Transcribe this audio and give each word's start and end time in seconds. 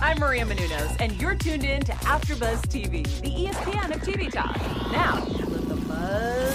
I'm 0.00 0.20
Maria 0.20 0.44
Menounos, 0.44 0.96
and 1.00 1.20
you're 1.20 1.34
tuned 1.34 1.64
in 1.64 1.82
to 1.82 1.90
AfterBuzz 1.92 2.60
TV, 2.68 3.02
the 3.20 3.30
ESPN 3.30 3.92
of 3.94 4.00
TV 4.00 4.30
talk. 4.30 4.56
Now, 4.92 5.26
let 5.48 5.68
the 5.68 5.74
buzz. 5.74 6.54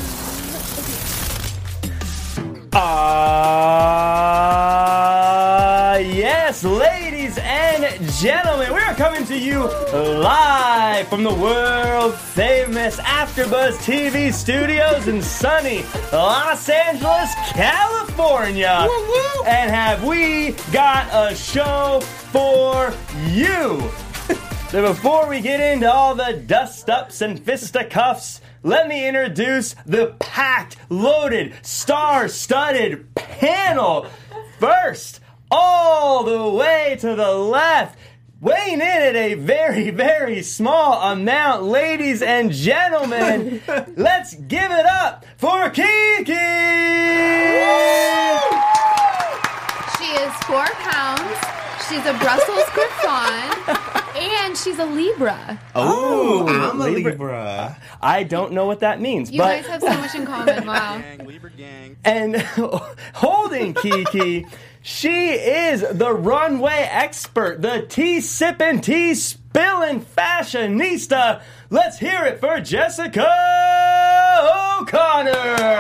Ah, 2.74 3.28
yes, 5.98 6.64
ladies 6.64 7.03
and 7.38 8.12
gentlemen, 8.14 8.74
we 8.74 8.80
are 8.80 8.94
coming 8.96 9.26
to 9.26 9.38
you 9.38 9.60
live 9.94 11.08
from 11.08 11.24
the 11.24 11.34
world 11.34 12.14
famous 12.16 12.98
AfterBuzz 12.98 13.78
TV 13.78 14.34
studios 14.34 15.08
in 15.08 15.22
sunny 15.22 15.84
Los 16.12 16.70
Angeles, 16.70 17.34
California. 17.52 18.88
And 19.46 19.72
have 19.72 20.04
we 20.04 20.52
got 20.72 21.08
a 21.12 21.36
show 21.36 22.02
for 22.02 22.94
you? 23.30 23.90
So 24.74 24.82
before 24.92 25.30
we 25.30 25.40
get 25.40 25.60
into 25.60 25.94
all 25.94 26.16
the 26.16 26.34
dust 26.48 26.90
ups 26.90 27.22
and 27.22 27.40
fisticuffs, 27.40 28.42
let 28.64 28.88
me 28.88 29.08
introduce 29.08 29.76
the 29.86 30.16
packed, 30.18 30.78
loaded, 30.90 31.54
star 31.62 32.28
studded 32.28 33.14
panel. 33.14 34.08
First, 34.58 35.20
all 35.56 36.24
the 36.24 36.50
way 36.58 36.98
to 37.00 37.14
the 37.16 37.32
left, 37.32 37.98
weighing 38.42 38.74
in 38.76 38.82
at 38.82 39.16
a 39.16 39.36
very, 39.36 39.92
very 39.92 40.42
small 40.42 41.00
amount, 41.12 41.64
ladies 41.64 42.24
and 42.24 42.52
gentlemen, 42.52 43.62
let's 43.96 44.34
give 44.34 44.72
it 44.72 44.86
up 44.88 45.26
for 45.38 45.70
Keke! 45.70 46.26
She 50.00 50.06
is 50.06 50.34
four 50.44 50.66
pounds. 50.66 51.38
She's 51.88 52.06
a 52.06 52.14
Brussels 52.18 52.64
Griffon, 52.74 53.76
and 54.16 54.58
she's 54.58 54.80
a 54.80 54.86
Libra. 54.86 55.60
Oh, 55.76 56.48
I'm 56.48 56.82
a 56.82 56.86
Libra. 56.86 57.12
Libra. 57.12 57.78
I 58.02 58.24
don't 58.24 58.54
know 58.54 58.66
what 58.66 58.80
that 58.80 59.00
means, 59.00 59.30
You 59.32 59.38
but 59.40 59.62
guys 59.64 59.68
have 59.68 59.82
so 59.82 59.90
much 60.02 60.16
in 60.16 60.26
common. 60.26 60.66
Wow. 60.74 60.98
Gang, 61.00 61.28
Libra 61.28 61.50
gang. 61.52 61.98
and 62.06 62.38
holding 63.14 63.74
Keke, 63.76 64.50
she 64.86 65.30
is 65.32 65.82
the 65.92 66.12
runway 66.14 66.88
expert, 66.92 67.62
the 67.62 67.86
tea 67.88 68.20
sipping, 68.20 68.82
tea 68.82 69.16
spilling 69.16 70.02
fashionista. 70.02 71.42
Let's 71.70 71.98
hear 72.00 72.26
it 72.26 72.40
for 72.42 72.60
Jessica 72.60 73.26
O'Connor. 74.82 75.80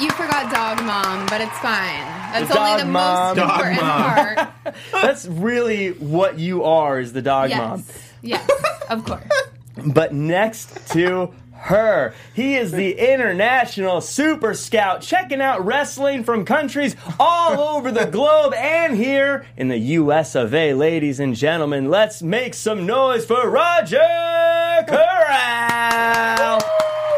You 0.00 0.10
forgot 0.10 0.52
dog 0.52 0.84
mom, 0.84 1.26
but 1.26 1.40
it's 1.40 1.56
fine. 1.60 2.00
That's 2.32 2.48
The 2.52 2.58
only 2.58 2.82
the 2.82 2.88
mom. 2.88 3.36
most 3.36 3.46
Dog 3.46 3.50
important 3.60 3.80
mom. 3.82 4.34
part. 4.34 4.48
That's 4.92 5.26
really 5.26 5.90
what 5.92 6.38
you 6.38 6.64
are, 6.64 6.98
is 6.98 7.12
the 7.12 7.22
dog 7.22 7.50
Yes. 7.50 7.58
mom. 7.58 7.84
Yes, 8.22 8.50
of 8.90 9.04
course. 9.04 9.22
But 9.86 10.12
next 10.12 10.88
to 10.92 11.32
her, 11.64 12.14
he 12.34 12.56
is 12.56 12.72
the 12.72 12.92
international 12.92 14.00
super 14.00 14.54
scout, 14.54 15.00
checking 15.00 15.40
out 15.40 15.64
wrestling 15.64 16.24
from 16.24 16.44
countries 16.44 16.94
all 17.18 17.76
over 17.76 17.90
the 17.90 18.06
globe 18.06 18.52
and 18.54 18.96
here 18.96 19.46
in 19.56 19.68
the 19.68 19.78
US 19.78 20.34
of 20.34 20.52
A. 20.54 20.74
Ladies 20.74 21.20
and 21.20 21.34
gentlemen, 21.34 21.88
let's 21.88 22.22
make 22.22 22.54
some 22.54 22.84
noise 22.86 23.24
for 23.24 23.48
Roger 23.48 23.98
Corral. 24.86 26.60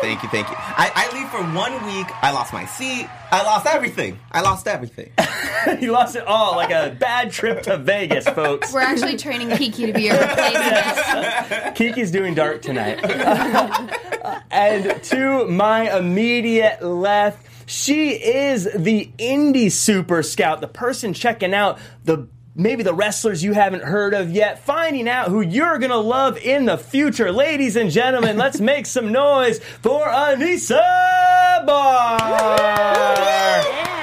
Thank 0.00 0.22
you, 0.22 0.28
thank 0.28 0.48
you. 0.48 0.54
I, 0.58 0.92
I 0.94 1.16
leave 1.16 1.28
for 1.28 1.42
one 1.54 1.72
week. 1.86 2.06
I 2.22 2.30
lost 2.30 2.52
my 2.52 2.66
seat. 2.66 3.08
I 3.30 3.42
lost 3.42 3.66
everything. 3.66 4.18
I 4.30 4.40
lost 4.40 4.68
everything. 4.68 5.12
you 5.80 5.92
lost 5.92 6.16
it 6.16 6.26
all 6.26 6.56
like 6.56 6.70
a 6.70 6.94
bad 6.94 7.32
trip 7.32 7.62
to 7.62 7.76
Vegas, 7.76 8.28
folks. 8.28 8.72
We're 8.72 8.80
actually 8.80 9.16
training 9.16 9.50
Keke 9.50 9.86
to 9.86 9.92
be 9.92 10.02
your 10.04 10.14
replacement. 10.20 11.76
Keke's 11.76 12.10
doing 12.10 12.34
dark 12.34 12.62
tonight. 12.62 13.00
and 14.50 15.02
to 15.04 15.46
my 15.48 15.96
immediate 15.96 16.82
left, 16.82 17.46
she 17.68 18.10
is 18.10 18.68
the 18.76 19.10
indie 19.18 19.72
super 19.72 20.22
scout, 20.22 20.60
the 20.60 20.68
person 20.68 21.12
checking 21.14 21.52
out 21.52 21.78
the 22.04 22.28
maybe 22.56 22.82
the 22.82 22.94
wrestlers 22.94 23.44
you 23.44 23.52
haven't 23.52 23.84
heard 23.84 24.14
of 24.14 24.30
yet, 24.30 24.64
finding 24.64 25.08
out 25.08 25.28
who 25.28 25.40
you're 25.40 25.78
gonna 25.78 25.96
love 25.96 26.38
in 26.38 26.64
the 26.64 26.78
future. 26.78 27.30
Ladies 27.30 27.76
and 27.76 27.90
gentlemen, 27.90 28.36
let's 28.38 28.60
make 28.60 28.86
some 28.86 29.12
noise 29.12 29.60
for 29.82 30.06
Anissa 30.06 31.66
Barr. 31.66 32.18
Yeah. 32.18 33.96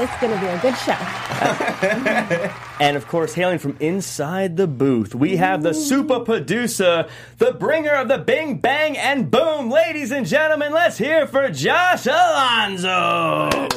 It's 0.00 0.20
going 0.20 0.32
to 0.32 0.38
be 0.38 0.46
a 0.46 0.58
good 0.60 0.76
show. 0.76 2.54
And 2.80 2.96
of 2.96 3.08
course, 3.08 3.34
hailing 3.34 3.58
from 3.58 3.76
inside 3.80 4.56
the 4.56 4.68
booth, 4.68 5.12
we 5.12 5.36
have 5.36 5.64
the 5.64 5.74
super 5.74 6.20
producer, 6.20 7.08
the 7.38 7.52
bringer 7.52 7.90
of 7.90 8.06
the 8.06 8.18
bing, 8.18 8.58
bang, 8.58 8.96
and 8.96 9.28
boom. 9.30 9.68
Ladies 9.68 10.12
and 10.12 10.24
gentlemen, 10.24 10.72
let's 10.72 10.96
hear 10.96 11.26
for 11.26 11.50
Josh 11.50 12.06
Alonzo. 12.06 13.68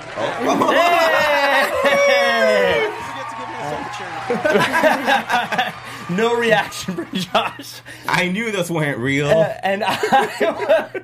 Second 0.00 0.72
chair. 3.98 5.74
no 6.10 6.36
reaction 6.36 6.94
from 6.94 7.08
Josh. 7.12 7.80
I 8.06 8.28
knew 8.28 8.50
this 8.50 8.70
weren't 8.70 8.98
real. 8.98 9.28
Uh, 9.28 9.54
and 9.62 9.84
I, 9.86 11.02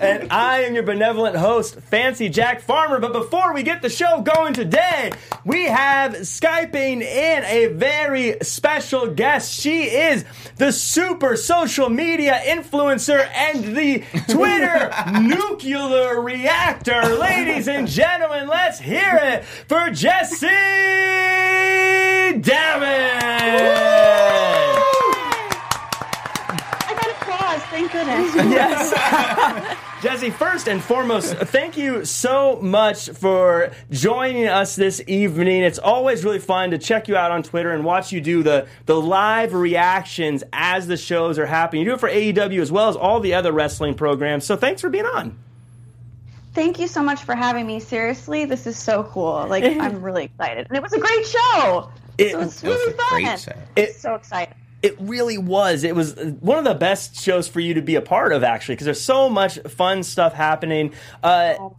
and 0.00 0.30
I 0.32 0.62
am 0.62 0.74
your 0.74 0.82
benevolent 0.82 1.36
host, 1.36 1.76
Fancy 1.76 2.28
Jack 2.28 2.60
Farmer. 2.62 2.98
But 3.00 3.12
before 3.12 3.52
we 3.54 3.62
get 3.62 3.82
the 3.82 3.88
show 3.88 4.20
going 4.20 4.54
today, 4.54 5.12
we 5.44 5.64
have 5.64 6.12
Skyping 6.12 7.02
in 7.02 7.44
a 7.44 7.66
very 7.66 8.36
special 8.42 9.08
guest. 9.08 9.52
She 9.58 9.84
is 9.84 10.24
the 10.56 10.72
super 10.72 11.36
social 11.36 11.88
media 11.88 12.40
influencer 12.44 13.26
and 13.34 13.76
the 13.76 14.04
Twitter 14.28 14.92
nuclear 15.20 16.20
reactor. 16.20 17.02
Ladies 17.16 17.68
and 17.68 17.88
gentlemen, 17.88 18.48
let's 18.48 18.78
hear 18.78 19.18
it 19.22 19.44
for 19.44 19.90
Jessie 19.90 20.46
Damage. 22.40 23.30
I 27.72 27.86
got 27.88 28.08
applause. 28.08 28.30
Thank 28.30 28.32
goodness. 28.32 28.34
Yes. 28.50 29.76
Jesse, 30.02 30.30
first 30.30 30.66
and 30.66 30.82
foremost, 30.82 31.34
thank 31.34 31.76
you 31.76 32.06
so 32.06 32.58
much 32.62 33.10
for 33.10 33.70
joining 33.90 34.46
us 34.46 34.74
this 34.74 35.02
evening. 35.06 35.62
It's 35.62 35.78
always 35.78 36.24
really 36.24 36.38
fun 36.38 36.70
to 36.70 36.78
check 36.78 37.06
you 37.06 37.16
out 37.16 37.30
on 37.30 37.42
Twitter 37.42 37.70
and 37.72 37.84
watch 37.84 38.10
you 38.10 38.22
do 38.22 38.42
the, 38.42 38.66
the 38.86 38.98
live 38.98 39.52
reactions 39.52 40.42
as 40.54 40.86
the 40.86 40.96
shows 40.96 41.38
are 41.38 41.44
happening. 41.44 41.82
You 41.82 41.90
do 41.90 41.94
it 41.96 42.00
for 42.00 42.08
AEW 42.08 42.62
as 42.62 42.72
well 42.72 42.88
as 42.88 42.96
all 42.96 43.20
the 43.20 43.34
other 43.34 43.52
wrestling 43.52 43.94
programs. 43.94 44.46
So 44.46 44.56
thanks 44.56 44.80
for 44.80 44.88
being 44.88 45.04
on. 45.04 45.38
Thank 46.54 46.78
you 46.78 46.88
so 46.88 47.02
much 47.02 47.20
for 47.22 47.34
having 47.34 47.66
me. 47.66 47.78
Seriously, 47.78 48.46
this 48.46 48.66
is 48.66 48.78
so 48.78 49.04
cool. 49.04 49.46
Like, 49.50 49.64
I'm 49.64 50.00
really 50.00 50.24
excited. 50.24 50.66
And 50.68 50.78
it 50.78 50.82
was 50.82 50.94
a 50.94 50.98
great 50.98 51.26
show. 51.26 51.90
It- 52.16 52.28
It 52.32 52.38
was 52.38 52.62
It 52.64 52.68
was 52.70 52.78
really 52.78 52.92
fun. 52.94 53.06
great 53.22 53.38
show. 53.40 53.52
It- 53.76 53.96
so 53.96 54.14
excited. 54.14 54.54
It 54.82 54.96
really 54.98 55.36
was. 55.38 55.84
It 55.84 55.94
was 55.94 56.14
one 56.40 56.56
of 56.58 56.64
the 56.64 56.74
best 56.74 57.20
shows 57.20 57.46
for 57.48 57.60
you 57.60 57.74
to 57.74 57.82
be 57.82 57.96
a 57.96 58.00
part 58.00 58.32
of, 58.32 58.42
actually, 58.42 58.76
because 58.76 58.86
there's 58.86 59.00
so 59.00 59.28
much 59.28 59.58
fun 59.68 60.02
stuff 60.02 60.32
happening. 60.32 60.92
Uh, 61.22 61.54
Oh 61.58 61.76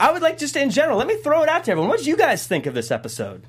I 0.00 0.10
would 0.12 0.22
like 0.22 0.38
just 0.38 0.56
in 0.56 0.70
general, 0.70 0.98
let 0.98 1.06
me 1.06 1.16
throw 1.18 1.44
it 1.44 1.48
out 1.48 1.64
to 1.64 1.70
everyone. 1.70 1.88
What 1.88 1.98
did 1.98 2.06
you 2.08 2.16
guys 2.16 2.44
think 2.46 2.66
of 2.66 2.74
this 2.74 2.90
episode? 2.90 3.44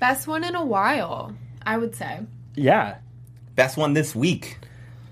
Best 0.00 0.26
one 0.26 0.42
in 0.42 0.56
a 0.56 0.64
while, 0.64 1.34
I 1.66 1.76
would 1.76 1.94
say. 1.94 2.20
Yeah. 2.54 2.96
Best 3.54 3.76
one 3.76 3.92
this 3.92 4.14
week. 4.14 4.56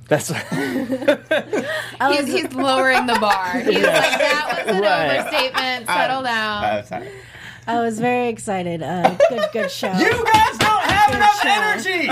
That's 0.09 0.29
He's, 0.51 2.27
he's 2.27 2.53
lowering 2.55 3.07
the 3.07 3.19
bar. 3.21 3.59
He's 3.61 3.75
like, 3.75 3.83
that 3.85 4.65
was 4.67 4.75
an 4.77 4.83
Right. 4.83 5.19
overstatement. 5.21 5.87
Settle 5.87 6.23
down. 6.23 6.65
Uh, 6.65 6.83
sorry. 6.83 7.09
I 7.67 7.81
was 7.81 8.01
very 8.01 8.29
excited. 8.29 8.83
Uh, 8.83 9.17
good, 9.29 9.49
good 9.53 9.71
show. 9.71 9.93
You 9.93 10.25
guys 10.25 10.59
don't 10.59 10.80
have 11.13 11.17
enough 11.17 11.41
show. 11.43 11.91
energy. 11.91 12.07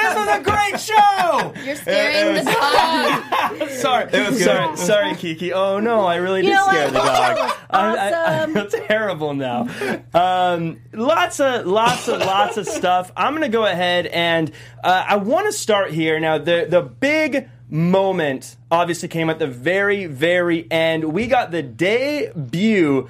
This 0.00 0.14
was 0.14 0.28
a 0.28 0.42
great 0.42 0.80
show. 0.80 1.52
You're 1.64 1.76
scaring 1.76 2.34
the 2.44 2.50
dog. 2.50 3.68
Sorry, 3.70 4.10
It 4.12 4.28
was 4.30 4.42
sorry, 4.44 4.68
good. 4.68 4.78
sorry, 4.78 5.10
Keke. 5.12 5.52
Oh 5.52 5.78
no, 5.80 6.00
I 6.06 6.16
really 6.16 6.42
You 6.44 6.50
did 6.50 6.60
scare 6.60 6.84
what? 6.86 6.92
the 6.92 6.98
dog. 6.98 7.06
That 7.08 7.38
was 7.38 7.52
I, 7.70 8.10
I, 8.10 8.42
I 8.44 8.46
feel 8.52 8.66
terrible 8.86 9.34
now. 9.34 9.68
Um, 10.14 10.80
lots 10.92 11.40
of, 11.40 11.66
lots 11.66 12.08
of, 12.08 12.20
lots 12.20 12.56
of 12.56 12.66
stuff. 12.66 13.10
I'm 13.16 13.32
gonna 13.34 13.48
go 13.48 13.64
ahead 13.66 14.06
and 14.06 14.50
uh, 14.82 15.04
I 15.08 15.16
want 15.16 15.46
to 15.46 15.52
start 15.52 15.90
here 15.92 16.18
now. 16.20 16.38
The 16.38 16.66
the 16.68 16.82
big 16.82 17.48
moment 17.70 18.56
obviously 18.70 19.08
came 19.08 19.28
at 19.30 19.38
the 19.38 19.46
very, 19.46 20.06
very 20.06 20.70
end. 20.70 21.04
We 21.04 21.26
got 21.26 21.50
the 21.50 21.62
debut 21.62 23.08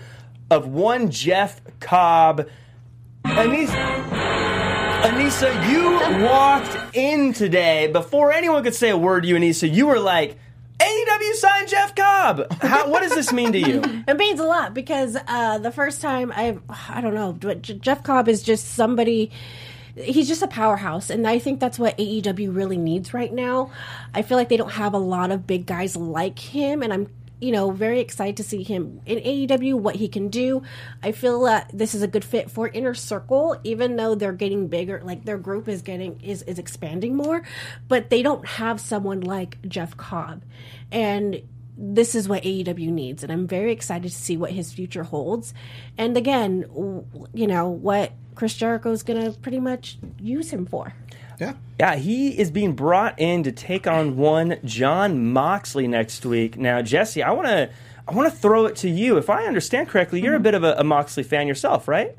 of 0.50 0.66
one 0.66 1.10
Jeff 1.10 1.60
Cobb. 1.80 2.48
Anissa, 3.24 4.37
Anissa, 5.02 5.70
you 5.70 6.24
walked 6.24 6.96
in 6.96 7.32
today 7.32 7.86
before 7.86 8.32
anyone 8.32 8.62
could 8.64 8.74
say 8.74 8.90
a 8.90 8.96
word 8.96 9.22
to 9.22 9.28
you, 9.28 9.36
Anissa. 9.36 9.72
You 9.72 9.86
were 9.86 9.98
like, 9.98 10.36
AEW 10.78 11.34
signed 11.34 11.68
Jeff 11.68 11.94
Cobb. 11.94 12.52
How, 12.60 12.88
what 12.90 13.02
does 13.02 13.14
this 13.14 13.32
mean 13.32 13.52
to 13.52 13.58
you? 13.58 13.82
It 14.08 14.16
means 14.16 14.40
a 14.40 14.44
lot 14.44 14.74
because 14.74 15.16
uh, 15.26 15.58
the 15.58 15.70
first 15.70 16.00
time 16.00 16.32
I, 16.34 16.58
I 16.88 17.00
don't 17.00 17.14
know, 17.14 17.32
Jeff 17.60 18.02
Cobb 18.02 18.28
is 18.28 18.42
just 18.42 18.68
somebody. 18.70 19.30
He's 19.94 20.28
just 20.28 20.42
a 20.42 20.46
powerhouse, 20.48 21.10
and 21.10 21.26
I 21.26 21.38
think 21.38 21.60
that's 21.60 21.78
what 21.78 21.96
AEW 21.98 22.54
really 22.54 22.76
needs 22.78 23.12
right 23.12 23.32
now. 23.32 23.70
I 24.14 24.22
feel 24.22 24.38
like 24.38 24.48
they 24.48 24.56
don't 24.56 24.72
have 24.72 24.94
a 24.94 24.98
lot 24.98 25.30
of 25.30 25.46
big 25.46 25.66
guys 25.66 25.94
like 25.96 26.38
him, 26.38 26.82
and 26.82 26.92
I'm, 26.92 27.08
you 27.40 27.52
know, 27.52 27.70
very 27.70 28.00
excited 28.00 28.36
to 28.38 28.42
see 28.42 28.62
him 28.62 29.00
in 29.06 29.18
AEW. 29.18 29.74
What 29.74 29.96
he 29.96 30.08
can 30.08 30.28
do. 30.28 30.62
I 31.02 31.12
feel 31.12 31.42
that 31.42 31.70
this 31.72 31.94
is 31.94 32.02
a 32.02 32.08
good 32.08 32.24
fit 32.24 32.50
for 32.50 32.68
Inner 32.68 32.94
Circle, 32.94 33.60
even 33.64 33.96
though 33.96 34.14
they're 34.14 34.32
getting 34.32 34.68
bigger. 34.68 35.00
Like 35.04 35.24
their 35.24 35.38
group 35.38 35.68
is 35.68 35.82
getting 35.82 36.20
is 36.20 36.42
is 36.42 36.58
expanding 36.58 37.16
more, 37.16 37.42
but 37.86 38.10
they 38.10 38.22
don't 38.22 38.46
have 38.46 38.80
someone 38.80 39.20
like 39.20 39.60
Jeff 39.68 39.96
Cobb, 39.96 40.42
and 40.90 41.42
this 41.80 42.16
is 42.16 42.28
what 42.28 42.42
AEW 42.42 42.90
needs, 42.90 43.22
and 43.22 43.32
I'm 43.32 43.46
very 43.46 43.70
excited 43.70 44.10
to 44.10 44.14
see 44.14 44.36
what 44.36 44.50
his 44.50 44.72
future 44.72 45.04
holds. 45.04 45.54
And 45.96 46.16
again, 46.16 46.64
you 47.32 47.46
know 47.46 47.68
what 47.68 48.12
Chris 48.34 48.54
Jericho 48.54 48.90
is 48.90 49.04
going 49.04 49.20
to 49.22 49.38
pretty 49.38 49.60
much 49.60 49.98
use 50.20 50.50
him 50.50 50.66
for. 50.66 50.92
Yeah. 51.38 51.54
Yeah, 51.78 51.96
he 51.96 52.38
is 52.38 52.50
being 52.50 52.72
brought 52.72 53.18
in 53.18 53.44
to 53.44 53.52
take 53.52 53.86
on 53.86 54.16
one 54.16 54.58
John 54.64 55.32
Moxley 55.32 55.86
next 55.86 56.26
week. 56.26 56.56
Now, 56.56 56.82
Jesse, 56.82 57.22
I 57.22 57.30
want 57.30 57.46
to 57.46 57.70
I 58.08 58.12
want 58.12 58.32
to 58.32 58.36
throw 58.36 58.66
it 58.66 58.76
to 58.76 58.88
you. 58.88 59.18
If 59.18 59.30
I 59.30 59.44
understand 59.44 59.88
correctly, 59.88 60.20
you're 60.20 60.34
a 60.34 60.40
bit 60.40 60.54
of 60.54 60.64
a, 60.64 60.74
a 60.78 60.84
Moxley 60.84 61.22
fan 61.22 61.46
yourself, 61.46 61.86
right? 61.86 62.16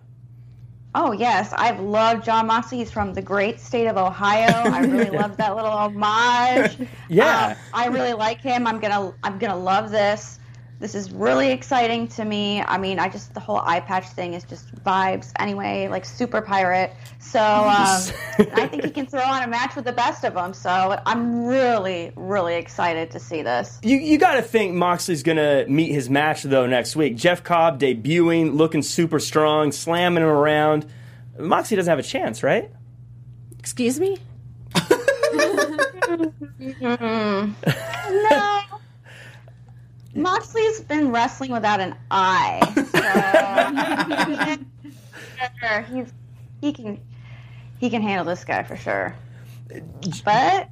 Oh 0.96 1.12
yes, 1.12 1.54
I've 1.54 1.80
loved 1.80 2.26
John 2.26 2.48
Moxley. 2.48 2.80
He's 2.80 2.92
from 2.92 3.14
the 3.14 3.22
great 3.22 3.60
state 3.60 3.88
of 3.88 3.98
Ohio. 3.98 4.48
I 4.48 4.82
really 4.82 5.10
love 5.18 5.38
that 5.38 5.56
little 5.56 5.72
homage. 5.72 6.78
Yeah. 7.10 7.50
Um, 7.50 7.58
I 7.74 7.88
really 7.88 8.14
like 8.14 8.42
him. 8.42 8.66
I'm 8.66 8.80
gonna 8.80 9.14
I'm 9.24 9.38
gonna 9.38 9.58
love 9.58 9.92
this. 9.92 10.39
This 10.80 10.96
is 10.96 11.12
really 11.12 11.52
exciting 11.52 12.08
to 12.10 12.24
me. 12.24 12.62
I 12.62 12.78
mean, 12.78 13.00
I 13.00 13.10
just 13.10 13.34
the 13.34 13.42
whole 13.42 13.58
eye 13.58 13.82
patch 13.82 14.08
thing 14.08 14.34
is 14.34 14.46
just 14.46 14.74
vibes 14.86 15.34
anyway, 15.38 15.90
like 15.90 16.06
super 16.06 16.42
pirate. 16.42 16.94
So 17.20 17.42
um, 17.42 17.46
I 18.54 18.68
think 18.70 18.86
he 18.86 18.90
can 18.90 19.06
throw 19.06 19.22
on 19.22 19.44
a 19.44 19.48
match 19.48 19.76
with 19.76 19.84
the 19.84 19.92
best 19.92 20.24
of 20.24 20.36
them. 20.36 20.54
So 20.54 20.98
I'm 21.06 21.44
really 21.44 22.14
really 22.16 22.56
excited 22.56 23.12
to 23.12 23.20
see 23.20 23.42
this. 23.42 23.78
You 23.84 23.98
you 23.98 24.18
got 24.18 24.36
to 24.36 24.42
think 24.42 24.74
Moxley's 24.74 25.22
going 25.22 25.38
to 25.38 25.66
meet 25.68 25.92
his 25.92 26.10
match 26.10 26.44
though 26.44 26.66
next 26.66 26.96
week. 26.96 27.18
Jeff 27.18 27.44
Cobb 27.44 27.78
debuting, 27.82 28.56
looking 28.56 28.82
super 28.82 29.20
strong, 29.20 29.74
slamming 29.74 30.24
him 30.24 30.30
around. 30.30 30.86
Moxley 31.38 31.76
doesn't 31.76 31.92
have 31.92 32.00
a 32.00 32.04
chance, 32.04 32.42
right? 32.42 32.72
Excuse 33.60 34.00
me. 34.00 34.18
No. 38.10 38.69
Moxley's 40.20 40.82
been 40.82 41.12
wrestling 41.12 41.52
without 41.52 41.80
an 41.80 41.96
eye. 42.12 42.60
So 42.76 42.84
he's 45.94 46.14
he 46.62 46.74
can 46.74 47.00
he 47.80 47.90
can 47.90 48.02
handle 48.02 48.26
this 48.26 48.44
guy 48.44 48.64
for 48.64 48.76
sure. 48.76 49.16
But 50.26 50.70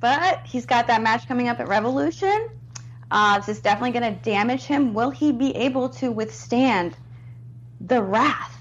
but 0.00 0.46
he's 0.46 0.66
got 0.66 0.86
that 0.86 1.02
match 1.02 1.26
coming 1.26 1.48
up 1.48 1.60
at 1.60 1.68
Revolution. 1.68 2.48
Uh, 3.10 3.38
this 3.38 3.48
is 3.48 3.60
definitely 3.60 3.98
going 3.98 4.14
to 4.14 4.20
damage 4.22 4.64
him. 4.64 4.92
Will 4.92 5.10
he 5.10 5.32
be 5.32 5.54
able 5.56 5.88
to 5.90 6.10
withstand 6.10 6.96
the 7.80 8.02
wrath 8.02 8.56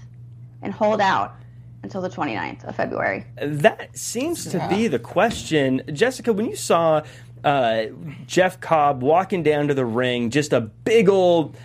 and 0.62 0.72
hold 0.72 1.02
out 1.02 1.36
until 1.84 2.02
the 2.02 2.10
29th 2.10 2.64
of 2.64 2.76
February? 2.76 3.26
That 3.42 3.98
seems 3.98 4.46
to 4.46 4.66
be 4.70 4.88
the 4.88 5.00
question. 5.00 5.82
Jessica, 5.92 6.32
when 6.32 6.48
you 6.48 6.56
saw 6.56 7.02
uh, 7.46 7.86
Jeff 8.26 8.60
Cobb 8.60 9.02
walking 9.02 9.44
down 9.44 9.68
to 9.70 9.74
the 9.74 9.86
ring, 9.86 10.32
just 10.32 10.52
a 10.52 10.60
big 10.62 11.08
old 11.08 11.56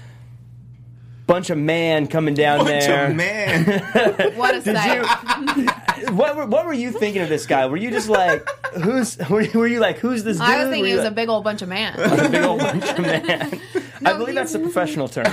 bunch 1.27 1.49
of 1.49 1.57
man 1.59 2.09
coming 2.09 2.35
down 2.35 2.59
Bunch 2.59 2.69
there. 2.87 3.11
of 3.11 3.15
man. 3.17 4.35
What 4.37 4.55
a 4.57 4.63
sight. 4.63 5.77
What 6.13 6.35
were, 6.35 6.47
what 6.47 6.65
were 6.65 6.73
you 6.73 6.93
thinking 6.93 7.21
of 7.21 7.29
this 7.29 7.45
guy? 7.45 7.67
Were 7.67 7.77
you 7.77 7.91
just 7.91 8.09
like, 8.09 8.49
who's? 8.83 9.19
Were 9.29 9.43
you, 9.43 9.59
were 9.59 9.67
you 9.67 9.81
like, 9.81 9.99
who's 9.99 10.25
this 10.25 10.39
dude? 10.39 10.47
I 10.47 10.57
was 10.57 10.65
Were 10.65 10.71
thinking 10.73 10.91
he 10.93 10.97
was 10.97 11.05
a 11.05 11.11
big 11.11 11.29
old 11.29 11.45
bunch 11.45 11.61
of 11.61 11.69
man. 11.69 11.95
a 12.01 12.29
big 12.31 12.43
old 12.43 12.59
bunch 12.59 12.85
of 12.89 12.99
man. 13.01 13.61
I 14.07 14.15
believe 14.15 14.35
that's 14.35 14.55
the 14.55 14.61
professional 14.61 15.09
term. 15.09 15.27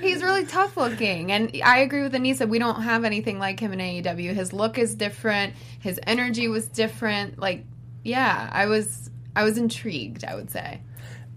He's 0.00 0.24
really 0.24 0.44
tough 0.44 0.76
looking, 0.76 1.30
and 1.30 1.52
I 1.64 1.78
agree 1.78 2.02
with 2.02 2.14
Anissa. 2.14 2.48
We 2.48 2.58
don't 2.58 2.82
have 2.82 3.04
anything 3.04 3.38
like 3.38 3.60
him 3.60 3.72
in 3.72 3.78
AEW. 3.78 4.34
His 4.34 4.52
look 4.52 4.76
is 4.76 4.96
different. 4.96 5.54
His 5.78 6.00
energy 6.04 6.48
was 6.48 6.66
different. 6.66 7.38
Like, 7.38 7.64
yeah, 8.08 8.48
I 8.52 8.66
was, 8.66 9.10
I 9.36 9.44
was 9.44 9.58
intrigued. 9.58 10.24
I 10.24 10.34
would 10.34 10.50
say. 10.50 10.80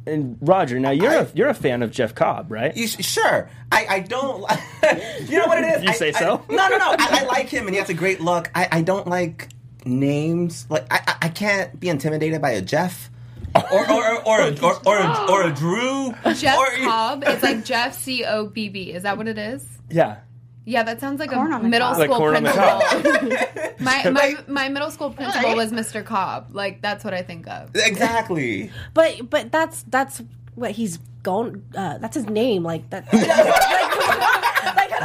And 0.08 0.38
Roger, 0.42 0.80
now 0.80 0.90
you're 0.90 1.12
a 1.14 1.22
I- 1.24 1.28
you're 1.36 1.50
a 1.50 1.54
fan 1.54 1.84
of 1.84 1.92
Jeff 1.92 2.16
Cobb, 2.16 2.50
right? 2.52 2.76
You, 2.76 2.88
sure. 2.88 3.50
I, 3.72 3.86
I 3.88 4.00
don't 4.00 4.40
you 5.30 5.38
know 5.38 5.46
what 5.46 5.60
it 5.64 5.78
is? 5.78 5.84
You 5.84 5.90
I- 5.90 5.94
say 5.94 6.10
I- 6.10 6.20
so? 6.20 6.44
no, 6.50 6.68
no, 6.70 6.78
no. 6.78 6.96
I, 6.98 7.20
I 7.22 7.24
like 7.26 7.50
him, 7.50 7.68
and 7.68 7.76
he 7.76 7.80
has 7.80 7.90
a 7.90 7.94
great 7.94 8.20
look. 8.20 8.50
I, 8.56 8.68
I 8.72 8.82
don't 8.82 9.06
like 9.06 9.50
names. 9.86 10.66
Like 10.70 10.88
I, 10.92 11.02
I- 11.06 11.18
I 11.24 11.30
can't 11.30 11.80
be 11.80 11.90
intimidated 11.90 12.42
by 12.42 12.52
a 12.52 12.62
Jeff. 12.62 13.10
Or 13.54 13.62
or 13.92 13.92
or 13.92 14.28
or, 14.28 14.42
a, 14.42 14.60
or, 14.66 14.88
or, 14.88 14.98
a, 14.98 15.32
or 15.32 15.44
a 15.48 15.54
Drew. 15.54 16.14
Jeff 16.34 16.58
or, 16.58 16.68
Cobb. 16.84 17.24
It's 17.28 17.44
like 17.44 17.64
Jeff 17.66 17.94
C 17.94 18.24
O 18.26 18.48
B 18.48 18.70
B. 18.70 18.92
Is 18.94 19.04
that 19.04 19.18
what 19.18 19.28
it 19.28 19.38
is? 19.38 19.68
Yeah. 19.90 20.18
Yeah, 20.66 20.84
that 20.84 21.00
sounds 21.00 21.20
like 21.20 21.32
Corn 21.32 21.52
a 21.52 21.60
middle 21.60 21.88
cob. 21.90 21.98
Like 21.98 22.10
school 22.10 22.18
corn 22.18 22.36
on 22.36 22.44
the 22.44 22.52
principal. 22.52 23.76
my, 23.80 24.10
my 24.12 24.36
my 24.48 24.70
middle 24.70 24.92
school 24.92 25.10
principal 25.10 25.56
was 25.56 25.72
Mr. 25.72 26.06
Cobb. 26.06 26.50
Like 26.52 26.82
that's 26.82 27.04
what 27.04 27.14
I 27.16 27.24
think 27.24 27.48
of. 27.48 27.76
Exactly. 27.76 28.72
But 28.94 29.30
but 29.30 29.52
that's 29.52 29.84
that's 29.84 30.22
what 30.56 30.72
he's 30.72 31.00
going. 31.24 31.64
Uh, 31.76 31.98
that's 31.98 32.16
his 32.16 32.28
name. 32.28 32.64
Like 32.64 32.90
that. 32.92 33.10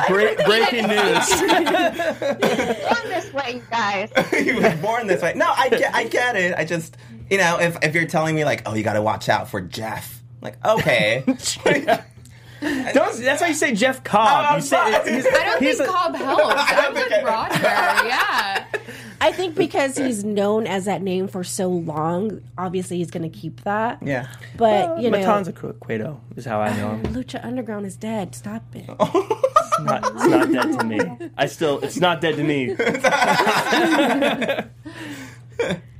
Break, 0.08 0.36
breaking 0.44 0.86
news. 0.86 1.28
Born 1.40 3.08
this 3.08 3.32
way, 3.32 3.54
you 3.54 3.62
guys. 3.70 4.10
he 4.30 4.52
was 4.52 4.74
born 4.74 5.06
this 5.08 5.20
way. 5.20 5.32
No, 5.34 5.52
I 5.56 5.68
get, 5.68 5.92
I 5.94 6.04
get 6.04 6.36
it. 6.36 6.54
I 6.56 6.64
just, 6.64 6.96
you 7.28 7.38
know, 7.38 7.58
if 7.58 7.76
if 7.82 7.94
you're 7.94 8.06
telling 8.06 8.36
me 8.36 8.44
like, 8.44 8.62
oh, 8.66 8.74
you 8.74 8.84
got 8.84 8.92
to 8.92 9.02
watch 9.02 9.28
out 9.28 9.48
for 9.48 9.60
Jeff, 9.60 10.22
like, 10.42 10.64
okay, 10.64 11.24
Don't, 12.60 13.20
that's 13.20 13.42
why 13.42 13.48
you 13.48 13.54
say 13.54 13.74
Jeff 13.74 14.02
Cobb. 14.04 14.56
You 14.56 14.62
say 14.62 14.76
I'm 14.78 15.06
he's, 15.06 15.26
I 15.26 15.30
don't 15.44 15.62
he's 15.62 15.76
think 15.78 15.88
a- 15.90 15.92
Cobb 15.92 16.14
helps. 16.16 16.54
I'm 16.56 16.94
with 16.94 17.08
think- 17.08 17.26
Roger. 17.26 17.62
Yeah. 17.62 18.64
I 19.20 19.32
think 19.32 19.54
because 19.54 19.96
he's 19.96 20.24
known 20.24 20.66
as 20.66 20.84
that 20.84 21.00
name 21.02 21.26
for 21.26 21.42
so 21.42 21.68
long, 21.68 22.42
obviously 22.58 22.98
he's 22.98 23.10
going 23.10 23.22
to 23.30 23.34
keep 23.38 23.62
that. 23.64 23.98
yeah. 24.02 24.28
But 24.58 25.00
you 25.00 25.10
know, 25.10 25.18
Matanza 25.18 25.54
Cueto 25.80 26.20
is 26.36 26.44
how 26.44 26.60
I 26.60 26.76
know 26.76 26.90
him. 26.90 27.02
Lucha 27.14 27.42
Underground 27.42 27.86
is 27.86 27.96
dead. 27.96 28.34
Stop 28.34 28.62
it. 28.74 28.88
It's 29.78 29.84
not, 29.84 30.06
it's 30.14 30.26
not 30.26 30.52
dead 30.52 30.78
to 30.78 30.84
me. 30.86 31.30
I 31.36 31.46
still, 31.46 31.80
it's 31.80 31.98
not 32.00 32.22
dead 32.22 32.36
to 32.36 32.42
me. 32.42 32.74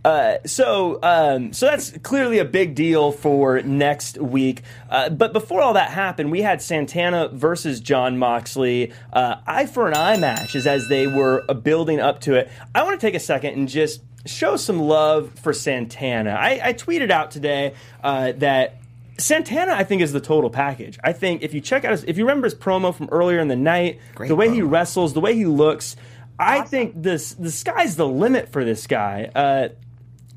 Uh, 0.06 0.38
so, 0.46 1.00
um, 1.02 1.52
so 1.52 1.66
that's 1.66 1.90
clearly 1.98 2.38
a 2.38 2.44
big 2.44 2.76
deal 2.76 3.10
for 3.10 3.60
next 3.62 4.18
week. 4.18 4.62
Uh, 4.88 5.10
but 5.10 5.32
before 5.32 5.60
all 5.60 5.72
that 5.72 5.90
happened, 5.90 6.30
we 6.30 6.42
had 6.42 6.62
Santana 6.62 7.28
versus 7.32 7.80
John 7.80 8.16
Moxley, 8.16 8.92
uh, 9.12 9.38
eye 9.48 9.66
for 9.66 9.88
an 9.88 9.94
eye 9.94 10.16
matches 10.16 10.64
as 10.64 10.88
they 10.88 11.08
were 11.08 11.44
uh, 11.48 11.54
building 11.54 11.98
up 11.98 12.20
to 12.20 12.34
it. 12.34 12.48
I 12.72 12.84
want 12.84 13.00
to 13.00 13.04
take 13.04 13.16
a 13.16 13.20
second 13.20 13.54
and 13.54 13.68
just 13.68 14.00
show 14.26 14.54
some 14.54 14.78
love 14.78 15.32
for 15.40 15.52
Santana. 15.52 16.30
I, 16.38 16.60
I 16.62 16.72
tweeted 16.72 17.10
out 17.10 17.32
today 17.32 17.75
uh, 18.04 18.30
that 18.36 18.76
Santana, 19.18 19.72
I 19.72 19.82
think, 19.82 20.02
is 20.02 20.12
the 20.12 20.20
total 20.20 20.50
package. 20.50 21.00
I 21.02 21.14
think 21.14 21.42
if 21.42 21.52
you 21.52 21.60
check 21.60 21.84
out 21.84 21.90
his, 21.90 22.04
if 22.04 22.16
you 22.16 22.22
remember 22.22 22.46
his 22.46 22.54
promo 22.54 22.94
from 22.94 23.08
earlier 23.10 23.40
in 23.40 23.48
the 23.48 23.56
night, 23.56 23.98
Great 24.14 24.28
the 24.28 24.36
way 24.36 24.54
he 24.54 24.62
wrestles, 24.62 25.14
the 25.14 25.20
way 25.20 25.34
he 25.34 25.46
looks, 25.46 25.96
I 26.38 26.60
think 26.60 27.02
this 27.02 27.32
the 27.32 27.50
sky's 27.50 27.96
the 27.96 28.06
limit 28.06 28.52
for 28.52 28.64
this 28.64 28.86
guy. 28.86 29.30
Uh, 29.34 29.68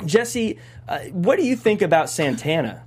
Jesse, 0.06 0.60
uh, 0.88 1.00
what 1.12 1.38
do 1.38 1.46
you 1.46 1.56
think 1.56 1.82
about 1.82 2.10
Santana? 2.10 2.84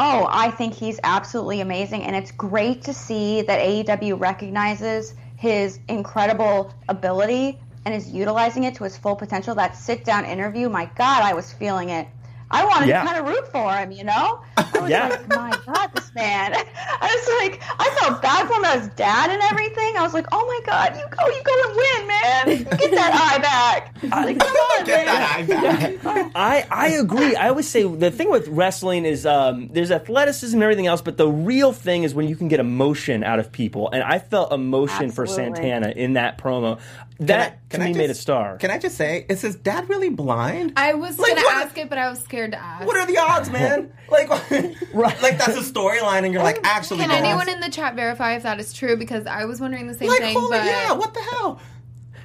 Oh, 0.00 0.26
I 0.30 0.50
think 0.50 0.74
he's 0.74 0.98
absolutely 1.04 1.60
amazing, 1.60 2.02
and 2.02 2.16
it's 2.16 2.32
great 2.32 2.82
to 2.82 2.92
see 2.92 3.42
that 3.42 3.60
AEW 3.60 4.18
recognizes 4.18 5.14
his 5.36 5.78
incredible 5.88 6.72
ability 6.88 7.58
and 7.84 7.94
is 7.94 8.10
utilizing 8.10 8.64
it 8.64 8.74
to 8.76 8.84
his 8.84 8.96
full 8.96 9.14
potential. 9.14 9.54
That 9.54 9.76
sit 9.76 10.04
down 10.04 10.24
interview, 10.24 10.68
my 10.68 10.86
God, 10.96 11.22
I 11.22 11.34
was 11.34 11.52
feeling 11.52 11.90
it. 11.90 12.08
I 12.52 12.64
wanted 12.64 12.88
Yeah. 12.88 13.00
to 13.02 13.06
kind 13.08 13.18
of 13.20 13.26
root 13.28 13.50
for 13.50 13.72
him, 13.74 13.90
you 13.92 14.04
know? 14.04 14.40
I 14.56 14.78
was 14.78 14.90
Yeah. 14.90 15.08
like, 15.08 15.28
my 15.28 15.50
God, 15.66 15.90
this 15.94 16.14
man. 16.14 16.52
I 17.00 17.06
was 17.06 17.50
like, 17.50 17.62
I 17.80 17.88
felt 18.00 18.22
bad 18.22 18.46
for 18.46 18.54
him 18.54 18.64
as 18.66 18.88
dad 18.90 19.30
and 19.30 19.42
everything. 19.50 19.96
I 19.96 20.02
was 20.02 20.14
like, 20.14 20.26
"Oh 20.32 20.44
my 20.46 20.60
god, 20.66 20.96
you 20.96 21.04
go, 21.16 21.26
you 21.28 21.42
go 21.42 21.52
and 21.68 21.76
win, 21.76 22.06
man! 22.06 22.48
You 22.58 22.64
get 22.64 22.90
that 22.92 23.12
eye 23.32 23.38
back!" 23.40 23.94
Like, 24.24 24.38
come 24.38 24.48
on, 24.78 24.84
Get 24.84 25.06
man. 25.06 25.46
that 25.46 25.66
eye 25.76 25.96
back. 25.96 26.32
I, 26.34 26.66
I 26.70 26.88
agree. 26.90 27.34
I 27.36 27.48
always 27.48 27.68
say 27.68 27.82
the 27.84 28.10
thing 28.10 28.30
with 28.30 28.48
wrestling 28.48 29.04
is 29.04 29.24
um, 29.26 29.68
there's 29.68 29.90
athleticism 29.90 30.54
and 30.56 30.62
everything 30.62 30.86
else, 30.86 31.00
but 31.00 31.16
the 31.16 31.28
real 31.28 31.72
thing 31.72 32.02
is 32.04 32.14
when 32.14 32.28
you 32.28 32.36
can 32.36 32.48
get 32.48 32.60
emotion 32.60 33.24
out 33.24 33.38
of 33.38 33.50
people. 33.52 33.90
And 33.90 34.02
I 34.02 34.18
felt 34.18 34.52
emotion 34.52 35.10
for 35.10 35.26
Santana 35.26 35.90
in 35.90 36.14
that 36.14 36.38
promo. 36.38 36.78
That 37.20 37.68
Can 37.68 37.78
to 37.80 37.84
I 37.84 37.88
me 37.88 37.92
just- 37.92 37.98
made 37.98 38.10
a 38.10 38.14
star. 38.14 38.56
Can 38.56 38.70
I 38.72 38.78
just 38.78 38.96
say, 38.96 39.24
is 39.28 39.42
his 39.42 39.54
dad 39.54 39.88
really 39.88 40.08
blind? 40.08 40.72
I 40.76 40.94
was 40.94 41.18
Like, 41.20 41.36
gonna 41.36 41.46
ask 41.62 41.78
it, 41.78 41.88
but 41.88 41.96
I 41.96 42.10
was 42.10 42.18
scared 42.20 42.41
to 42.50 42.58
ask. 42.58 42.86
What 42.86 42.96
are 42.96 43.06
the 43.06 43.18
odds, 43.18 43.50
man? 43.50 43.92
Like, 44.10 44.28
like 44.94 45.38
that's 45.38 45.56
a 45.56 45.62
storyline, 45.62 46.24
and 46.24 46.32
you're 46.34 46.42
like, 46.42 46.58
actually, 46.64 47.00
Can 47.00 47.08
Dad, 47.10 47.24
anyone 47.24 47.48
in 47.48 47.60
the 47.60 47.70
chat 47.70 47.94
verify 47.94 48.34
if 48.34 48.42
that 48.42 48.60
is 48.60 48.72
true? 48.72 48.96
Because 48.96 49.26
I 49.26 49.44
was 49.44 49.60
wondering 49.60 49.86
the 49.86 49.94
same 49.94 50.08
like, 50.08 50.20
thing. 50.20 50.36
holy 50.36 50.58
but 50.58 50.64
yeah, 50.66 50.92
what 50.92 51.14
the 51.14 51.20
hell? 51.20 51.60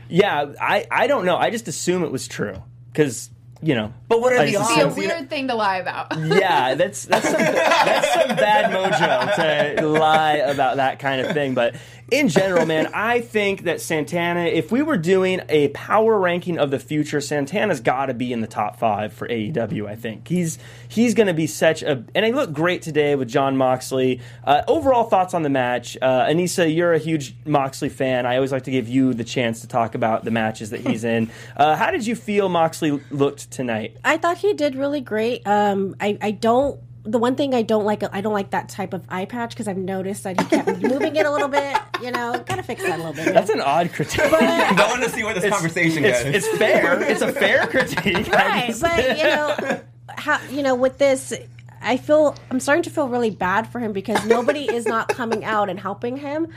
yeah, 0.09 0.53
I, 0.59 0.85
I 0.91 1.07
don't 1.07 1.25
know. 1.25 1.37
I 1.37 1.49
just 1.49 1.67
assume 1.67 2.03
it 2.03 2.11
was 2.11 2.27
true 2.27 2.55
because 2.91 3.29
you 3.61 3.75
know. 3.75 3.93
But 4.07 4.21
what 4.21 4.33
are 4.33 4.39
I 4.39 4.45
the 4.45 4.51
just 4.51 4.75
be 4.75 4.81
a 4.81 4.85
odds? 4.85 4.97
assume- 4.97 5.09
weird 5.09 5.29
thing 5.29 5.47
to 5.47 5.55
lie 5.55 5.77
about. 5.77 6.15
yeah, 6.17 6.75
that's 6.75 7.05
that's 7.05 7.27
some, 7.27 7.33
that's 7.41 8.13
some 8.13 8.35
bad 8.35 8.71
mojo 8.71 9.77
to 9.77 9.87
lie 9.87 10.35
about 10.35 10.77
that 10.77 10.99
kind 10.99 11.21
of 11.21 11.33
thing. 11.33 11.53
But 11.53 11.75
in 12.09 12.29
general, 12.29 12.65
man, 12.65 12.89
I 12.93 13.19
think 13.19 13.63
that 13.63 13.81
Santana, 13.81 14.45
if 14.45 14.71
we 14.71 14.81
were 14.81 14.95
doing 14.97 15.41
a 15.49 15.67
power 15.69 16.17
ranking 16.17 16.57
of 16.57 16.71
the 16.71 16.79
future, 16.79 17.19
Santana's 17.19 17.81
got 17.81 18.05
to 18.05 18.13
be 18.13 18.31
in 18.31 18.39
the 18.39 18.47
top 18.47 18.79
five 18.79 19.11
for 19.11 19.27
AEW. 19.27 19.87
I 19.87 19.95
think 19.95 20.27
he's 20.27 20.57
he's 20.87 21.13
going 21.13 21.27
to 21.27 21.33
be 21.33 21.47
such 21.47 21.83
a 21.83 22.05
and 22.15 22.25
he 22.25 22.31
looked 22.31 22.53
great 22.53 22.81
today 22.81 23.15
with 23.15 23.27
John 23.27 23.57
Moxley. 23.57 24.21
Uh, 24.43 24.61
overall 24.67 25.03
thoughts 25.03 25.33
on 25.33 25.43
the 25.43 25.49
match, 25.49 25.97
uh, 26.01 26.25
Anissa, 26.27 26.73
you're 26.73 26.93
a 26.93 26.99
huge 26.99 27.35
Moxley 27.45 27.89
fan. 27.89 28.25
I 28.25 28.35
always 28.35 28.53
like 28.53 28.63
to 28.63 28.71
give 28.71 28.87
you 28.87 29.13
the 29.13 29.25
chance 29.25 29.61
to 29.61 29.67
talk 29.67 29.93
about 29.93 30.23
the 30.23 30.31
matches 30.31 30.69
that 30.69 30.81
he's 30.81 31.03
in. 31.03 31.29
Uh, 31.55 31.75
how 31.75 31.89
did 31.91 32.05
you 32.05 32.15
feel 32.15 32.49
Moxley 32.49 33.01
looked 33.09 33.49
tonight? 33.49 33.97
I 34.03 34.17
thought 34.17 34.37
he 34.37 34.53
did 34.53 34.75
really 34.75 35.01
great. 35.01 35.45
Um, 35.47 35.95
I, 35.99 36.17
I 36.21 36.31
don't. 36.31 36.79
The 37.09 37.17
one 37.19 37.35
thing 37.35 37.53
I 37.53 37.61
don't 37.61 37.85
like, 37.85 38.03
I 38.13 38.21
don't 38.21 38.33
like 38.33 38.51
that 38.51 38.69
type 38.69 38.93
of 38.93 39.05
eye 39.09 39.25
patch 39.25 39.51
because 39.51 39.67
I've 39.67 39.77
noticed 39.77 40.23
that 40.23 40.39
he 40.39 40.45
kept 40.47 40.67
moving 40.81 41.15
it 41.15 41.25
a 41.25 41.31
little 41.31 41.47
bit. 41.47 41.77
You 42.01 42.11
know, 42.11 42.43
gotta 42.45 42.63
fix 42.63 42.83
that 42.83 42.99
a 42.99 43.03
little 43.03 43.13
bit. 43.13 43.33
That's 43.33 43.49
an 43.49 43.61
odd 43.61 43.91
critique. 43.93 44.21
I 44.31 44.87
want 44.89 45.03
to 45.03 45.09
see 45.09 45.23
where 45.23 45.33
this 45.33 45.51
conversation 45.51 46.05
it's, 46.05 46.23
goes. 46.23 46.35
it's 46.35 46.47
fair. 46.57 47.01
It's 47.01 47.21
a 47.21 47.31
fair 47.31 47.67
critique. 47.67 48.27
right 48.27 48.73
but 48.79 49.17
you 49.17 49.23
know 49.23 49.81
how 50.09 50.41
you 50.49 50.63
know 50.63 50.75
with 50.75 50.97
this 50.97 51.33
i 51.81 51.97
feel 51.97 52.35
i'm 52.51 52.59
starting 52.59 52.83
to 52.83 52.89
feel 52.89 53.07
really 53.07 53.29
bad 53.29 53.67
for 53.67 53.79
him 53.79 53.93
because 53.93 54.25
nobody 54.25 54.63
is 54.73 54.85
not 54.85 55.07
coming 55.09 55.43
out 55.43 55.69
and 55.69 55.79
helping 55.79 56.17
him 56.17 56.47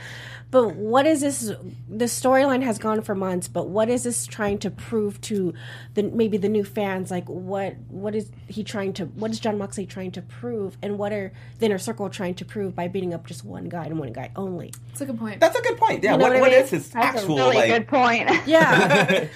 but 0.51 0.75
what 0.75 1.05
is 1.07 1.21
this 1.21 1.51
the 1.89 2.05
storyline 2.05 2.61
has 2.61 2.77
gone 2.77 3.01
for 3.01 3.15
months 3.15 3.47
but 3.47 3.67
what 3.69 3.89
is 3.89 4.03
this 4.03 4.27
trying 4.27 4.57
to 4.59 4.69
prove 4.69 5.19
to 5.21 5.53
the 5.95 6.03
maybe 6.03 6.37
the 6.37 6.49
new 6.49 6.63
fans 6.63 7.09
like 7.09 7.27
what 7.27 7.75
what 7.87 8.13
is 8.13 8.29
he 8.47 8.63
trying 8.63 8.93
to 8.93 9.05
what 9.05 9.31
is 9.31 9.39
john 9.39 9.57
moxley 9.57 9.85
trying 9.85 10.11
to 10.11 10.21
prove 10.21 10.77
and 10.81 10.97
what 10.97 11.11
are 11.13 11.31
the 11.59 11.65
inner 11.65 11.77
circle 11.79 12.09
trying 12.09 12.35
to 12.35 12.45
prove 12.45 12.75
by 12.75 12.87
beating 12.87 13.13
up 13.13 13.25
just 13.25 13.43
one 13.43 13.69
guy 13.69 13.85
and 13.85 13.97
one 13.97 14.11
guy 14.13 14.29
only 14.35 14.73
That's 14.89 15.01
a 15.01 15.05
good 15.05 15.17
point. 15.19 15.39
That's 15.39 15.57
a 15.57 15.61
good 15.61 15.77
point. 15.77 16.03
Yeah, 16.03 16.11
You 16.13 16.17
know 16.17 16.23
what, 16.23 16.31
what 16.33 16.37
I 16.37 16.41
what 16.41 16.51
mean? 16.51 16.61
is 16.61 16.69
his 16.69 16.89
That's 16.89 17.17
actual 17.19 17.39
a 17.39 17.43
really 17.49 17.55
like? 17.57 17.67
good 17.69 17.87
point. 17.87 18.29
yeah 18.45 19.27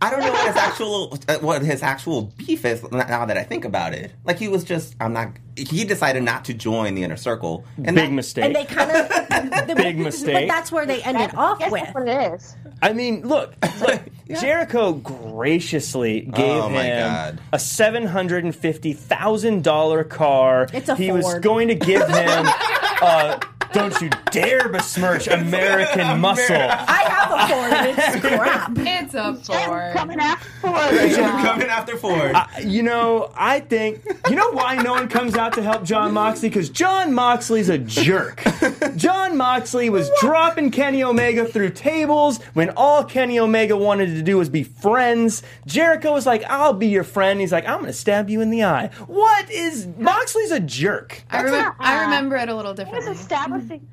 I 0.00 0.10
don't 0.10 0.20
know 0.20 0.30
what 0.30 0.46
his 0.46 0.56
actual 0.56 1.18
uh, 1.28 1.38
what 1.38 1.62
his 1.62 1.82
actual 1.82 2.22
beef 2.36 2.64
is 2.64 2.82
now 2.92 3.24
that 3.26 3.36
I 3.36 3.42
think 3.42 3.64
about 3.64 3.94
it. 3.94 4.12
Like 4.24 4.38
he 4.38 4.46
was 4.48 4.62
just 4.64 4.94
I'm 5.00 5.12
not. 5.12 5.32
He 5.56 5.82
decided 5.84 6.22
not 6.22 6.44
to 6.44 6.54
join 6.54 6.94
the 6.94 7.02
inner 7.02 7.16
circle. 7.16 7.64
And 7.78 7.96
Big 7.96 7.96
that- 7.96 8.12
mistake. 8.12 8.44
and 8.44 8.54
they 8.54 8.64
kind 8.64 8.90
of 8.92 9.66
Big 9.76 9.98
mistake. 9.98 10.34
but 10.34 10.54
that's 10.54 10.70
where 10.70 10.86
they 10.86 11.02
ended 11.02 11.34
off 11.34 11.58
Guess 11.58 11.72
with 11.72 11.82
that's 11.82 11.94
what 11.94 12.06
it 12.08 12.32
is. 12.34 12.56
I 12.80 12.92
mean, 12.92 13.26
look, 13.26 13.54
look 13.80 14.00
Jericho 14.40 14.92
graciously 14.92 16.20
gave 16.20 16.62
Oh, 16.62 16.68
him 16.68 16.98
God. 17.00 17.40
a 17.52 17.58
seven 17.58 18.06
hundred 18.06 18.44
and 18.44 18.54
fifty 18.54 18.92
thousand 18.92 19.64
dollar 19.64 20.04
car. 20.04 20.68
It's 20.72 20.88
a 20.88 20.94
he 20.94 21.10
was 21.10 21.38
going 21.40 21.68
to 21.68 21.74
give 21.74 22.06
him. 22.06 22.46
uh, 23.02 23.40
don't 23.72 24.00
you 24.00 24.10
dare 24.30 24.68
besmirch 24.68 25.26
American 25.28 26.20
muscle. 26.20 26.56
i 26.56 27.04
have 27.06 27.30
a 27.32 27.48
ford 27.48 27.96
it's 27.98 28.20
crap 28.26 28.70
It's 28.76 29.14
a 29.14 29.34
Ford. 29.34 29.92
Coming 29.94 30.18
after 30.20 30.48
Ford 30.60 30.74
right 30.74 31.10
now. 31.16 31.42
coming 31.42 31.68
after 31.68 31.96
Ford. 31.96 32.34
You 32.62 32.82
know, 32.82 33.30
I 33.36 33.60
think 33.60 34.04
you 34.28 34.36
know 34.36 34.50
why 34.52 34.76
no 34.76 34.92
one 34.92 35.08
comes 35.08 35.34
out 35.36 35.52
to 35.54 35.62
help 35.62 35.84
John 35.84 36.12
Moxley 36.12 36.48
because 36.48 36.68
John 36.70 37.14
Moxley's 37.14 37.68
a 37.68 37.78
jerk. 37.78 38.42
John 38.96 39.36
Moxley 39.36 39.88
was 39.90 40.10
dropping 40.20 40.70
Kenny 40.70 41.02
Omega 41.02 41.44
through 41.46 41.70
tables 41.70 42.42
when 42.54 42.70
all 42.70 43.04
Kenny 43.04 43.38
Omega 43.38 43.76
wanted 43.76 44.06
to 44.06 44.22
do 44.22 44.36
was 44.38 44.48
be 44.48 44.62
friends. 44.64 45.42
Jericho 45.66 46.12
was 46.12 46.26
like, 46.26 46.42
"I'll 46.44 46.72
be 46.74 46.88
your 46.88 47.04
friend." 47.04 47.40
He's 47.40 47.52
like, 47.52 47.66
"I'm 47.66 47.74
going 47.80 47.86
to 47.86 47.92
stab 47.92 48.28
you 48.28 48.40
in 48.40 48.50
the 48.50 48.64
eye." 48.64 48.90
What 49.06 49.50
is 49.50 49.86
Moxley's 49.98 50.50
a 50.50 50.60
jerk? 50.60 51.22
I, 51.30 51.42
remem- 51.44 51.50
not- 51.62 51.76
I 51.78 52.02
remember 52.02 52.36
it 52.36 52.48
a 52.48 52.54
little 52.54 52.72
How 52.72 52.84
does 52.84 52.84
differently. 52.84 53.14
Establishing 53.58 53.88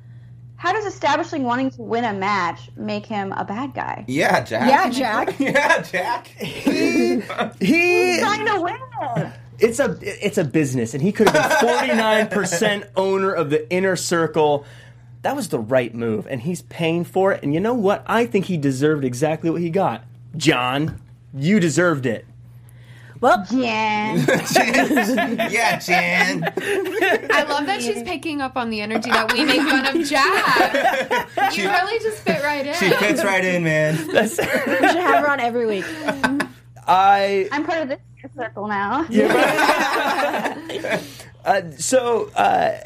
how 0.58 0.72
does 0.72 0.86
establishing 0.86 1.42
wanting 1.44 1.70
to 1.70 1.82
win 1.82 2.04
a 2.04 2.14
match 2.14 2.70
make 2.76 3.04
him 3.04 3.32
a 3.32 3.44
bad 3.44 3.74
guy? 3.74 4.04
yeah, 4.08 4.40
Jack. 4.42 4.68
yeah 4.70 4.90
jack 4.90 5.38
yeah, 5.40 5.82
Jack. 5.82 6.26
He 6.28 7.20
Trying 7.20 8.46
to 8.46 8.60
win. 8.62 9.32
it's 9.58 9.78
a 9.78 9.98
it's 10.02 10.38
a 10.38 10.44
business, 10.44 10.94
and 10.94 11.02
he 11.02 11.12
could 11.12 11.28
have 11.28 11.60
been 11.60 11.68
forty 11.68 11.88
nine 11.88 12.28
percent 12.28 12.84
owner 12.96 13.32
of 13.32 13.50
the 13.50 13.70
inner 13.70 13.96
circle. 13.96 14.64
That 15.22 15.36
was 15.36 15.48
the 15.48 15.58
right 15.58 15.94
move, 15.94 16.26
and 16.26 16.40
he's 16.40 16.62
paying 16.62 17.04
for 17.04 17.32
it. 17.32 17.42
And 17.42 17.52
you 17.52 17.60
know 17.60 17.74
what? 17.74 18.04
I 18.06 18.26
think 18.26 18.46
he 18.46 18.56
deserved 18.56 19.04
exactly 19.04 19.50
what 19.50 19.60
he 19.60 19.70
got. 19.70 20.04
John, 20.36 21.00
you 21.34 21.60
deserved 21.60 22.06
it. 22.06 22.24
Well 23.20 23.44
Jan. 23.50 24.18
yeah, 25.50 25.78
Jan. 25.78 26.44
I 27.30 27.44
love 27.48 27.66
that 27.66 27.80
she's 27.82 28.02
picking 28.02 28.40
up 28.40 28.56
on 28.56 28.70
the 28.70 28.80
energy 28.80 29.10
that 29.10 29.32
we 29.32 29.44
make 29.44 29.60
fun 29.62 29.86
of 29.86 30.06
Jack. 30.06 31.28
You 31.56 31.68
really 31.70 31.98
just 32.00 32.22
fit 32.22 32.42
right 32.42 32.66
in. 32.66 32.74
She 32.74 32.90
fits 32.90 33.24
right 33.24 33.44
in, 33.44 33.62
man. 33.64 33.96
That's, 34.12 34.38
we 34.38 34.44
should 34.44 34.96
have 34.96 35.24
her 35.24 35.30
on 35.30 35.40
every 35.40 35.64
week 35.64 35.84
I 36.86 37.48
I'm 37.52 37.64
part 37.64 37.82
of 37.82 37.88
this 37.88 37.98
circle 38.36 38.66
now. 38.68 39.06
uh, 41.44 41.62
so 41.78 42.30
uh, 42.34 42.78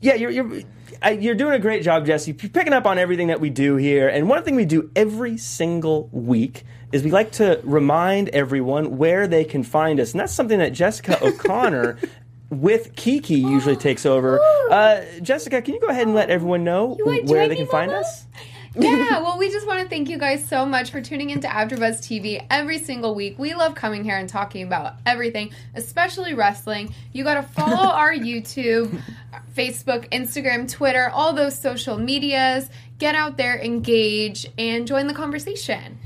yeah, 0.00 0.14
you're 0.14 0.30
you're. 0.30 0.62
I, 1.02 1.12
you're 1.12 1.34
doing 1.34 1.54
a 1.54 1.58
great 1.58 1.82
job, 1.82 2.06
Jesse. 2.06 2.32
You're 2.32 2.50
picking 2.50 2.72
up 2.72 2.86
on 2.86 2.98
everything 2.98 3.28
that 3.28 3.40
we 3.40 3.50
do 3.50 3.76
here. 3.76 4.08
And 4.08 4.28
one 4.28 4.42
thing 4.42 4.54
we 4.54 4.64
do 4.64 4.90
every 4.94 5.38
single 5.38 6.08
week 6.12 6.64
is 6.92 7.02
we 7.02 7.10
like 7.10 7.32
to 7.32 7.60
remind 7.64 8.28
everyone 8.30 8.98
where 8.98 9.26
they 9.26 9.44
can 9.44 9.62
find 9.62 9.98
us. 10.00 10.12
And 10.12 10.20
that's 10.20 10.32
something 10.32 10.58
that 10.58 10.72
Jessica 10.72 11.22
O'Connor 11.24 11.98
with 12.50 12.94
Keke 12.96 13.30
usually 13.30 13.76
takes 13.76 14.04
over. 14.04 14.40
Uh, 14.70 15.02
Jessica, 15.22 15.62
can 15.62 15.74
you 15.74 15.80
go 15.80 15.86
ahead 15.86 16.06
and 16.06 16.14
let 16.14 16.30
everyone 16.30 16.64
know 16.64 16.96
where 17.24 17.48
they 17.48 17.56
can 17.56 17.66
find 17.68 17.92
us? 17.92 18.26
Yeah, 18.74 19.20
well, 19.20 19.36
we 19.36 19.50
just 19.50 19.66
want 19.66 19.82
to 19.82 19.88
thank 19.88 20.08
you 20.08 20.16
guys 20.16 20.46
so 20.46 20.64
much 20.64 20.90
for 20.90 21.00
tuning 21.00 21.30
into 21.30 21.48
AfterBuzz 21.48 21.98
TV 21.98 22.44
every 22.50 22.78
single 22.78 23.14
week. 23.14 23.38
We 23.38 23.54
love 23.54 23.74
coming 23.74 24.04
here 24.04 24.16
and 24.16 24.28
talking 24.28 24.62
about 24.62 24.94
everything, 25.04 25.50
especially 25.74 26.34
wrestling. 26.34 26.94
You 27.12 27.24
got 27.24 27.34
to 27.34 27.42
follow 27.42 27.76
our 27.92 28.12
YouTube, 28.12 29.00
Facebook, 29.56 30.08
Instagram, 30.10 30.70
Twitter, 30.70 31.10
all 31.10 31.32
those 31.32 31.58
social 31.58 31.98
medias. 31.98 32.68
Get 32.98 33.14
out 33.14 33.36
there, 33.36 33.58
engage, 33.58 34.46
and 34.56 34.86
join 34.86 35.08
the 35.08 35.14
conversation. 35.14 35.98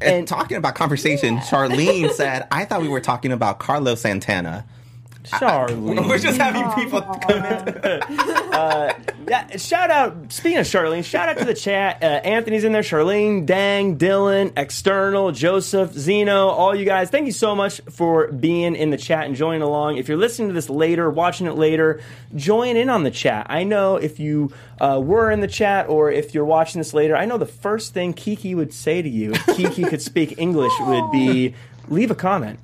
And 0.00 0.26
talking 0.28 0.56
about 0.56 0.74
conversation, 0.74 1.38
Charlene 1.38 2.10
said, 2.14 2.48
"I 2.50 2.64
thought 2.64 2.82
we 2.82 2.88
were 2.88 3.00
talking 3.00 3.32
about 3.32 3.60
Carlos 3.60 4.00
Santana." 4.00 4.66
Charlene. 5.24 6.08
We're 6.08 6.18
just 6.18 6.38
having 6.40 6.70
people 6.72 7.00
come 7.02 7.44
in. 7.44 9.02
Yeah, 9.28 9.56
shout 9.56 9.90
out. 9.90 10.32
Speaking 10.32 10.58
of 10.58 10.66
Charlene, 10.66 11.04
shout 11.04 11.28
out 11.28 11.38
to 11.38 11.44
the 11.44 11.54
chat. 11.54 12.02
Uh, 12.02 12.06
Anthony's 12.06 12.64
in 12.64 12.72
there. 12.72 12.82
Charlene, 12.82 13.46
Dang, 13.46 13.96
Dylan, 13.96 14.52
External, 14.56 15.30
Joseph, 15.30 15.92
Zeno, 15.92 16.48
all 16.48 16.74
you 16.74 16.84
guys. 16.84 17.08
Thank 17.08 17.26
you 17.26 17.32
so 17.32 17.54
much 17.54 17.80
for 17.88 18.32
being 18.32 18.74
in 18.74 18.90
the 18.90 18.96
chat 18.96 19.24
and 19.26 19.36
joining 19.36 19.62
along. 19.62 19.96
If 19.96 20.08
you're 20.08 20.18
listening 20.18 20.48
to 20.48 20.54
this 20.54 20.68
later, 20.68 21.08
watching 21.08 21.46
it 21.46 21.54
later, 21.54 22.00
join 22.34 22.76
in 22.76 22.90
on 22.90 23.04
the 23.04 23.10
chat. 23.12 23.46
I 23.48 23.62
know 23.62 23.96
if 23.96 24.18
you 24.18 24.52
uh, 24.80 25.00
were 25.02 25.30
in 25.30 25.40
the 25.40 25.48
chat 25.48 25.88
or 25.88 26.10
if 26.10 26.34
you're 26.34 26.44
watching 26.44 26.80
this 26.80 26.92
later, 26.92 27.16
I 27.16 27.24
know 27.24 27.38
the 27.38 27.46
first 27.46 27.94
thing 27.94 28.14
Keke 28.14 28.56
would 28.56 28.74
say 28.74 29.02
to 29.02 29.08
you 29.08 29.32
if 29.32 29.46
Keke 29.46 29.88
could 29.88 30.02
speak 30.02 30.34
English 30.38 30.72
would 30.80 31.10
be 31.12 31.54
leave 31.88 32.10
a 32.10 32.16
comment. 32.16 32.58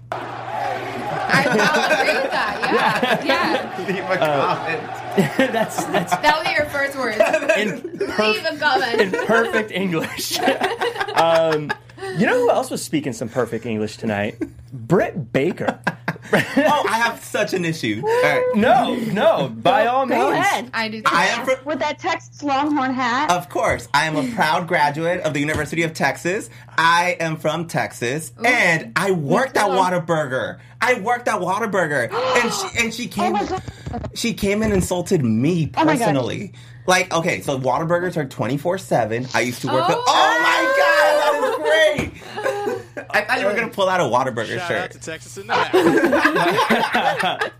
I 1.38 1.54
will 1.54 2.00
agree 2.00 2.22
with 2.22 2.30
that. 2.32 3.20
Yeah, 3.24 3.24
yeah. 3.24 3.86
Leave 3.86 4.04
a 4.04 4.16
comment. 4.18 5.08
that's 5.52 5.84
that's 5.86 6.16
That'll 6.16 6.44
be 6.44 6.50
your 6.52 6.66
first 6.66 6.96
words. 6.96 7.18
in 7.56 7.98
Leave 7.98 8.44
a 8.44 8.56
comment 8.58 9.00
in 9.00 9.10
perfect 9.26 9.70
English. 9.70 10.38
um, 11.14 11.70
you 12.18 12.26
know 12.26 12.38
who 12.38 12.50
else 12.50 12.70
was 12.70 12.82
speaking 12.84 13.12
some 13.12 13.28
perfect 13.28 13.66
English 13.66 13.96
tonight? 13.96 14.36
Britt 14.72 15.32
Baker. 15.32 15.80
oh, 16.32 16.84
I 16.88 16.98
have 16.98 17.24
such 17.24 17.54
an 17.54 17.64
issue. 17.64 18.02
All 18.04 18.22
right. 18.22 18.44
No, 18.54 18.94
no, 18.96 19.48
by 19.48 19.86
all 19.86 20.04
means. 20.04 20.20
Go 20.20 20.32
ahead. 20.32 20.70
I 20.74 20.88
do. 20.88 20.98
Too. 21.00 21.04
I 21.06 21.26
am 21.26 21.46
from, 21.46 21.64
With 21.64 21.78
that 21.78 21.98
Texas 21.98 22.42
Longhorn 22.42 22.92
hat. 22.92 23.30
Of 23.30 23.48
course, 23.48 23.88
I 23.94 24.04
am 24.06 24.16
a 24.16 24.30
proud 24.34 24.68
graduate 24.68 25.22
of 25.22 25.32
the 25.32 25.40
University 25.40 25.84
of 25.84 25.94
Texas. 25.94 26.50
I 26.76 27.16
am 27.18 27.36
from 27.38 27.66
Texas, 27.66 28.32
and 28.44 28.92
I 28.96 29.12
worked 29.12 29.56
at 29.56 29.68
Whataburger. 29.70 30.58
I 30.82 30.94
worked 31.00 31.28
at 31.28 31.40
Whataburger, 31.40 32.12
and 32.42 32.52
she 32.52 32.82
and 32.84 32.94
she 32.94 33.06
came. 33.08 33.34
Oh 33.34 33.38
my 33.38 33.46
God. 33.46 34.10
she 34.14 34.34
came 34.34 34.62
and 34.62 34.72
insulted 34.72 35.24
me 35.24 35.70
Oh 35.76 35.84
my 35.84 35.96
God. 35.96 36.04
personally. 36.06 36.52
like, 36.86 37.12
okay, 37.12 37.40
so 37.40 37.58
Whataburgers 37.58 38.18
are 38.18 38.26
twenty 38.26 38.58
four 38.58 38.76
seven. 38.76 39.26
I 39.32 39.40
used 39.40 39.62
to 39.62 39.68
work. 39.68 39.84
Oh. 39.88 39.92
at, 39.92 39.96
oh 39.96 40.40
my 40.42 40.64
god, 40.76 40.76
that 40.76 40.76
was 40.76 40.77
great! 41.68 42.12
I 43.10 43.22
thought 43.22 43.40
you 43.40 43.46
were 43.46 43.54
gonna 43.54 43.68
pull 43.68 43.88
out 43.88 44.00
a 44.00 44.04
Whataburger 44.04 44.58
Shout 44.58 44.60
out 44.60 44.68
shirt. 44.68 44.90
to 44.92 44.98
Texas 44.98 45.38
in 45.38 45.46
the 45.46 45.54
house. 45.54 47.50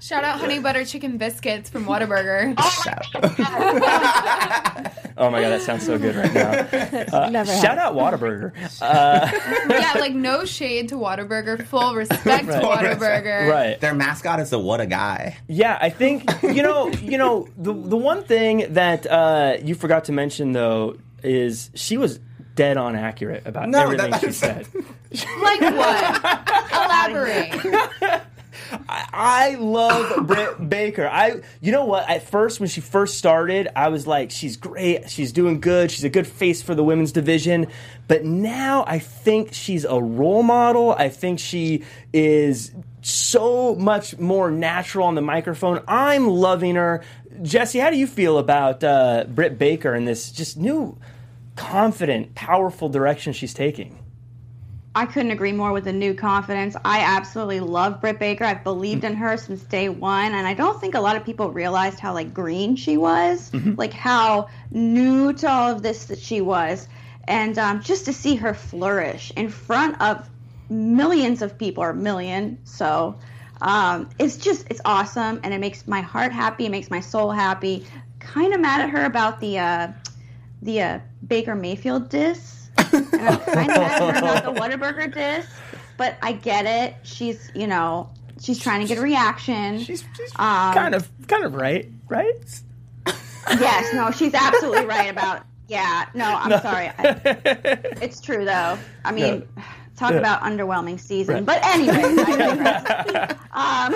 Shout 0.00 0.24
out 0.24 0.38
honey 0.38 0.58
butter 0.58 0.84
chicken 0.84 1.16
biscuits 1.18 1.70
from 1.70 1.86
Whataburger. 1.86 2.56
Shout- 2.84 3.06
Oh 5.18 5.30
my 5.30 5.40
god, 5.40 5.48
that 5.48 5.62
sounds 5.62 5.82
so 5.86 5.98
good 5.98 6.14
right 6.14 6.34
now. 6.34 6.50
Uh, 7.20 7.30
Never 7.30 7.50
had 7.50 7.62
shout 7.62 7.78
out 7.78 7.94
Whataburger. 7.94 8.52
Uh, 8.82 9.30
yeah, 9.70 9.94
like 9.98 10.12
no 10.12 10.44
shade 10.44 10.90
to 10.90 10.96
Whataburger, 10.96 11.66
full 11.66 11.94
respect 11.94 12.44
to 12.48 12.52
Right. 12.52 12.98
Whataburger. 12.98 13.50
right. 13.50 13.80
Their 13.80 13.94
mascot 13.94 14.40
is 14.40 14.50
the 14.50 14.58
what 14.58 14.82
a 14.82 14.86
guy. 14.86 15.38
Yeah, 15.48 15.78
I 15.80 15.88
think 15.88 16.28
you 16.42 16.62
know, 16.62 16.88
you 16.90 17.16
know, 17.16 17.48
the 17.56 17.72
the 17.72 17.96
one 17.96 18.24
thing 18.24 18.66
that 18.74 19.06
uh, 19.06 19.56
you 19.62 19.74
forgot 19.74 20.04
to 20.04 20.12
mention 20.12 20.52
though 20.52 20.96
is 21.22 21.70
she 21.74 21.96
was 21.96 22.20
dead 22.56 22.76
on 22.76 22.96
accurate 22.96 23.46
about 23.46 23.68
No, 23.68 23.82
everything 23.84 24.10
that- 24.10 24.20
she 24.20 24.32
said. 24.32 24.66
Like 25.40 25.60
what? 25.60 26.72
Elaborate. 26.72 28.22
I 28.98 29.54
love 29.58 30.26
Britt 30.26 30.68
Baker. 30.68 31.06
I, 31.08 31.40
you 31.60 31.70
know 31.72 31.84
what? 31.84 32.08
At 32.10 32.28
first, 32.28 32.58
when 32.58 32.68
she 32.68 32.80
first 32.80 33.16
started, 33.16 33.68
I 33.76 33.88
was 33.88 34.06
like, 34.06 34.30
she's 34.30 34.56
great. 34.56 35.08
She's 35.08 35.32
doing 35.32 35.60
good. 35.60 35.90
She's 35.90 36.04
a 36.04 36.08
good 36.08 36.26
face 36.26 36.62
for 36.62 36.74
the 36.74 36.82
women's 36.82 37.12
division. 37.12 37.68
But 38.08 38.24
now 38.24 38.84
I 38.86 38.98
think 38.98 39.52
she's 39.54 39.84
a 39.84 40.00
role 40.00 40.42
model. 40.42 40.92
I 40.98 41.08
think 41.08 41.38
she 41.38 41.84
is 42.12 42.72
so 43.02 43.74
much 43.76 44.18
more 44.18 44.50
natural 44.50 45.06
on 45.06 45.14
the 45.14 45.22
microphone. 45.22 45.82
I'm 45.86 46.26
loving 46.28 46.74
her. 46.74 47.04
Jesse, 47.42 47.78
how 47.78 47.90
do 47.90 47.96
you 47.96 48.06
feel 48.08 48.38
about 48.38 48.82
uh, 48.82 49.24
Britt 49.28 49.58
Baker 49.58 49.94
and 49.94 50.08
this 50.08 50.32
just 50.32 50.56
new, 50.56 50.98
confident, 51.56 52.34
powerful 52.34 52.88
direction 52.88 53.32
she's 53.32 53.54
taking? 53.54 53.98
I 54.94 55.04
couldn't 55.04 55.30
agree 55.30 55.52
more 55.52 55.72
with 55.72 55.84
the 55.84 55.92
new 55.92 56.14
confidence. 56.14 56.74
I 56.82 57.00
absolutely 57.00 57.60
love 57.60 58.00
Britt 58.00 58.18
Baker. 58.18 58.44
I've 58.44 58.64
believed 58.64 59.04
in 59.04 59.14
her 59.14 59.36
since 59.36 59.62
day 59.62 59.90
one, 59.90 60.32
and 60.32 60.46
I 60.46 60.54
don't 60.54 60.80
think 60.80 60.94
a 60.94 61.00
lot 61.00 61.16
of 61.16 61.24
people 61.24 61.50
realized 61.50 61.98
how 61.98 62.14
like 62.14 62.32
green 62.32 62.76
she 62.76 62.96
was, 62.96 63.52
like 63.76 63.92
how 63.92 64.48
new 64.70 65.34
to 65.34 65.50
all 65.50 65.70
of 65.70 65.82
this 65.82 66.06
that 66.06 66.18
she 66.18 66.40
was, 66.40 66.88
and 67.28 67.58
um, 67.58 67.82
just 67.82 68.06
to 68.06 68.12
see 68.14 68.36
her 68.36 68.54
flourish 68.54 69.32
in 69.36 69.50
front 69.50 70.00
of 70.00 70.30
millions 70.70 71.42
of 71.42 71.58
people, 71.58 71.82
or 71.82 71.92
million, 71.92 72.58
so 72.64 73.18
um, 73.60 74.08
it's 74.18 74.38
just 74.38 74.66
it's 74.70 74.80
awesome, 74.86 75.40
and 75.42 75.52
it 75.52 75.58
makes 75.58 75.86
my 75.86 76.00
heart 76.00 76.32
happy. 76.32 76.64
It 76.64 76.70
makes 76.70 76.90
my 76.90 77.00
soul 77.00 77.30
happy. 77.30 77.86
Kind 78.18 78.54
of 78.54 78.60
mad 78.60 78.80
at 78.80 78.88
her 78.88 79.04
about 79.04 79.40
the 79.40 79.58
uh, 79.58 79.88
the 80.62 80.82
uh, 80.82 80.98
Baker 81.26 81.54
Mayfield 81.54 82.08
diss. 82.08 82.68
And 82.78 83.06
I'm 83.14 83.38
kind 83.40 83.70
of 83.70 83.76
mad 83.76 83.92
at 83.92 84.14
her 84.14 84.18
about 84.18 84.44
the 84.44 84.52
Whataburger 84.60 85.12
diss, 85.12 85.46
but 85.96 86.16
I 86.22 86.32
get 86.32 86.66
it. 86.66 86.94
She's, 87.04 87.50
you 87.54 87.66
know, 87.66 88.10
she's 88.40 88.58
trying 88.58 88.80
to 88.82 88.86
get 88.86 88.98
a 88.98 89.02
reaction. 89.02 89.78
She's, 89.80 90.04
she's 90.16 90.30
Um, 90.36 90.74
kind 90.74 90.94
of, 90.94 91.08
kind 91.26 91.44
of 91.44 91.54
right, 91.54 91.88
right? 92.08 92.60
yes, 93.48 93.94
no, 93.94 94.10
she's 94.10 94.34
absolutely 94.34 94.84
right 94.96 95.10
about. 95.10 95.42
Yeah, 95.68 96.06
no, 96.14 96.24
I'm 96.24 96.60
sorry. 96.60 96.88
I, 96.98 97.20
it's 98.02 98.20
true 98.20 98.44
though. 98.44 98.78
I 99.04 99.12
mean, 99.12 99.48
talk 99.96 100.12
Yeah. 100.12 100.18
about 100.18 100.42
underwhelming 100.42 101.00
season. 101.00 101.44
But 101.44 101.64
anyway, 101.64 102.02
um, 103.52 103.94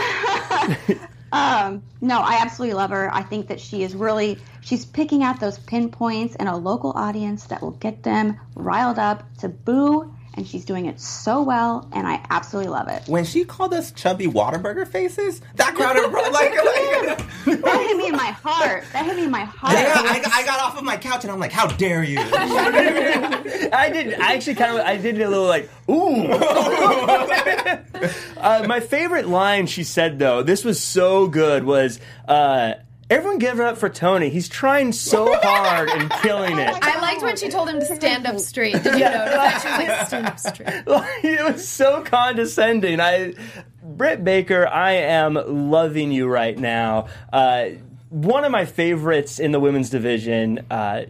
um, 1.33 1.83
no, 2.00 2.21
I 2.21 2.38
absolutely 2.43 2.75
love 2.75 2.90
her. 2.90 3.12
I 3.14 3.23
think 3.23 3.47
that 3.49 3.61
she 3.61 3.83
is 3.85 3.95
really 3.95 4.38
she's 4.61 4.85
picking 4.85 5.23
out 5.23 5.40
those 5.40 5.59
pinpoints 5.59 6.35
in 6.37 6.47
a 6.47 6.57
local 6.57 6.93
audience 6.95 7.45
that 7.47 7.62
will 7.62 7.73
get 7.73 8.02
them 8.02 8.38
riled 8.55 8.99
up 8.99 9.25
to 9.38 9.49
boo, 9.49 10.14
and 10.35 10.47
she's 10.47 10.64
doing 10.64 10.87
it 10.87 11.00
so 11.00 11.43
well, 11.43 11.88
and 11.93 12.07
I 12.07 12.25
absolutely 12.31 12.71
love 12.71 12.88
it. 12.88 13.02
When 13.07 13.25
she 13.25 13.45
called 13.45 13.75
us 13.75 13.90
chubby 13.93 14.26
Whataburger 14.26 14.87
faces, 14.87 15.40
that 15.57 15.75
crowd 15.75 15.97
like, 15.97 16.55
like 17.14 17.31
That 17.62 17.87
hit 17.87 17.97
me 17.97 18.09
in 18.09 18.17
my 18.17 18.31
heart. 18.31 18.85
That 18.93 19.07
hit 19.07 19.17
me 19.17 19.25
in 19.25 19.31
my 19.31 19.45
heart. 19.45 19.73
Yeah, 19.73 19.95
I, 19.97 20.23
I 20.33 20.45
got 20.45 20.61
off 20.61 20.79
of 20.79 20.85
my 20.85 20.97
couch 20.97 21.25
and 21.25 21.33
I'm 21.33 21.40
like, 21.40 21.52
how 21.52 21.67
dare 21.67 22.05
you? 22.05 22.19
I 22.23 23.90
did. 23.93 24.21
I 24.21 24.35
actually 24.35 24.57
kind 24.57 24.79
of. 24.79 24.85
I 24.85 24.97
did 24.97 25.21
a 25.21 25.29
little 25.29 25.47
like, 25.47 25.71
ooh. 25.88 26.29
uh, 28.37 28.64
my 28.66 28.81
favorite 28.81 29.29
line 29.29 29.66
she 29.66 29.85
said 29.85 30.18
though, 30.18 30.42
this 30.42 30.64
was 30.64 30.83
so 30.83 31.29
good, 31.29 31.64
was 31.64 31.99
uh, 32.29 32.75
everyone 33.11 33.38
give 33.38 33.59
it 33.59 33.66
up 33.66 33.77
for 33.77 33.88
Tony. 33.88 34.31
He's 34.31 34.49
trying 34.49 34.92
so 34.92 35.35
hard 35.42 35.90
and 35.90 36.11
killing 36.23 36.59
it. 36.59 36.79
I 36.81 37.01
liked 37.01 37.23
when 37.23 37.37
she 37.37 37.49
told 37.49 37.68
him 37.68 37.81
to 37.81 37.96
stand 37.96 38.27
up 38.27 38.38
straight. 38.38 38.75
Did 38.83 38.94
you 38.94 39.01
notice 39.01 39.35
that? 39.35 39.61
She 39.62 39.68
was 39.68 39.88
like, 39.88 40.07
stand 40.07 40.27
up 40.27 40.38
straight. 40.38 40.87
Like, 40.87 41.25
it 41.25 41.44
was 41.44 41.68
so 41.68 42.03
condescending. 42.03 43.01
I, 43.01 43.35
Britt 43.83 44.23
Baker, 44.25 44.66
I 44.66 44.92
am 44.92 45.35
loving 45.35 46.12
you 46.12 46.29
right 46.29 46.57
now. 46.57 47.09
Uh, 47.33 47.70
one 48.09 48.44
of 48.44 48.53
my 48.53 48.64
favorites 48.64 49.38
in 49.38 49.53
the 49.53 49.61
women's 49.61 49.90
division. 49.90 50.66
Uh, 50.70 51.07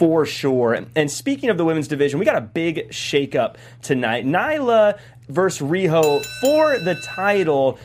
for 0.00 0.24
sure. 0.24 0.86
And 0.96 1.10
speaking 1.10 1.50
of 1.50 1.58
the 1.58 1.64
women's 1.66 1.86
division, 1.86 2.18
we 2.18 2.24
got 2.24 2.36
a 2.36 2.40
big 2.40 2.88
shakeup 2.88 3.56
tonight. 3.82 4.24
Nyla 4.24 4.98
versus 5.28 5.60
Riho 5.66 6.24
for 6.40 6.78
the 6.78 6.94
title. 6.94 7.78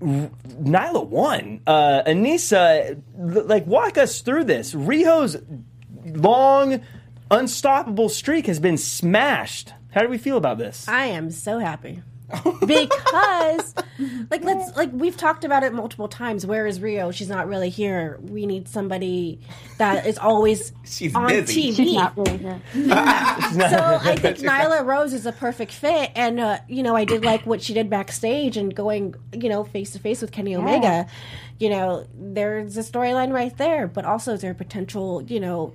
Nyla 0.00 1.06
won. 1.06 1.60
Uh, 1.66 2.02
Anissa, 2.06 3.00
like, 3.16 3.66
walk 3.66 3.98
us 3.98 4.20
through 4.20 4.44
this. 4.44 4.74
Riho's 4.74 5.36
long, 6.04 6.82
unstoppable 7.30 8.08
streak 8.08 8.46
has 8.46 8.60
been 8.60 8.76
smashed. 8.76 9.72
How 9.92 10.02
do 10.02 10.08
we 10.08 10.18
feel 10.18 10.36
about 10.36 10.58
this? 10.58 10.86
I 10.88 11.06
am 11.06 11.30
so 11.30 11.58
happy 11.58 12.02
because, 12.66 13.74
like, 14.30 14.42
let's 14.42 14.76
like 14.76 14.90
we've 14.92 15.16
talked 15.16 15.44
about 15.44 15.62
it 15.62 15.72
multiple 15.72 16.08
times. 16.08 16.44
Where 16.44 16.66
is 16.66 16.80
Riho? 16.80 17.14
She's 17.14 17.28
not 17.28 17.46
really 17.46 17.70
here. 17.70 18.18
We 18.20 18.46
need 18.46 18.68
somebody 18.68 19.40
that 19.78 20.06
is 20.06 20.18
always 20.18 20.72
She's 20.84 21.14
on 21.14 21.28
busy. 21.28 21.70
TV. 21.70 21.76
She's 21.76 21.94
not 21.94 22.16
really 22.16 22.38
here. 22.38 22.60
so 22.74 24.00
I 24.02 24.16
think 24.18 24.38
Nyla 24.38 24.84
Rose 24.84 25.12
is 25.12 25.24
a 25.24 25.32
perfect 25.32 25.70
fit, 25.70 26.10
and 26.16 26.40
uh, 26.40 26.58
you 26.68 26.82
know 26.82 26.96
I 26.96 27.04
did 27.04 27.24
like 27.24 27.46
what 27.46 27.62
she 27.62 27.74
did 27.74 27.88
backstage 27.88 28.56
and 28.56 28.74
going 28.74 29.14
you 29.32 29.48
know 29.48 29.62
face 29.62 29.92
to 29.92 30.00
face 30.00 30.20
with 30.20 30.32
Kenny 30.32 30.56
Omega. 30.56 31.06
You 31.58 31.70
know, 31.70 32.06
there's 32.14 32.76
a 32.76 32.82
storyline 32.82 33.32
right 33.32 33.56
there, 33.56 33.86
but 33.86 34.04
also 34.04 34.32
is 34.32 34.40
there 34.40 34.50
a 34.50 34.54
potential 34.54 35.22
you 35.22 35.38
know 35.38 35.72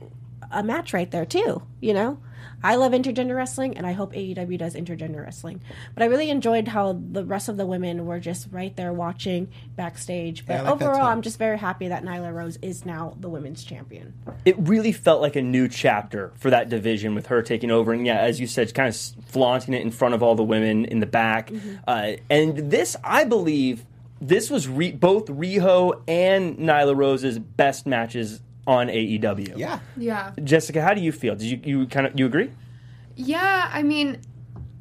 a 0.52 0.64
match 0.64 0.94
right 0.94 1.10
there 1.10 1.26
too. 1.26 1.62
You 1.80 1.94
know. 1.94 2.20
I 2.64 2.76
love 2.76 2.92
intergender 2.92 3.36
wrestling, 3.36 3.78
and 3.78 3.86
I 3.88 3.92
hope 3.94 4.14
AEW 4.14 4.58
does 4.58 4.76
intergender 4.76 5.24
wrestling. 5.24 5.62
But 5.94 6.04
I 6.04 6.08
really 6.08 6.30
enjoyed 6.30 6.68
how 6.68 6.94
the 7.12 7.24
rest 7.26 7.50
of 7.50 7.58
the 7.58 7.66
women 7.66 8.06
were 8.06 8.20
just 8.20 8.48
right 8.52 8.76
there 8.76 8.94
watching 8.94 9.50
backstage. 9.76 10.46
But 10.46 10.54
Yeah, 10.54 10.62
like 10.64 10.74
overall. 10.82 11.08
I'm 11.08 11.22
just 11.22 11.38
very 11.40 11.58
happy 11.58 11.88
that 11.88 12.04
Nyla 12.04 12.34
Rose 12.34 12.58
is 12.62 12.86
now 12.86 13.16
the 13.20 13.30
women's 13.30 13.64
champion. 13.64 14.14
it 14.46 14.56
really 14.60 14.92
felt 14.92 15.22
like 15.22 15.36
a 15.36 15.42
new 15.42 15.68
chapter 15.68 16.32
for 16.38 16.50
that 16.50 16.70
division 16.70 17.16
with 17.16 17.28
her 17.28 17.42
taking 17.42 17.72
over 17.72 17.92
and 17.94 18.06
yeah 18.06 18.18
as 18.20 18.40
you 18.40 18.48
said 18.48 18.74
kind 18.74 18.90
of 18.90 18.96
flaunting 19.26 19.74
it 19.74 19.82
in 19.82 19.92
front 19.92 20.14
of 20.16 20.24
all 20.24 20.36
the 20.36 20.44
women 20.44 20.86
in 20.86 21.00
the 21.00 21.06
back 21.06 21.50
Mm-hmm. 21.50 21.76
uh, 21.88 22.12
and 22.30 22.58
this 22.72 22.96
i 23.04 23.24
believe 23.24 23.86
this 24.20 24.50
was 24.50 24.68
re- 24.68 24.92
both 24.92 25.26
riho 25.28 26.02
and 26.08 26.58
nyla 26.58 26.96
rose's 26.96 27.40
best 27.40 27.86
matches 27.86 28.42
on 28.68 28.88
aew 28.88 29.58
Yeah. 29.58 29.80
Yeah. 29.98 30.32
jessica 30.44 30.82
how 30.82 30.94
do 30.94 31.02
you 31.02 31.12
feel 31.12 31.36
did 31.36 31.48
you, 31.48 31.60
you 31.64 31.88
kind 31.88 32.06
of 32.08 32.20
you 32.20 32.26
agree 32.26 32.50
Yeah, 33.16 33.70
I 33.74 33.84
mean, 33.84 34.20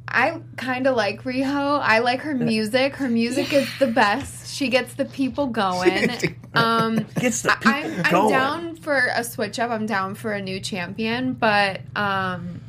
I 0.06 0.40
kind 0.56 0.86
of 0.86 0.96
like 0.96 1.22
Riho. 1.24 1.80
I 1.82 1.98
like 2.00 2.20
her 2.22 2.34
music. 2.52 2.96
Her 2.96 3.08
music 3.08 3.52
is 3.52 3.68
the 3.78 3.86
best. 3.88 4.54
She 4.54 4.68
gets 4.68 4.94
the 4.94 5.04
people 5.04 5.46
going. 5.62 6.10
Um, 6.54 7.06
Gets 7.20 7.42
the 7.42 7.50
I- 7.64 7.82
I'm, 7.84 7.90
people 7.90 8.04
I'm 8.04 8.12
going. 8.12 8.30
down 8.30 8.76
for 8.76 9.08
a 9.14 9.22
switch 9.24 9.58
up. 9.58 9.70
I'm 9.70 9.86
down 9.86 10.14
for 10.14 10.32
a 10.32 10.40
new 10.42 10.58
champion, 10.60 11.34
but 11.34 11.80
um, 11.96 12.60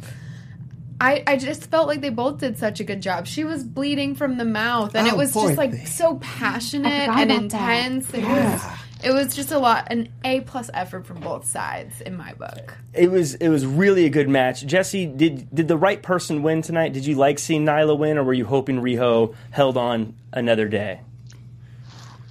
I 1.00 1.24
I 1.26 1.38
just 1.38 1.70
felt 1.72 1.88
like 1.88 2.02
they 2.02 2.10
both 2.10 2.38
did 2.40 2.58
such 2.58 2.80
a 2.80 2.84
good 2.84 3.02
job. 3.02 3.26
She 3.28 3.44
was 3.44 3.64
bleeding 3.64 4.14
from 4.16 4.38
the 4.38 4.46
mouth, 4.46 4.96
and 4.96 5.08
it 5.08 5.14
Oh, 5.14 5.18
was 5.18 5.32
poor 5.32 5.48
just 5.48 5.58
like 5.58 5.72
thing. 5.72 5.86
so 5.86 6.18
passionate 6.22 6.90
and 6.92 7.12
about 7.12 7.28
that. 7.28 7.42
intense. 7.44 8.14
It 8.14 8.22
Yeah. 8.22 8.78
Was 9.04 9.12
It 9.12 9.14
was 9.14 9.36
just 9.36 9.52
a 9.52 9.60
lot, 9.60 9.88
an 9.92 10.10
A 10.24 10.42
plus 10.42 10.70
effort 10.74 11.06
from 11.06 11.20
both 11.20 11.46
sides 11.46 12.02
in 12.02 12.16
my 12.16 12.34
book. 12.34 12.78
It 12.94 13.12
was 13.12 13.36
it 13.36 13.50
was 13.50 13.66
really 13.66 14.06
a 14.06 14.10
good 14.10 14.30
match. 14.30 14.66
Jesse, 14.66 15.06
did 15.06 15.54
did 15.54 15.68
the 15.68 15.78
right 15.78 16.02
person 16.02 16.44
win 16.44 16.62
tonight? 16.62 16.94
Did 16.94 17.06
you 17.06 17.16
like 17.16 17.40
seeing 17.40 17.66
Nyla 17.66 17.98
win, 17.98 18.18
or 18.18 18.24
were 18.24 18.34
you 18.34 18.46
hoping 18.46 18.82
Riho 18.82 19.36
held 19.52 19.78
on 19.78 20.16
another 20.34 20.68
day? 20.68 21.02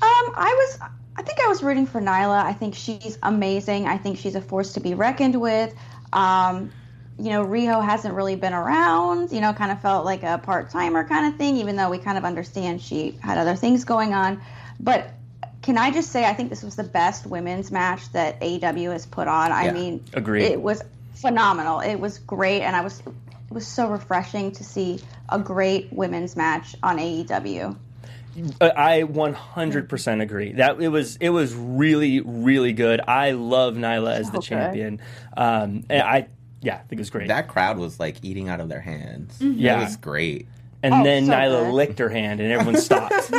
Um, 0.03 0.33
I 0.35 0.55
was. 0.57 0.91
I 1.17 1.23
think 1.23 1.41
I 1.41 1.49
was 1.49 1.63
rooting 1.63 1.87
for 1.87 2.01
Nyla. 2.01 2.43
I 2.43 2.55
think 2.55 2.75
she's 2.75 3.19
amazing. 3.23 3.87
I 3.87 3.99
think 3.99 4.17
she's 4.19 4.35
a 4.35 4.41
force 4.41 4.73
to 4.75 4.81
be 4.81 4.95
reckoned 4.95 5.39
with. 5.39 5.75
Um, 6.13 6.73
you 7.19 7.29
know, 7.29 7.45
Riho 7.45 7.85
hasn't 7.85 8.15
really 8.15 8.37
been 8.37 8.55
around. 8.55 9.31
You 9.31 9.43
know, 9.43 9.53
kind 9.53 9.71
of 9.71 9.83
felt 9.83 10.07
like 10.07 10.23
a 10.23 10.39
part 10.39 10.71
timer 10.71 11.07
kind 11.07 11.33
of 11.33 11.39
thing, 11.39 11.57
even 11.57 11.77
though 11.77 11.91
we 11.91 11.99
kind 11.99 12.17
of 12.17 12.25
understand 12.25 12.81
she 12.81 13.19
had 13.21 13.37
other 13.37 13.55
things 13.55 13.85
going 13.85 14.15
on. 14.15 14.41
But 14.79 15.13
can 15.63 15.77
I 15.79 15.91
just 15.91 16.11
say, 16.11 16.25
I 16.25 16.33
think 16.35 16.49
this 16.51 16.63
was 16.63 16.77
the 16.77 16.85
best 16.85 17.27
women's 17.27 17.71
match 17.71 18.11
that 18.13 18.41
AEW 18.41 18.93
has 18.93 19.05
put 19.07 19.29
on. 19.29 19.53
I 19.53 19.67
Yeah, 19.67 19.73
mean, 19.73 20.05
agreed. 20.15 20.45
It 20.45 20.61
was 20.63 20.83
phenomenal. 21.15 21.81
It 21.81 21.97
was 21.97 22.19
great, 22.19 22.63
and 22.63 22.75
I 22.75 22.81
was. 22.81 23.01
It 23.01 23.55
was 23.55 23.67
so 23.67 23.89
refreshing 23.91 24.53
to 24.53 24.65
see 24.65 25.01
a 25.29 25.39
great 25.39 25.93
women's 25.93 26.37
match 26.37 26.77
on 26.85 26.99
AEW. 26.99 27.77
I 28.61 29.03
100% 29.03 30.23
agree. 30.23 30.53
That 30.53 30.81
it 30.81 30.87
was 30.89 31.17
it 31.17 31.31
was 31.31 31.53
really 31.53 32.21
really 32.21 32.73
good. 32.73 33.01
I 33.07 33.33
love 33.33 33.75
Nyla 33.75 34.15
as 34.15 34.31
the 34.31 34.39
Okay. 34.39 34.47
champion. 34.49 35.01
Um, 35.37 35.85
and 35.91 36.03
I 36.03 36.29
yeah, 36.63 36.75
I 36.75 36.79
think 36.79 36.93
it 36.93 36.99
was 37.01 37.11
great. 37.11 37.27
That 37.29 37.49
crowd 37.49 37.77
was 37.79 37.99
like 37.99 38.19
eating 38.23 38.49
out 38.49 38.61
of 38.61 38.69
their 38.69 38.81
hands. 38.81 39.37
Yeah. 39.41 39.79
It 39.81 39.85
was 39.85 39.97
great. 39.97 40.47
and 40.83 40.95
Oh, 40.95 41.03
then 41.05 41.27
so 41.27 41.33
Nyla 41.33 41.65
good. 41.65 41.73
licked 41.75 41.99
her 41.99 42.09
hand, 42.09 42.41
and 42.41 42.53
everyone 42.53 42.77
stopped. 42.81 43.31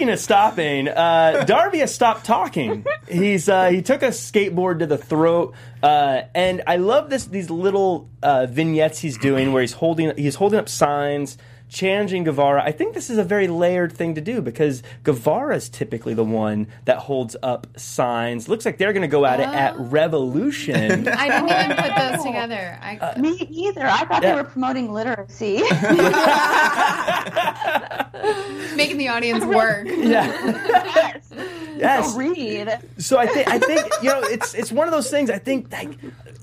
Speaking 0.00 0.14
of 0.14 0.20
stopping, 0.20 0.88
uh, 0.88 1.44
Darby 1.46 1.80
has 1.80 1.94
stopped 1.94 2.24
talking. 2.24 2.86
He's 3.06 3.50
uh, 3.50 3.68
he 3.68 3.82
took 3.82 4.02
a 4.02 4.06
skateboard 4.06 4.78
to 4.78 4.86
the 4.86 4.96
throat, 4.96 5.52
uh, 5.82 6.22
and 6.34 6.62
I 6.66 6.76
love 6.76 7.10
this 7.10 7.26
these 7.26 7.50
little 7.50 8.08
uh, 8.22 8.46
vignettes 8.46 9.00
he's 9.00 9.18
doing 9.18 9.52
where 9.52 9.60
he's 9.60 9.74
holding 9.74 10.16
he's 10.16 10.36
holding 10.36 10.58
up 10.58 10.70
signs. 10.70 11.36
Challenging 11.70 12.24
Guevara, 12.24 12.62
I 12.64 12.72
think 12.72 12.94
this 12.94 13.10
is 13.10 13.18
a 13.18 13.22
very 13.22 13.46
layered 13.46 13.92
thing 13.92 14.16
to 14.16 14.20
do 14.20 14.42
because 14.42 14.82
Guevara 15.04 15.54
is 15.54 15.68
typically 15.68 16.14
the 16.14 16.24
one 16.24 16.66
that 16.84 16.98
holds 16.98 17.36
up 17.44 17.68
signs. 17.78 18.48
Looks 18.48 18.64
like 18.66 18.76
they're 18.76 18.92
going 18.92 19.02
to 19.02 19.08
go 19.08 19.24
at 19.24 19.38
it 19.38 19.48
oh. 19.48 19.52
at 19.52 19.78
Revolution. 19.78 20.80
I 21.08 21.28
didn't 21.28 21.48
even 21.48 21.76
put 21.76 21.94
those 21.96 22.24
together. 22.24 22.76
I, 22.82 22.96
uh, 22.98 23.18
Me 23.20 23.36
either. 23.48 23.86
I 23.86 24.04
thought 24.04 24.20
Yeah. 24.22 24.34
they 24.34 24.42
were 24.42 24.48
promoting 24.48 24.92
literacy. 24.92 25.58
making 28.76 28.98
the 28.98 29.08
audience 29.08 29.44
work. 29.44 29.86
yes. 29.86 31.30
yes, 31.76 32.16
Read. 32.16 32.78
So 32.98 33.18
I 33.18 33.26
think 33.26 33.48
I 33.48 33.58
think 33.58 33.86
you 34.02 34.10
know 34.10 34.20
it's 34.22 34.54
it's 34.54 34.72
one 34.72 34.86
of 34.88 34.92
those 34.92 35.10
things. 35.10 35.30
I 35.30 35.38
think 35.38 35.72
like 35.72 35.90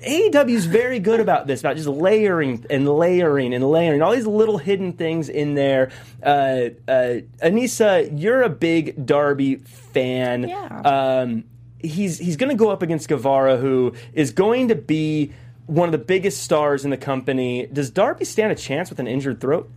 AEW 0.00 0.50
is 0.50 0.66
very 0.66 1.00
good 1.00 1.20
about 1.20 1.46
this, 1.46 1.60
about 1.60 1.76
just 1.76 1.88
layering 1.88 2.64
and 2.70 2.88
layering 2.88 3.52
and 3.52 3.68
layering 3.68 4.00
all 4.00 4.12
these 4.12 4.26
little 4.26 4.58
hidden 4.58 4.92
things 4.92 5.28
in 5.28 5.54
there. 5.54 5.90
Uh, 6.22 6.70
uh, 6.86 7.20
Anissa, 7.42 8.08
you're 8.18 8.42
a 8.42 8.48
big 8.48 9.04
Darby 9.04 9.56
fan. 9.56 10.48
Yeah. 10.48 10.80
Um, 10.84 11.44
he's 11.80 12.18
he's 12.18 12.36
going 12.36 12.50
to 12.50 12.56
go 12.56 12.70
up 12.70 12.82
against 12.82 13.08
Guevara, 13.08 13.56
who 13.56 13.94
is 14.12 14.30
going 14.30 14.68
to 14.68 14.74
be 14.74 15.32
one 15.66 15.88
of 15.88 15.92
the 15.92 15.98
biggest 15.98 16.42
stars 16.42 16.84
in 16.84 16.90
the 16.90 16.96
company. 16.96 17.66
Does 17.66 17.90
Darby 17.90 18.24
stand 18.24 18.52
a 18.52 18.54
chance 18.54 18.90
with 18.90 19.00
an 19.00 19.06
injured 19.06 19.40
throat? 19.40 19.70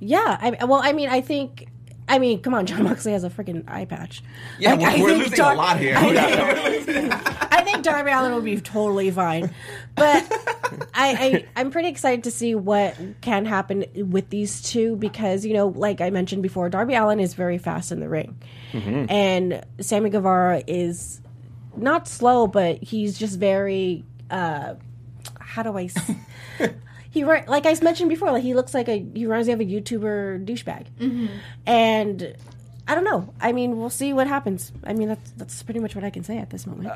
Yeah, 0.00 0.38
I, 0.40 0.64
well, 0.64 0.80
I 0.82 0.92
mean, 0.92 1.08
I 1.08 1.20
think, 1.20 1.66
I 2.08 2.18
mean, 2.18 2.40
come 2.40 2.54
on, 2.54 2.66
John 2.66 2.84
Moxley 2.84 3.12
has 3.12 3.22
a 3.24 3.30
freaking 3.30 3.64
eye 3.68 3.84
patch. 3.84 4.22
Yeah, 4.58 4.70
Like, 4.74 4.80
we're, 4.80 4.86
I 4.88 5.02
we're 5.02 5.08
think 5.10 5.22
losing 5.24 5.36
Dar- 5.36 5.52
a 5.52 5.56
lot 5.56 5.78
here. 5.78 5.94
I 5.96 7.62
think 7.64 7.82
Darby 7.82 8.10
Allin 8.10 8.32
will 8.32 8.40
be 8.40 8.60
totally 8.60 9.10
fine, 9.10 9.54
but 9.94 10.26
I, 10.94 11.44
I 11.44 11.44
I'm 11.56 11.70
pretty 11.70 11.88
excited 11.88 12.24
to 12.24 12.30
see 12.30 12.54
what 12.54 12.96
can 13.20 13.44
happen 13.44 13.84
with 13.94 14.30
these 14.30 14.62
two 14.62 14.96
because 14.96 15.44
you 15.44 15.54
know, 15.54 15.68
like 15.68 16.00
I 16.00 16.10
mentioned 16.10 16.42
before, 16.42 16.68
Darby 16.70 16.94
Allin 16.94 17.20
is 17.20 17.34
very 17.34 17.58
fast 17.58 17.92
in 17.92 18.00
the 18.00 18.08
ring, 18.08 18.38
and 19.10 19.64
Sammy 19.80 20.10
Guevara 20.10 20.62
is 20.66 21.20
not 21.76 22.08
slow, 22.08 22.46
but 22.46 22.82
he's 22.82 23.18
just 23.18 23.38
very. 23.38 24.04
Uh, 24.30 24.74
how 25.40 25.62
do 25.62 25.76
I? 25.76 25.88
He 27.18 27.24
like 27.24 27.66
I 27.66 27.74
mentioned 27.82 28.08
before, 28.08 28.30
like 28.30 28.44
he 28.44 28.54
looks 28.54 28.74
like 28.74 28.88
a 28.88 29.04
he 29.12 29.26
reminds 29.26 29.48
me 29.48 29.54
of 29.54 29.60
a 29.60 29.64
YouTuber 29.64 30.44
douchebag, 30.44 30.86
mm-hmm. 31.00 31.26
and 31.66 32.36
I 32.90 32.94
don't 32.94 33.04
know. 33.04 33.28
I 33.38 33.52
mean, 33.52 33.78
we'll 33.78 33.90
see 33.90 34.14
what 34.14 34.26
happens. 34.26 34.72
I 34.82 34.94
mean, 34.94 35.08
that's 35.08 35.30
that's 35.32 35.62
pretty 35.62 35.78
much 35.78 35.94
what 35.94 36.04
I 36.04 36.10
can 36.10 36.24
say 36.24 36.38
at 36.38 36.48
this 36.48 36.66
moment. 36.66 36.90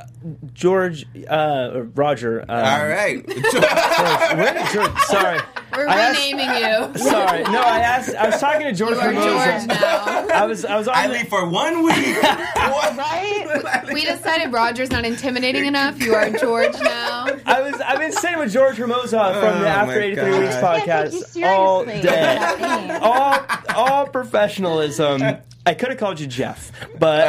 George, 0.55 1.05
uh, 1.29 1.83
Roger. 1.95 2.41
Um, 2.43 2.49
All 2.49 2.89
right. 2.89 3.27
Where 4.37 4.55
did 4.55 4.67
George? 4.73 4.99
Sorry. 5.03 5.39
We're 5.77 5.89
I 5.89 6.01
asked- 6.01 6.21
renaming 6.33 6.49
you. 6.57 6.99
Sorry. 7.11 7.43
No, 7.45 7.61
I 7.61 7.81
asked. 7.81 8.15
I 8.15 8.27
was 8.27 8.41
talking 8.41 8.63
to 8.67 8.73
George 8.73 8.93
You 8.95 9.01
are 9.01 9.13
Formosa. 9.13 9.67
George 9.67 9.81
now. 9.81 10.27
I 10.35 10.47
was. 10.47 10.65
I 10.65 10.77
was 10.77 10.89
on. 10.89 10.95
I 10.97 11.07
the- 11.09 11.13
leave 11.15 11.29
for 11.29 11.47
one 11.49 11.83
week. 11.83 12.23
What? 12.23 12.97
Right? 12.97 13.85
We 13.93 14.05
decided 14.07 14.51
Roger's 14.53 14.91
not 14.91 15.05
intimidating 15.05 15.67
enough. 15.67 16.01
You 16.01 16.15
are 16.15 16.31
George 16.31 16.73
now. 16.81 17.27
I 17.45 17.61
was. 17.61 17.75
I've 17.83 17.99
been 17.99 18.13
sitting 18.13 18.39
with 18.39 18.51
George 18.53 18.77
Hermosa 18.77 19.35
from 19.41 19.61
the 19.61 19.67
Oh, 19.67 19.69
After 19.69 19.87
my 19.99 20.05
83 20.05 20.15
God. 20.31 20.41
Weeks 20.41 20.55
I 20.57 20.81
can't 20.81 21.11
take 21.13 21.21
podcast 21.23 21.37
you 21.37 21.47
all 21.47 21.85
day. 21.85 22.99
All, 23.03 23.39
all 23.77 24.07
professionalism. 24.07 25.21
I 25.65 25.75
could 25.75 25.91
have 25.91 25.99
called 25.99 26.19
you 26.19 26.27
Jeff, 26.27 26.73
but 26.99 27.29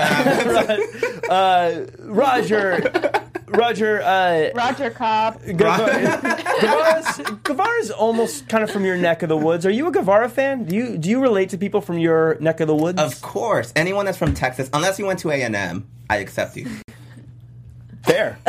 uh, 1.29 1.85
Roger, 1.99 3.21
Roger, 3.47 4.01
uh, 4.01 4.49
Roger 4.55 4.89
Cobb. 4.89 5.39
Guevara, 5.45 6.17
Guevara's, 6.59 7.21
Guevara's 7.43 7.91
almost 7.91 8.49
kind 8.49 8.63
of 8.63 8.71
from 8.71 8.85
your 8.85 8.97
neck 8.97 9.21
of 9.21 9.29
the 9.29 9.37
woods. 9.37 9.65
Are 9.65 9.71
you 9.71 9.87
a 9.87 9.91
Guevara 9.91 10.29
fan? 10.29 10.65
Do 10.65 10.75
you 10.75 10.97
do 10.97 11.09
you 11.09 11.21
relate 11.21 11.49
to 11.49 11.57
people 11.57 11.81
from 11.81 11.99
your 11.99 12.37
neck 12.39 12.59
of 12.59 12.67
the 12.67 12.75
woods? 12.75 12.99
Of 12.99 13.21
course, 13.21 13.71
anyone 13.75 14.05
that's 14.05 14.17
from 14.17 14.33
Texas, 14.33 14.69
unless 14.73 14.97
you 14.97 15.05
went 15.05 15.19
to 15.19 15.29
A 15.31 15.41
and 15.43 15.55
M, 15.55 15.87
I 16.09 16.17
accept 16.17 16.57
you. 16.57 16.67
Fair. 18.03 18.37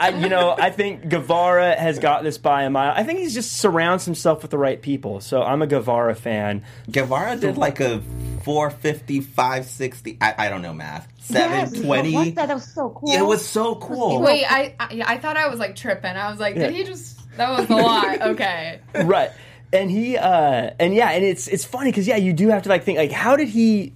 I, 0.00 0.18
you 0.18 0.30
know, 0.30 0.56
I 0.58 0.70
think 0.70 1.10
Guevara 1.10 1.78
has 1.78 1.98
got 1.98 2.22
this 2.22 2.38
by 2.38 2.62
a 2.62 2.70
mile. 2.70 2.94
I 2.96 3.04
think 3.04 3.18
he 3.18 3.28
just 3.28 3.52
surrounds 3.58 4.06
himself 4.06 4.40
with 4.40 4.50
the 4.50 4.56
right 4.56 4.80
people. 4.80 5.20
So 5.20 5.42
I'm 5.42 5.60
a 5.60 5.66
Guevara 5.66 6.14
fan. 6.14 6.64
Guevara 6.90 7.36
did 7.36 7.58
like 7.58 7.80
a 7.80 8.02
450, 8.42 9.20
560. 9.20 10.18
I, 10.20 10.34
I 10.46 10.48
don't 10.48 10.62
know 10.62 10.72
math. 10.74 11.06
Yes, 11.28 11.70
720. 11.70 11.86
what 12.14 12.18
was 12.26 12.34
that? 12.34 12.48
That 12.48 12.54
was 12.54 12.72
so 12.72 12.90
cool. 12.90 13.10
It 13.12 13.22
was 13.22 13.46
so 13.46 13.74
cool. 13.76 14.20
Wait, 14.20 14.44
I, 14.48 14.74
I 14.80 15.02
I 15.14 15.18
thought 15.18 15.36
I 15.36 15.48
was 15.48 15.58
like 15.60 15.76
tripping. 15.76 16.16
I 16.16 16.30
was 16.30 16.40
like, 16.40 16.54
did 16.54 16.72
Yeah. 16.72 16.78
he 16.78 16.84
just? 16.84 17.18
That 17.36 17.50
was 17.50 17.68
a 17.70 17.74
lot. 17.76 18.20
Okay. 18.32 18.80
Right. 19.04 19.30
And 19.72 19.90
he 19.90 20.16
uh 20.16 20.70
and 20.80 20.94
yeah, 20.94 21.10
and 21.10 21.24
it's 21.24 21.46
it's 21.46 21.64
funny 21.64 21.92
cuz 21.92 22.06
yeah, 22.08 22.16
you 22.16 22.32
do 22.32 22.48
have 22.48 22.62
to 22.64 22.68
like 22.68 22.82
think 22.84 22.98
like 22.98 23.12
how 23.12 23.36
did 23.36 23.48
he 23.48 23.92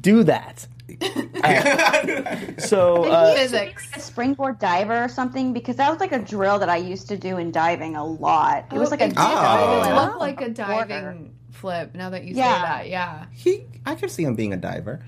do 0.00 0.22
that? 0.24 0.66
so 2.58 3.04
uh, 3.04 3.34
Physics. 3.34 3.88
a 3.96 4.00
springboard 4.00 4.58
diver 4.58 5.04
or 5.04 5.08
something 5.08 5.52
because 5.52 5.76
that 5.76 5.90
was 5.90 6.00
like 6.00 6.12
a 6.12 6.18
drill 6.18 6.58
that 6.58 6.68
I 6.68 6.76
used 6.76 7.08
to 7.08 7.16
do 7.16 7.36
in 7.38 7.50
diving 7.50 7.96
a 7.96 8.04
lot. 8.04 8.66
It 8.72 8.78
was 8.78 8.90
like 8.90 9.00
a 9.00 9.04
it 9.06 9.08
did 9.08 9.18
Oh. 9.18 9.82
it 9.82 9.92
Oh. 9.92 9.94
looked 10.04 10.18
like 10.18 10.40
a 10.40 10.48
Border. 10.50 10.54
diving 10.54 11.34
flip. 11.56 11.94
Now 11.94 12.10
that 12.10 12.24
you 12.24 12.34
Yeah. 12.34 12.54
say 12.56 12.62
that, 12.62 12.88
yeah. 12.88 13.26
He, 13.32 13.64
I 13.84 13.94
could 13.94 14.10
see 14.10 14.22
him 14.24 14.34
being 14.34 14.52
a 14.52 14.56
diver. 14.56 15.00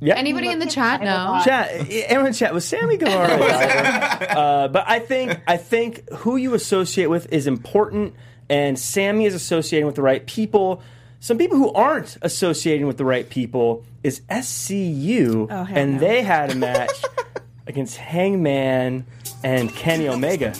yeah. 0.00 0.14
Anybody 0.16 0.48
in 0.50 0.58
the 0.58 0.66
chat 0.66 1.00
at 1.02 1.04
know? 1.04 1.40
Chat, 1.44 1.90
everyone 2.06 2.32
chat 2.32 2.52
was 2.54 2.64
Sammy 2.64 2.96
Guevara. 2.98 3.34
uh, 3.40 4.68
but 4.68 4.84
I 4.86 4.98
think 5.00 5.40
I 5.46 5.56
think 5.56 6.08
who 6.12 6.36
you 6.36 6.54
associate 6.54 7.06
with 7.10 7.32
is 7.32 7.46
important, 7.46 8.14
and 8.48 8.78
Sammy 8.78 9.24
is 9.26 9.34
associating 9.34 9.86
with 9.86 9.96
the 9.96 10.02
right 10.02 10.24
people. 10.26 10.82
Some 11.20 11.36
people 11.36 11.58
who 11.58 11.72
aren't 11.72 12.16
associating 12.22 12.86
with 12.86 12.96
the 12.96 13.04
right 13.04 13.28
people 13.28 13.84
is 14.04 14.20
SCU, 14.30 15.48
Oh, 15.50 15.66
and 15.68 15.94
no. 15.94 15.98
they 15.98 16.22
had 16.22 16.52
a 16.52 16.54
match 16.54 17.02
against 17.66 17.96
Hangman 17.96 19.04
and 19.42 19.74
Kenny 19.74 20.08
Omega. 20.08 20.54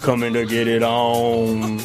Coming 0.00 0.32
to 0.32 0.46
get 0.46 0.66
it 0.66 0.82
on. 0.82 1.78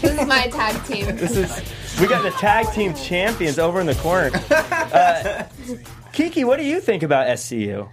This 0.00 0.04
is 0.20 0.26
my 0.26 0.46
tag 0.48 0.84
team. 0.86 1.06
This 1.16 1.36
is 1.36 2.00
we 2.00 2.06
got 2.06 2.22
the 2.22 2.30
tag 2.32 2.72
team 2.72 2.94
champions 2.94 3.58
over 3.58 3.80
in 3.80 3.86
the 3.86 3.94
corner. 3.96 4.30
Uh, 4.92 5.44
Keke, 6.12 6.44
what 6.44 6.58
do 6.58 6.64
you 6.64 6.78
think 6.80 7.02
about 7.02 7.26
SCU? 7.28 7.88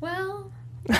Well, 0.00 0.52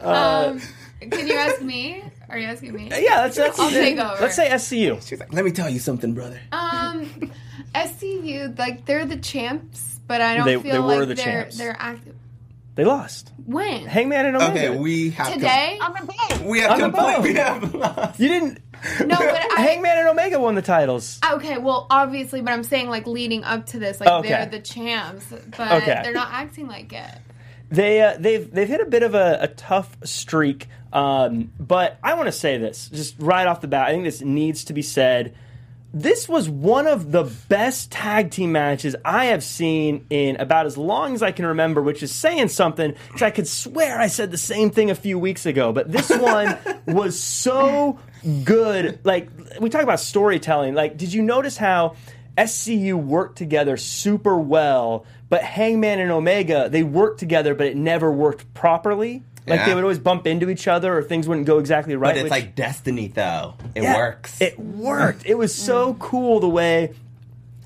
um, 0.00 0.60
can 1.00 1.26
you 1.26 1.34
ask 1.34 1.60
me? 1.60 2.02
Are 2.28 2.38
you 2.38 2.46
asking 2.46 2.72
me? 2.74 2.88
Yeah, 2.90 3.22
let's 3.22 3.36
let's, 3.38 3.58
I'll 3.58 3.70
take 3.70 3.98
over. 3.98 4.20
let's 4.22 4.36
say 4.36 4.48
SCU. 4.50 5.06
She's 5.06 5.18
like, 5.20 5.32
let 5.32 5.44
me 5.44 5.50
tell 5.50 5.68
you 5.68 5.78
something, 5.80 6.14
brother. 6.14 6.40
Um, 6.52 7.32
SCU, 7.74 8.56
like 8.58 8.84
they're 8.86 9.04
the 9.06 9.16
champs, 9.16 10.00
but 10.06 10.20
I 10.20 10.36
don't 10.36 10.46
They- 10.46 10.56
feel 10.56 10.72
they 10.72 10.78
were 10.78 10.86
like 11.00 11.08
the 11.08 11.14
they're 11.14 11.24
champs. 11.42 11.58
they're 11.58 11.76
active. 11.78 12.14
They 12.80 12.86
lost. 12.86 13.34
When? 13.44 13.84
Hangman 13.84 14.24
and 14.24 14.36
Omega. 14.36 14.68
Okay, 14.70 14.78
we 14.78 15.10
have 15.10 15.34
Today? 15.34 15.78
I'm 15.82 15.94
a 15.96 16.06
babe. 16.06 16.46
we 16.46 16.60
have 16.60 16.70
On 16.70 16.78
the 16.78 16.84
complete. 16.86 17.14
boat. 17.16 17.22
We 17.22 17.34
have 17.34 17.74
lost. 17.74 18.18
You 18.18 18.28
didn't. 18.28 18.58
No, 19.00 19.18
but 19.18 19.52
I. 19.52 19.60
Hangman 19.60 19.98
and 19.98 20.08
Omega 20.08 20.40
won 20.40 20.54
the 20.54 20.62
titles. 20.62 21.20
Okay, 21.30 21.58
well, 21.58 21.86
obviously, 21.90 22.40
but 22.40 22.54
I'm 22.54 22.62
saying 22.64 22.88
like 22.88 23.06
leading 23.06 23.44
up 23.44 23.66
to 23.66 23.78
this, 23.78 24.00
like 24.00 24.08
Okay. 24.08 24.30
they're 24.30 24.46
the 24.46 24.60
champs, 24.60 25.26
but 25.58 25.72
Okay. 25.82 26.00
they're 26.02 26.14
not 26.14 26.28
acting 26.32 26.68
like 26.68 26.90
it. 26.94 27.10
They 27.70 28.00
uh, 28.00 28.16
they've 28.18 28.50
they've 28.50 28.66
hit 28.66 28.80
a 28.80 28.86
bit 28.86 29.02
of 29.02 29.14
a, 29.14 29.36
a 29.42 29.48
tough 29.48 29.98
streak, 30.04 30.68
um, 30.94 31.52
but 31.60 31.98
I 32.02 32.14
want 32.14 32.28
to 32.28 32.32
say 32.32 32.56
this 32.56 32.88
just 32.88 33.14
right 33.18 33.46
off 33.46 33.60
the 33.60 33.68
bat. 33.68 33.88
I 33.88 33.90
think 33.90 34.04
this 34.04 34.22
needs 34.22 34.64
to 34.64 34.72
be 34.72 34.80
said. 34.80 35.34
This 35.92 36.28
was 36.28 36.48
one 36.48 36.86
of 36.86 37.10
the 37.10 37.24
best 37.48 37.90
tag 37.90 38.30
team 38.30 38.52
matches 38.52 38.94
I 39.04 39.26
have 39.26 39.42
seen 39.42 40.06
in 40.08 40.36
about 40.36 40.66
as 40.66 40.78
long 40.78 41.14
as 41.14 41.22
I 41.22 41.32
can 41.32 41.46
remember, 41.46 41.82
which 41.82 42.02
is 42.02 42.14
saying 42.14 42.48
something 42.48 42.94
because 43.08 43.22
I 43.22 43.30
could 43.30 43.48
swear 43.48 43.98
I 43.98 44.06
said 44.06 44.30
the 44.30 44.38
same 44.38 44.70
thing 44.70 44.90
a 44.90 44.94
few 44.94 45.18
weeks 45.18 45.46
ago. 45.46 45.72
But 45.72 45.90
this 45.90 46.08
one 46.10 46.56
was 46.86 47.18
so 47.18 47.98
good. 48.44 49.00
Like 49.04 49.30
we 49.60 49.68
talk 49.68 49.82
about 49.82 49.98
storytelling. 49.98 50.74
Like, 50.74 50.96
did 50.96 51.12
you 51.12 51.22
notice 51.22 51.56
how 51.56 51.96
SCU 52.38 52.94
worked 52.94 53.36
together 53.36 53.76
super 53.76 54.38
well, 54.38 55.04
but 55.28 55.42
Hangman 55.42 55.98
and 55.98 56.10
Omega 56.10 56.68
they 56.68 56.82
worked 56.82 57.18
together, 57.18 57.54
but 57.54 57.66
it 57.66 57.76
never 57.76 58.10
worked 58.10 58.52
properly. 58.54 59.22
Like 59.46 59.60
Yeah. 59.60 59.66
they 59.66 59.74
would 59.74 59.84
always 59.84 59.98
bump 59.98 60.26
into 60.26 60.50
each 60.50 60.68
other, 60.68 60.96
or 60.96 61.02
things 61.02 61.26
wouldn't 61.26 61.46
go 61.46 61.58
exactly 61.58 61.96
right. 61.96 62.10
But 62.10 62.16
it's 62.16 62.24
which- 62.24 62.30
like 62.30 62.54
destiny, 62.54 63.08
though. 63.08 63.54
It 63.74 63.82
yeah, 63.82 63.96
works. 63.96 64.40
It 64.40 64.58
worked. 64.58 65.24
It 65.26 65.36
was 65.36 65.54
so 65.54 65.94
cool 65.94 66.40
the 66.40 66.48
way. 66.48 66.94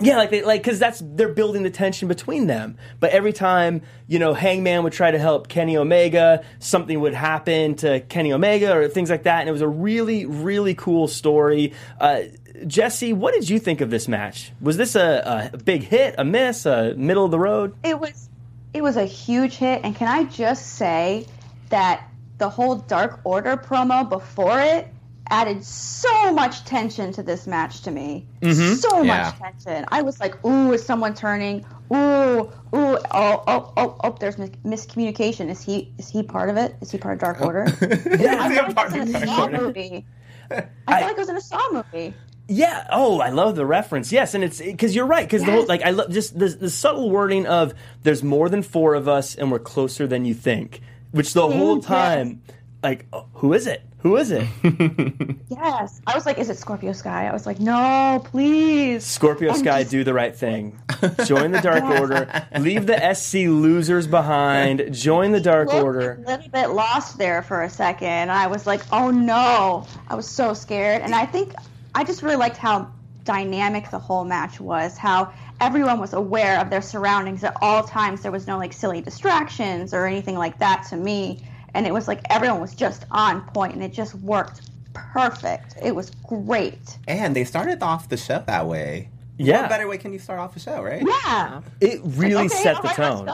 Yeah, 0.01 0.17
like 0.17 0.31
they 0.31 0.43
like 0.43 0.61
because 0.63 0.81
that's 0.81 1.01
they're 1.05 1.29
building 1.29 1.63
the 1.63 1.71
tension 1.71 2.09
between 2.09 2.49
them. 2.49 2.77
But 2.99 3.11
every 3.13 3.33
time 3.33 3.83
you 4.09 4.19
know 4.19 4.35
Hangman 4.35 4.83
would 4.83 4.93
try 4.93 5.13
to 5.13 5.19
help 5.19 5.47
Kenny 5.47 5.77
Omega, 5.77 6.45
something 6.59 6.99
would 7.01 7.15
happen 7.15 7.77
to 7.77 8.01
Kenny 8.01 8.33
Omega 8.33 8.77
or 8.77 8.89
things 8.89 9.09
like 9.09 9.23
that, 9.23 9.41
and 9.41 9.49
it 9.49 9.53
was 9.53 9.61
a 9.61 9.69
really 9.69 10.27
really 10.27 10.75
cool 10.75 11.07
story. 11.07 11.75
Uh, 12.01 12.23
Jesse, 12.67 13.13
what 13.13 13.35
did 13.35 13.49
you 13.49 13.61
think 13.61 13.81
of 13.81 13.91
this 13.91 14.09
match? 14.09 14.51
Was 14.61 14.77
this 14.77 14.97
a, 14.97 15.51
a 15.53 15.59
big 15.59 15.85
hit, 15.85 16.17
a 16.19 16.25
miss, 16.25 16.67
a 16.67 16.95
middle 16.97 17.25
of 17.25 17.31
the 17.31 17.39
road? 17.39 17.75
It 17.85 17.99
was 18.01 18.29
it 18.73 18.83
was 18.83 18.97
a 18.97 19.05
huge 19.05 19.55
hit 19.57 19.83
and 19.85 19.95
can 19.95 20.09
I 20.09 20.25
just 20.25 20.75
say 20.75 21.27
that 21.75 22.09
the 22.39 22.49
whole 22.49 22.77
Dark 22.77 23.21
Order 23.25 23.57
promo 23.57 24.09
before 24.09 24.61
it 24.61 24.87
added 25.29 25.65
so 25.65 26.33
much 26.33 26.65
tension 26.65 27.11
to 27.13 27.23
this 27.23 27.49
match 27.49 27.81
to 27.83 27.91
me. 27.91 28.27
Mm-hmm. 28.43 28.75
So 28.75 29.03
Yeah. 29.03 29.25
much 29.25 29.39
tension. 29.41 29.85
I 29.89 30.03
was 30.03 30.21
like, 30.21 30.35
"Ooh, 30.45 30.73
is 30.73 30.85
someone 30.87 31.15
turning? 31.15 31.65
Ooh, 31.93 31.97
ooh, 31.97 32.49
oh, 32.73 32.99
oh, 33.13 33.73
oh, 33.77 33.97
oh, 34.05 34.17
there's 34.21 34.39
mis- 34.39 34.51
miscommunication. 34.65 35.51
Is 35.51 35.63
he 35.63 35.93
is 35.99 36.09
he 36.09 36.23
part 36.23 36.49
of 36.49 36.57
it? 36.57 36.77
Is 36.81 36.93
he 36.93 36.99
part 36.99 37.15
of 37.15 37.21
Dark 37.21 37.39
oh. 37.41 37.47
Order?" 37.47 37.63
I 37.81 37.85
Is 37.87 38.05
he 38.05 38.25
a 38.25 38.49
feel 38.49 38.73
like 38.77 38.95
it 38.95 39.01
was 39.01 39.09
in 39.11 39.17
a 39.17 39.27
Saw 39.27 39.49
movie. 39.49 40.05
I 40.53 40.57
feel 40.99 41.09
like 41.09 41.11
it 41.11 41.19
was 41.19 41.29
in 41.29 41.37
a 41.37 41.41
Saw 41.41 41.73
movie. 41.73 42.15
Yeah. 42.47 42.87
Oh, 42.93 43.19
I 43.21 43.31
love 43.31 43.57
the 43.57 43.67
reference. 43.67 44.13
Yes, 44.13 44.35
and 44.35 44.45
it's 44.45 44.61
because 44.61 44.95
you're 44.95 45.07
right. 45.07 45.27
Because 45.27 45.43
the 45.45 45.51
whole 45.51 45.67
like 45.67 45.83
I 45.83 45.91
love 45.91 46.11
just 46.11 46.39
the, 46.39 46.49
the 46.49 46.71
subtle 46.71 47.11
wording 47.11 47.47
of 47.47 47.75
"there's 48.05 48.23
more 48.23 48.49
than 48.49 48.63
four 48.63 48.95
of 48.95 49.09
us 49.09 49.35
and 49.35 49.51
we're 49.51 49.59
closer 49.59 50.07
than 50.07 50.25
you 50.27 50.35
think," 50.35 50.81
which 51.15 51.33
the 51.33 51.43
whole 51.49 51.79
mm-hmm. 51.79 51.93
yes. 51.93 52.17
time, 52.17 52.43
like, 52.83 53.07
oh, 53.13 53.27
who 53.35 53.53
is 53.53 53.67
it? 53.67 53.83
Who 53.99 54.17
is 54.19 54.31
it? 54.31 54.47
Yes, 55.49 56.01
I 56.07 56.15
was 56.15 56.27
like, 56.27 56.39
"Is 56.39 56.51
it 56.51 56.59
Scorpio 56.59 56.93
Sky?" 56.93 57.29
I 57.29 57.33
was 57.33 57.47
like, 57.47 57.61
"No, 57.61 58.21
please." 58.25 59.05
Scorpio 59.05 59.51
And 59.51 59.59
Sky, 59.59 59.81
just- 59.81 59.93
do 59.93 60.03
the 60.05 60.13
right 60.13 60.35
thing. 60.45 60.79
Join 61.27 61.53
the 61.53 61.61
Dark 61.61 61.85
Order. 61.85 62.29
Leave 62.59 62.87
the 62.87 63.15
SC 63.15 63.35
losers 63.49 64.07
behind. 64.07 64.93
Join 64.93 65.33
the 65.33 65.41
Dark 65.41 65.69
looked 65.69 65.85
Order. 65.85 66.23
a 66.27 66.29
little 66.29 66.49
bit 66.51 66.71
lost 66.71 67.19
there 67.19 67.41
for 67.43 67.63
a 67.63 67.71
second. 67.71 68.31
I 68.31 68.49
was 68.49 68.67
like, 68.67 68.83
oh 68.93 69.11
no. 69.11 69.87
I 70.09 70.17
was 70.17 70.29
so 70.29 70.53
scared. 70.55 71.03
And 71.03 71.15
I 71.15 71.25
think 71.25 71.55
I 71.95 72.05
just 72.05 72.23
really 72.23 72.37
liked 72.37 72.57
how 72.57 72.91
dynamic 73.23 73.91
the 73.91 73.99
whole 73.99 74.25
match 74.25 74.61
was, 74.61 74.99
how 74.99 75.33
everyone 75.61 75.99
was 76.01 76.13
aware 76.13 76.61
of 76.61 76.71
their 76.71 76.83
surroundings 76.83 77.45
at 77.45 77.57
all 77.61 77.83
times. 77.83 78.23
There 78.23 78.33
was 78.33 78.47
no 78.47 78.59
like 78.59 78.73
silly 78.73 79.01
distractions 79.01 79.95
or 79.95 80.07
anything 80.07 80.37
like 80.37 80.59
that 80.59 80.87
to 80.91 80.97
me. 80.97 81.47
And 81.75 81.87
it 81.87 81.93
was 81.93 82.07
like 82.09 82.21
everyone 82.31 82.61
was 82.61 82.75
just 82.75 83.05
on 83.11 83.43
point 83.49 83.75
and 83.75 83.83
it 83.83 83.93
just 83.93 84.15
worked 84.17 84.63
perfect. 84.93 85.75
It 85.83 85.95
was 85.95 86.11
great. 86.27 86.99
and 87.09 87.35
they 87.35 87.45
started 87.45 87.83
off 87.83 88.09
the 88.09 88.17
show 88.17 88.43
that 88.47 88.67
way. 88.67 89.11
Yeah. 89.37 89.63
What 89.63 89.71
better 89.71 89.89
way 89.89 89.99
can 89.99 90.13
you 90.13 90.19
start 90.19 90.39
off 90.39 90.55
a 90.57 90.61
show, 90.61 90.81
right? 90.83 91.03
Yeah. 91.05 91.61
It 91.81 92.01
really 92.05 92.47
Okay, 92.47 92.49
set 92.63 92.77
all 92.77 92.83
the 92.83 92.89
right, 92.89 92.97
tone. 92.97 93.27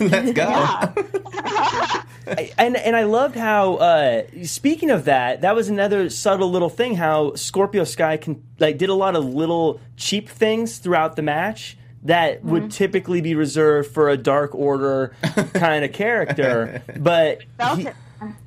Let's 0.10 0.32
go. 0.32 0.44
Let's 0.44 1.12
go. 1.12 2.00
I- 2.30 2.52
and 2.58 2.76
and 2.76 2.94
I 2.94 3.04
loved 3.04 3.34
how 3.36 3.76
uh, 3.76 4.22
speaking 4.44 4.90
of 4.90 5.06
that, 5.06 5.40
that 5.40 5.54
was 5.54 5.68
another 5.70 6.10
subtle 6.10 6.50
little 6.50 6.68
thing. 6.68 6.94
How 6.96 7.34
Scorpio 7.34 7.84
Sky 7.84 8.18
can 8.18 8.42
like 8.58 8.76
did 8.76 8.90
a 8.90 8.94
lot 8.94 9.16
of 9.16 9.24
little 9.24 9.80
cheap 9.96 10.28
things 10.28 10.78
throughout 10.78 11.16
the 11.16 11.22
match 11.22 11.76
that 12.02 12.38
Mm-hmm. 12.40 12.50
would 12.50 12.70
typically 12.70 13.20
be 13.22 13.34
reserved 13.34 13.90
for 13.90 14.08
a 14.08 14.16
Dark 14.16 14.54
Order 14.54 15.14
kind 15.54 15.84
of 15.84 15.92
character, 15.92 16.82
but 16.96 17.42
felt 17.56 17.78
he- 17.78 17.86
it. 17.88 17.96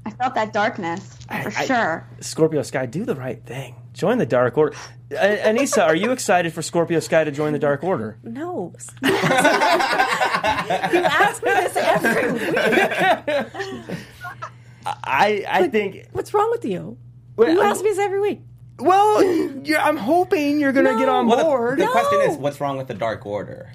I 0.06 0.12
felt 0.12 0.36
that 0.36 0.52
darkness 0.54 1.16
for 1.28 1.52
I- 1.58 1.66
sure. 1.66 2.08
Scorpio 2.20 2.62
Sky 2.62 2.86
do 2.86 3.06
the 3.06 3.16
right 3.16 3.42
thing. 3.46 3.76
Join 3.94 4.18
the 4.18 4.26
Dark 4.26 4.58
Order. 4.58 4.76
Uh, 5.12 5.16
Anissa, 5.18 5.84
are 5.86 5.96
you 5.96 6.12
excited 6.12 6.54
for 6.54 6.62
Scorpio 6.62 7.00
Sky 7.02 7.24
to 7.26 7.32
join 7.32 7.52
the 7.54 7.60
Dark 7.60 7.84
Order? 7.84 8.18
No. 8.24 8.74
you 9.04 9.10
ask 11.04 11.44
me 11.44 11.52
this 11.52 11.76
every 11.76 12.32
week. 12.32 12.56
I 15.04 15.46
I 15.48 15.68
think 15.68 16.08
What's 16.12 16.34
wrong 16.34 16.50
with 16.52 16.66
you? 16.66 16.98
Well, 17.36 17.50
you 17.50 17.60
I'm- 17.62 17.72
ask 17.72 17.84
me 17.84 17.90
this 17.90 18.00
every 18.00 18.20
week. 18.20 18.42
well, 18.80 19.24
you're, 19.64 19.80
I'm 19.80 19.98
hoping 19.98 20.60
you're 20.60 20.72
gonna 20.72 20.98
get 20.98 21.08
on 21.10 21.28
Well, 21.28 21.38
the- 21.38 21.44
board. 21.44 21.80
the, 21.80 21.88
question 21.88 22.22
is, 22.22 22.38
what's 22.38 22.60
wrong 22.62 22.78
with 22.78 22.88
the 22.88 22.94
Dark 22.94 23.26
Order? 23.26 23.72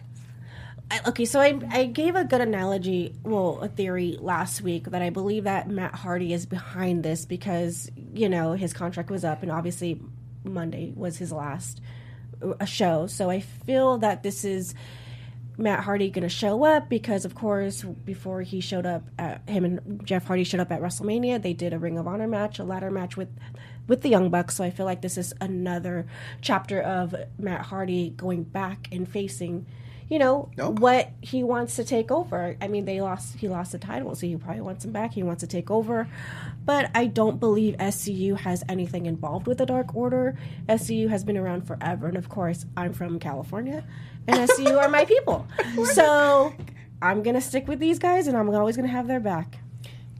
I, 0.90 1.00
okay, 1.08 1.24
so 1.24 1.40
I, 1.40 1.58
I 1.70 1.84
gave 1.86 2.14
a 2.14 2.24
good 2.24 2.40
analogy, 2.40 3.14
well, 3.24 3.58
a 3.60 3.68
theory 3.68 4.18
last 4.20 4.62
week 4.62 4.84
that 4.84 5.02
I 5.02 5.10
believe 5.10 5.44
that 5.44 5.68
Matt 5.68 5.94
Hardy 5.94 6.32
is 6.32 6.46
behind 6.46 7.02
this 7.02 7.24
because, 7.24 7.90
you 8.14 8.28
know, 8.28 8.52
his 8.52 8.72
contract 8.72 9.10
was 9.10 9.24
up 9.24 9.42
and 9.42 9.50
obviously 9.50 10.00
Monday 10.44 10.92
was 10.94 11.18
his 11.18 11.32
last 11.32 11.80
uh, 12.42 12.64
show. 12.64 13.06
So 13.08 13.30
I 13.30 13.40
feel 13.40 13.98
that 13.98 14.22
this 14.22 14.44
is 14.44 14.74
Matt 15.58 15.80
Hardy 15.80 16.10
going 16.10 16.22
to 16.22 16.28
show 16.28 16.64
up 16.64 16.88
because, 16.88 17.24
of 17.24 17.34
course, 17.34 17.82
before 17.82 18.42
he 18.42 18.60
showed 18.60 18.86
up, 18.86 19.04
at, 19.18 19.48
him 19.48 19.64
and 19.64 20.00
Jeff 20.04 20.26
Hardy 20.26 20.44
showed 20.44 20.60
up 20.60 20.70
at 20.70 20.80
WrestleMania. 20.80 21.40
They 21.40 21.54
did 21.54 21.72
a 21.72 21.78
Ring 21.78 21.98
of 21.98 22.06
Honor 22.06 22.28
match, 22.28 22.58
a 22.58 22.64
ladder 22.64 22.90
match 22.90 23.16
with 23.16 23.28
with 23.88 24.02
the 24.02 24.08
Young 24.08 24.30
Bucks. 24.30 24.56
So 24.56 24.64
I 24.64 24.70
feel 24.70 24.84
like 24.84 25.00
this 25.00 25.16
is 25.16 25.32
another 25.40 26.06
chapter 26.40 26.80
of 26.80 27.14
Matt 27.38 27.62
Hardy 27.62 28.10
going 28.10 28.42
back 28.42 28.88
and 28.92 29.08
facing, 29.08 29.66
you 30.08 30.18
know, 30.18 30.50
Nope. 30.56 30.78
what 30.78 31.10
he 31.20 31.42
wants 31.42 31.76
to 31.76 31.84
take 31.84 32.10
over. 32.10 32.56
I 32.60 32.68
mean, 32.68 32.84
they 32.84 33.00
lost 33.00 33.36
he 33.36 33.48
lost 33.48 33.72
the 33.72 33.78
title, 33.78 34.14
so 34.14 34.26
he 34.26 34.36
probably 34.36 34.60
wants 34.62 34.84
him 34.84 34.92
back. 34.92 35.12
He 35.12 35.22
wants 35.22 35.40
to 35.40 35.46
take 35.46 35.70
over, 35.70 36.08
but 36.64 36.90
I 36.94 37.06
don't 37.06 37.40
believe 37.40 37.76
SCU 37.78 38.38
has 38.38 38.62
anything 38.68 39.06
involved 39.06 39.46
with 39.46 39.58
the 39.58 39.66
Dark 39.66 39.94
Order. 39.96 40.36
SCU 40.68 41.08
has 41.08 41.24
been 41.24 41.36
around 41.36 41.66
forever, 41.66 42.06
and 42.06 42.16
of 42.16 42.28
course, 42.28 42.64
I'm 42.76 42.92
from 42.92 43.18
California, 43.18 43.84
and 44.28 44.48
SCU 44.48 44.78
are 44.80 44.88
my 44.88 45.04
people. 45.14 45.46
So 45.92 46.54
I'm 47.02 47.22
gonna 47.22 47.40
stick 47.40 47.66
with 47.66 47.80
these 47.80 47.98
guys, 47.98 48.26
and 48.28 48.36
I'm 48.36 48.48
always 48.54 48.76
gonna 48.76 48.88
have 48.88 49.08
their 49.08 49.20
back. 49.20 49.58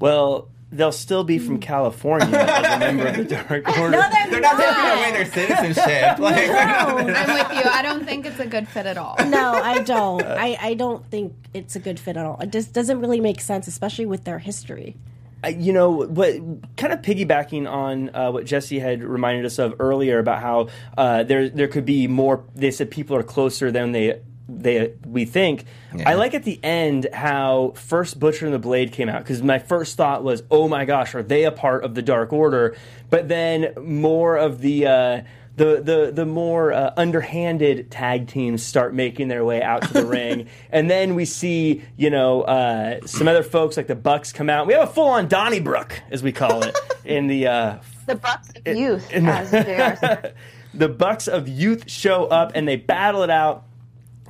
Well, 0.01 0.49
they'll 0.73 0.93
still 0.93 1.25
be 1.25 1.39
from 1.39 1.59
California 1.61 2.27
as 2.37 2.77
a 2.77 2.79
member 2.79 3.07
of 3.07 3.17
the 3.17 3.25
Dark 3.37 3.69
Order. 3.79 3.91
No, 3.91 4.11
they're, 4.11 4.31
They're 4.31 4.41
not 4.41 4.59
not. 4.59 4.75
taking 4.75 4.99
away 4.99 5.13
their 5.13 5.27
citizenship. 5.33 6.19
Like, 6.19 6.49
I'm 6.51 6.97
with 6.97 7.65
you. 7.65 7.71
I 7.71 7.83
don't 7.83 8.05
think 8.05 8.27
it's 8.27 8.41
a 8.41 8.47
good 8.47 8.67
fit 8.69 8.87
at 8.87 8.99
all. 8.99 9.17
No, 9.27 9.53
I 9.55 9.83
don't. 9.85 10.23
I, 10.23 10.57
I 10.61 10.75
don't 10.75 11.09
think 11.11 11.33
it's 11.55 11.77
a 11.77 11.81
good 11.81 12.01
fit 12.01 12.17
at 12.17 12.27
all. 12.27 12.39
It 12.41 12.51
just 12.51 12.73
doesn't 12.73 13.01
really 13.01 13.21
make 13.21 13.41
sense, 13.41 13.69
especially 13.69 14.07
with 14.07 14.25
their 14.25 14.39
history. 14.39 14.97
Uh, 15.45 15.49
you 15.49 15.73
know 15.73 15.91
what 15.91 16.35
kind 16.77 16.93
of 16.93 17.03
piggybacking 17.03 17.71
on 17.71 18.09
uh, 18.15 18.31
what 18.31 18.47
jesse 18.47 18.79
had 18.79 19.05
reminded 19.05 19.45
us 19.45 19.59
of 19.59 19.75
earlier 19.79 20.19
about 20.19 20.41
how 20.41 20.67
uh, 20.97 21.23
there 21.25 21.51
there 21.51 21.69
could 21.69 21.85
be 21.85 22.09
more 22.09 22.43
they 22.55 22.71
said 22.71 22.91
people 22.91 23.15
are 23.15 23.23
closer 23.23 23.71
than 23.71 23.93
they 23.93 24.19
they 24.49 24.93
we 25.05 25.25
think 25.25 25.65
i 26.05 26.15
like 26.15 26.33
at 26.35 26.45
the 26.45 26.61
end 26.63 27.09
how 27.13 27.73
first 27.75 28.21
butcher 28.21 28.45
and 28.45 28.55
the 28.55 28.59
blade 28.59 28.93
came 28.93 29.09
out 29.09 29.19
because 29.19 29.43
my 29.43 29.59
first 29.59 29.97
thought 29.97 30.23
was 30.23 30.43
oh 30.51 30.69
my 30.69 30.85
gosh 30.85 31.15
are 31.15 31.23
they 31.23 31.45
a 31.45 31.51
part 31.51 31.85
of 31.85 31.95
the 31.95 32.03
dark 32.03 32.33
order 32.33 32.77
but 33.11 33.29
then 33.29 33.73
more 33.81 34.37
of 34.37 34.61
the 34.61 34.87
uh, 34.87 35.21
the 35.57 35.81
the 35.83 36.13
the 36.13 36.27
more 36.27 36.73
uh, 36.73 36.93
underhanded 36.97 37.91
tag 37.91 38.29
teams 38.29 38.63
start 38.63 38.95
making 38.95 39.29
their 39.29 39.45
way 39.45 39.63
out 39.63 39.83
to 39.83 39.93
the 39.95 40.05
ring, 40.19 40.49
and 40.71 40.91
then 40.91 41.15
we 41.15 41.25
see 41.25 41.83
you 41.97 42.11
know 42.11 42.43
uh, 42.43 43.01
some 43.07 43.27
other 43.27 43.43
folks 43.43 43.77
like 43.79 43.87
the 43.87 43.95
Bucks 43.95 44.33
come 44.33 44.51
out. 44.51 44.67
We 44.67 44.75
have 44.75 44.89
a 44.89 44.93
full 44.93 45.09
on 45.09 45.29
Donnybrook, 45.29 46.03
as 46.11 46.23
we 46.23 46.31
call 46.33 46.63
it, 46.63 46.77
in 47.07 47.27
the 47.27 47.47
uh, 47.47 47.79
The 48.05 48.17
Bucks 48.17 48.51
of 48.67 48.77
Youth, 48.77 49.11
in 49.11 49.27
as 49.27 49.51
JR 49.51 49.57
said. 49.99 50.35
the 50.75 50.89
Bucks 50.91 51.27
of 51.27 51.49
Youth 51.49 51.91
show 51.91 52.27
up 52.27 52.53
and 52.55 52.69
they 52.69 52.77
battle 52.77 53.23
it 53.23 53.31
out. 53.31 53.65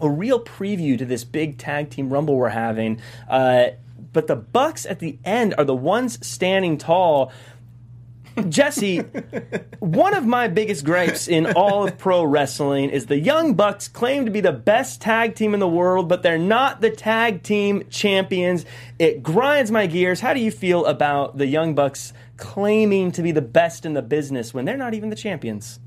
A 0.00 0.09
real 0.09 0.42
preview 0.42 0.98
to 0.98 1.04
this 1.04 1.24
big 1.24 1.59
tag 1.59 1.90
team 1.90 2.12
rumble 2.12 2.37
we're 2.37 2.48
having. 2.48 3.00
Uh, 3.28 3.68
but 4.12 4.26
the 4.26 4.37
Bucks 4.37 4.87
at 4.87 4.98
the 4.98 5.18
end 5.24 5.54
are 5.59 5.64
the 5.64 5.74
ones 5.74 6.24
standing 6.26 6.78
tall. 6.78 7.32
Jesse, 8.48 8.98
one 9.78 10.14
of 10.14 10.26
my 10.26 10.48
biggest 10.48 10.85
gripes 10.85 11.26
in 11.26 11.46
all 11.52 11.87
of 11.87 11.96
pro 11.96 12.22
wrestling 12.22 12.90
is 12.90 13.06
the 13.06 13.18
Young 13.18 13.54
Bucks 13.54 13.88
claim 13.88 14.26
to 14.26 14.30
be 14.30 14.40
the 14.40 14.52
best 14.52 15.00
tag 15.00 15.35
team 15.35 15.54
in 15.54 15.61
the 15.61 15.68
world, 15.68 16.09
but 16.09 16.22
they're 16.22 16.38
not 16.38 16.80
the 16.80 16.90
tag 16.90 17.42
team 17.42 17.85
champions. 17.88 18.66
It 18.98 19.22
grinds 19.22 19.70
my 19.70 19.87
gears. 19.87 20.20
How 20.20 20.35
do 20.35 20.40
you 20.40 20.50
feel 20.50 20.85
about 20.85 21.38
the 21.38 21.46
Young 21.46 21.74
Bucks 21.74 22.12
claiming 22.37 23.12
to 23.12 23.22
be 23.22 23.32
the 23.32 23.42
best 23.42 23.87
in 23.87 23.94
the 23.94 24.02
business 24.02 24.52
when 24.52 24.66
they're 24.66 24.76
not 24.76 24.92
even 24.92 25.09
the 25.09 25.16
champions? 25.16 25.80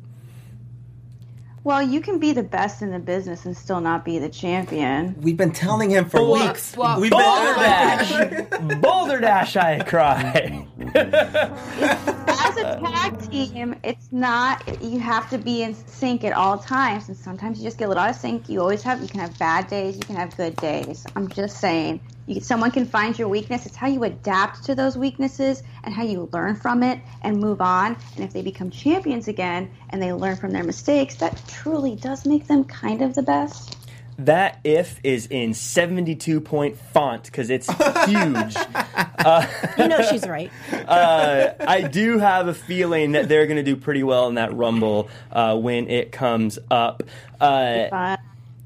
Well, 1.69 1.83
you 1.83 2.01
can 2.01 2.17
be 2.17 2.33
the 2.33 2.41
best 2.41 2.81
in 2.81 2.89
the 2.89 2.97
business 2.97 3.45
and 3.45 3.55
still 3.55 3.79
not 3.79 4.03
be 4.03 4.17
the 4.17 4.27
champion. 4.27 5.15
We've 5.21 5.37
been 5.37 5.51
telling 5.51 5.91
him 5.91 6.09
for 6.09 6.17
Boulder- 6.17 6.45
weeks. 6.47 6.73
Boulder 6.73 6.99
We've 6.99 7.11
Boulder 7.11 7.53
been 7.53 7.63
Dash! 7.63 8.81
Boulder 8.81 9.19
Dash, 9.19 9.55
I 9.55 9.83
cry. 9.83 10.65
As 10.95 12.57
a 12.57 12.79
tag 12.81 13.29
team, 13.29 13.75
it's 13.83 14.11
not 14.11 14.81
you 14.81 14.99
have 14.99 15.29
to 15.29 15.37
be 15.37 15.61
in 15.61 15.75
sync 15.75 16.23
at 16.23 16.33
all 16.33 16.57
times, 16.57 17.07
and 17.07 17.15
sometimes 17.15 17.59
you 17.59 17.65
just 17.65 17.77
get 17.77 17.85
a 17.85 17.89
little 17.89 18.01
out 18.01 18.09
of 18.09 18.15
sync. 18.15 18.49
You 18.49 18.61
always 18.61 18.81
have 18.81 18.99
you 19.03 19.07
can 19.07 19.19
have 19.19 19.37
bad 19.37 19.67
days, 19.67 19.95
you 19.95 20.01
can 20.01 20.15
have 20.15 20.35
good 20.35 20.55
days. 20.55 21.05
I'm 21.15 21.27
just 21.27 21.59
saying, 21.61 21.99
you, 22.29 22.41
someone 22.41 22.71
can 22.71 22.85
find 22.85 23.17
your 23.17 23.27
weakness. 23.27 23.65
It's 23.65 23.75
how 23.75 23.87
you 23.87 24.03
adapt 24.03 24.63
to 24.65 24.75
those 24.75 24.97
weaknesses 24.97 25.63
and 25.83 25.93
how 25.93 26.03
you 26.03 26.29
learn 26.31 26.55
from 26.55 26.83
it 26.83 26.99
and 27.23 27.37
move 27.37 27.61
on. 27.61 27.97
And 28.15 28.23
if 28.23 28.31
they 28.31 28.41
become 28.41 28.69
champions 28.69 29.27
again 29.27 29.71
and 29.89 30.01
they 30.01 30.13
learn 30.13 30.35
from 30.35 30.51
their 30.51 30.63
mistakes, 30.63 31.15
that 31.15 31.41
truly 31.47 31.95
does 31.95 32.25
make 32.25 32.47
them 32.47 32.63
kind 32.63 33.01
of 33.01 33.15
the 33.15 33.23
best. 33.23 33.75
That 34.19 34.59
if 34.65 34.99
is 35.01 35.27
in 35.27 35.53
72 35.53 36.41
point 36.41 36.77
font 36.77 37.23
because 37.23 37.49
it's 37.49 37.67
huge. 38.05 38.55
You 39.77 39.89
know 39.89 40.01
she's 40.09 40.25
right. 40.25 40.49
uh, 40.71 41.49
I 41.59 41.81
do 41.81 42.19
have 42.19 42.47
a 42.47 42.53
feeling 42.53 43.11
that 43.13 43.27
they're 43.27 43.47
going 43.47 43.57
to 43.57 43.63
do 43.63 43.75
pretty 43.75 44.01
well 44.01 44.29
in 44.29 44.35
that 44.35 44.53
Rumble 44.53 45.09
uh, 45.29 45.57
when 45.57 45.89
it 45.89 46.13
comes 46.13 46.57
up. 46.71 47.03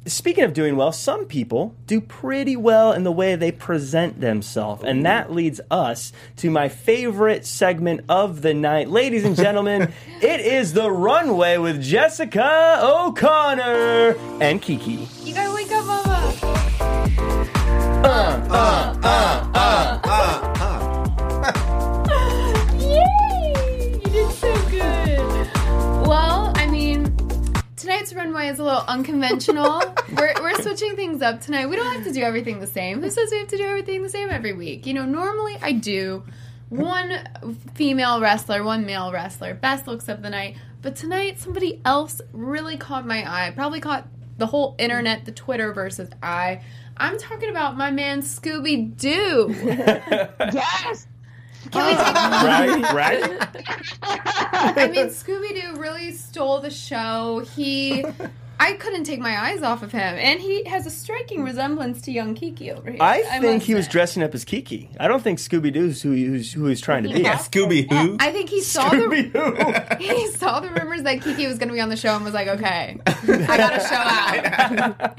Uh, 0.03 0.09
But 0.09 0.11
speaking 0.11 0.43
of 0.43 0.53
doing 0.53 0.75
well, 0.75 0.91
some 0.91 1.25
people 1.25 1.75
do 1.87 2.01
pretty 2.01 2.55
well 2.57 2.91
in 2.91 3.03
the 3.03 3.11
way 3.11 3.35
they 3.35 3.51
present 3.53 4.19
themselves. 4.19 4.83
And 4.83 5.05
that 5.05 5.31
leads 5.31 5.61
us 5.71 6.11
to 6.37 6.49
my 6.51 6.67
favorite 6.69 7.45
segment 7.45 8.01
of 8.09 8.41
the 8.41 8.53
night. 8.53 8.89
Ladies 8.89 9.23
and 9.23 9.35
gentlemen, 9.35 9.93
it 10.21 10.41
is 10.41 10.73
the 10.73 10.91
runway 10.91 11.57
with 11.57 11.81
Jessica 11.81 12.79
O'Connor 12.83 14.15
and 14.41 14.61
Keke. 14.61 15.07
You 15.25 15.33
gotta 15.33 15.53
wake 15.53 15.71
up, 15.71 15.85
Mama. 15.85 16.19
Yay! 20.03 20.52
Tonight's 28.13 28.25
runway 28.25 28.47
is 28.47 28.59
a 28.59 28.63
little 28.63 28.83
unconventional. 28.87 29.81
we're, 30.17 30.33
we're 30.41 30.61
switching 30.61 30.95
things 30.95 31.21
up 31.21 31.41
tonight. 31.41 31.67
We 31.67 31.75
don't 31.75 31.93
have 31.93 32.03
to 32.05 32.11
do 32.11 32.21
everything 32.21 32.59
the 32.59 32.67
same. 32.67 33.01
Who 33.01 33.09
says 33.09 33.31
we 33.31 33.39
have 33.39 33.47
to 33.49 33.57
do 33.57 33.63
everything 33.63 34.03
the 34.03 34.09
same 34.09 34.29
every 34.29 34.53
week? 34.53 34.85
You 34.85 34.93
know, 34.93 35.05
normally 35.05 35.57
I 35.61 35.73
do 35.73 36.23
one 36.69 37.27
female 37.73 38.21
wrestler, 38.21 38.63
one 38.63 38.85
male 38.85 39.11
wrestler, 39.11 39.53
best 39.53 39.87
looks 39.87 40.07
of 40.07 40.21
the 40.21 40.29
night. 40.29 40.57
But 40.81 40.95
tonight, 40.95 41.39
somebody 41.39 41.81
else 41.85 42.21
really 42.33 42.77
caught 42.77 43.05
my 43.05 43.23
eye. 43.25 43.51
Probably 43.51 43.79
caught 43.79 44.07
the 44.37 44.47
whole 44.47 44.75
internet, 44.77 45.25
the 45.25 45.31
Twitter 45.31 45.73
versus 45.73 46.09
I. 46.21 46.61
I'm 46.97 47.17
talking 47.17 47.49
about 47.49 47.77
my 47.77 47.89
man 47.89 48.21
Scooby 48.21 48.95
Doo. 48.97 49.55
yes, 50.53 51.07
Can 51.71 51.85
we 51.85 51.93
take 52.03 52.13
Right? 52.43 52.93
Right? 52.93 53.47
I 54.03 54.89
mean, 54.91 55.07
Scooby 55.07 55.61
Doo 55.61 55.79
really 55.79 56.11
stole 56.11 56.59
the 56.59 56.69
show. 56.69 57.45
He, 57.55 58.05
I 58.63 58.73
couldn't 58.73 59.03
take 59.03 59.19
my 59.19 59.37
eyes 59.37 59.61
off 59.61 59.83
of 59.83 59.91
him, 59.91 60.15
and 60.17 60.39
he 60.39 60.63
has 60.63 60.85
a 60.85 60.89
striking 60.89 61.43
resemblance 61.43 62.01
to 62.03 62.11
young 62.13 62.33
Keke 62.33 62.71
over 62.77 62.91
here. 62.91 63.01
I 63.01 63.21
think 63.41 63.55
must 63.55 63.65
he 63.67 63.75
was 63.75 63.85
say. 63.85 63.91
dressing 63.91 64.23
up 64.23 64.33
as 64.33 64.45
Keke. 64.45 64.87
I 64.99 65.09
don't 65.09 65.21
think 65.21 65.39
Scooby 65.39 65.73
Doo's 65.73 66.01
who, 66.01 66.11
he- 66.11 66.23
who's, 66.25 66.53
who 66.53 66.65
he's 66.67 66.79
trying 66.79 67.03
to 67.03 67.09
be. 67.09 67.21
Yeah, 67.21 67.35
Scooby 67.37 67.91
Who. 67.91 68.15
I 68.21 68.31
think 68.31 68.49
he 68.49 68.61
saw 68.61 68.87
the 68.89 68.95
Scooby-Doo. 68.97 69.95
he 70.05 70.27
saw 70.31 70.61
the 70.61 70.69
rumors 70.69 71.03
that 71.03 71.17
Keke 71.19 71.45
was 71.47 71.57
going 71.57 71.67
to 71.67 71.73
be 71.73 71.81
on 71.81 71.89
the 71.89 71.97
show 71.97 72.15
and 72.15 72.23
was 72.23 72.33
like, 72.33 72.47
"Okay, 72.47 72.97
I 73.05 73.57
got 73.57 73.69
to 73.71 73.79
show 73.81 73.95
out." 75.03 75.17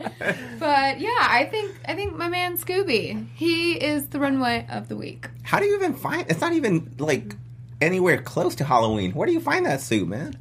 but 0.58 0.98
yeah, 1.00 1.10
I 1.20 1.46
think 1.50 1.74
I 1.86 1.94
think 1.94 2.16
my 2.16 2.28
man 2.28 2.56
Scooby, 2.56 3.26
he 3.34 3.74
is 3.74 4.06
the 4.06 4.18
runway 4.20 4.66
of 4.70 4.88
the 4.88 4.96
week. 4.96 5.28
How 5.42 5.58
do 5.58 5.66
you 5.66 5.74
even 5.76 5.92
find? 5.92 6.24
It's 6.30 6.40
not 6.40 6.54
even 6.54 6.94
like 6.98 7.36
anywhere 7.82 8.22
close 8.22 8.54
to 8.56 8.64
Halloween. 8.64 9.12
Where 9.12 9.26
do 9.26 9.32
you 9.34 9.40
find 9.40 9.66
that 9.66 9.82
suit, 9.82 10.08
man? 10.08 10.38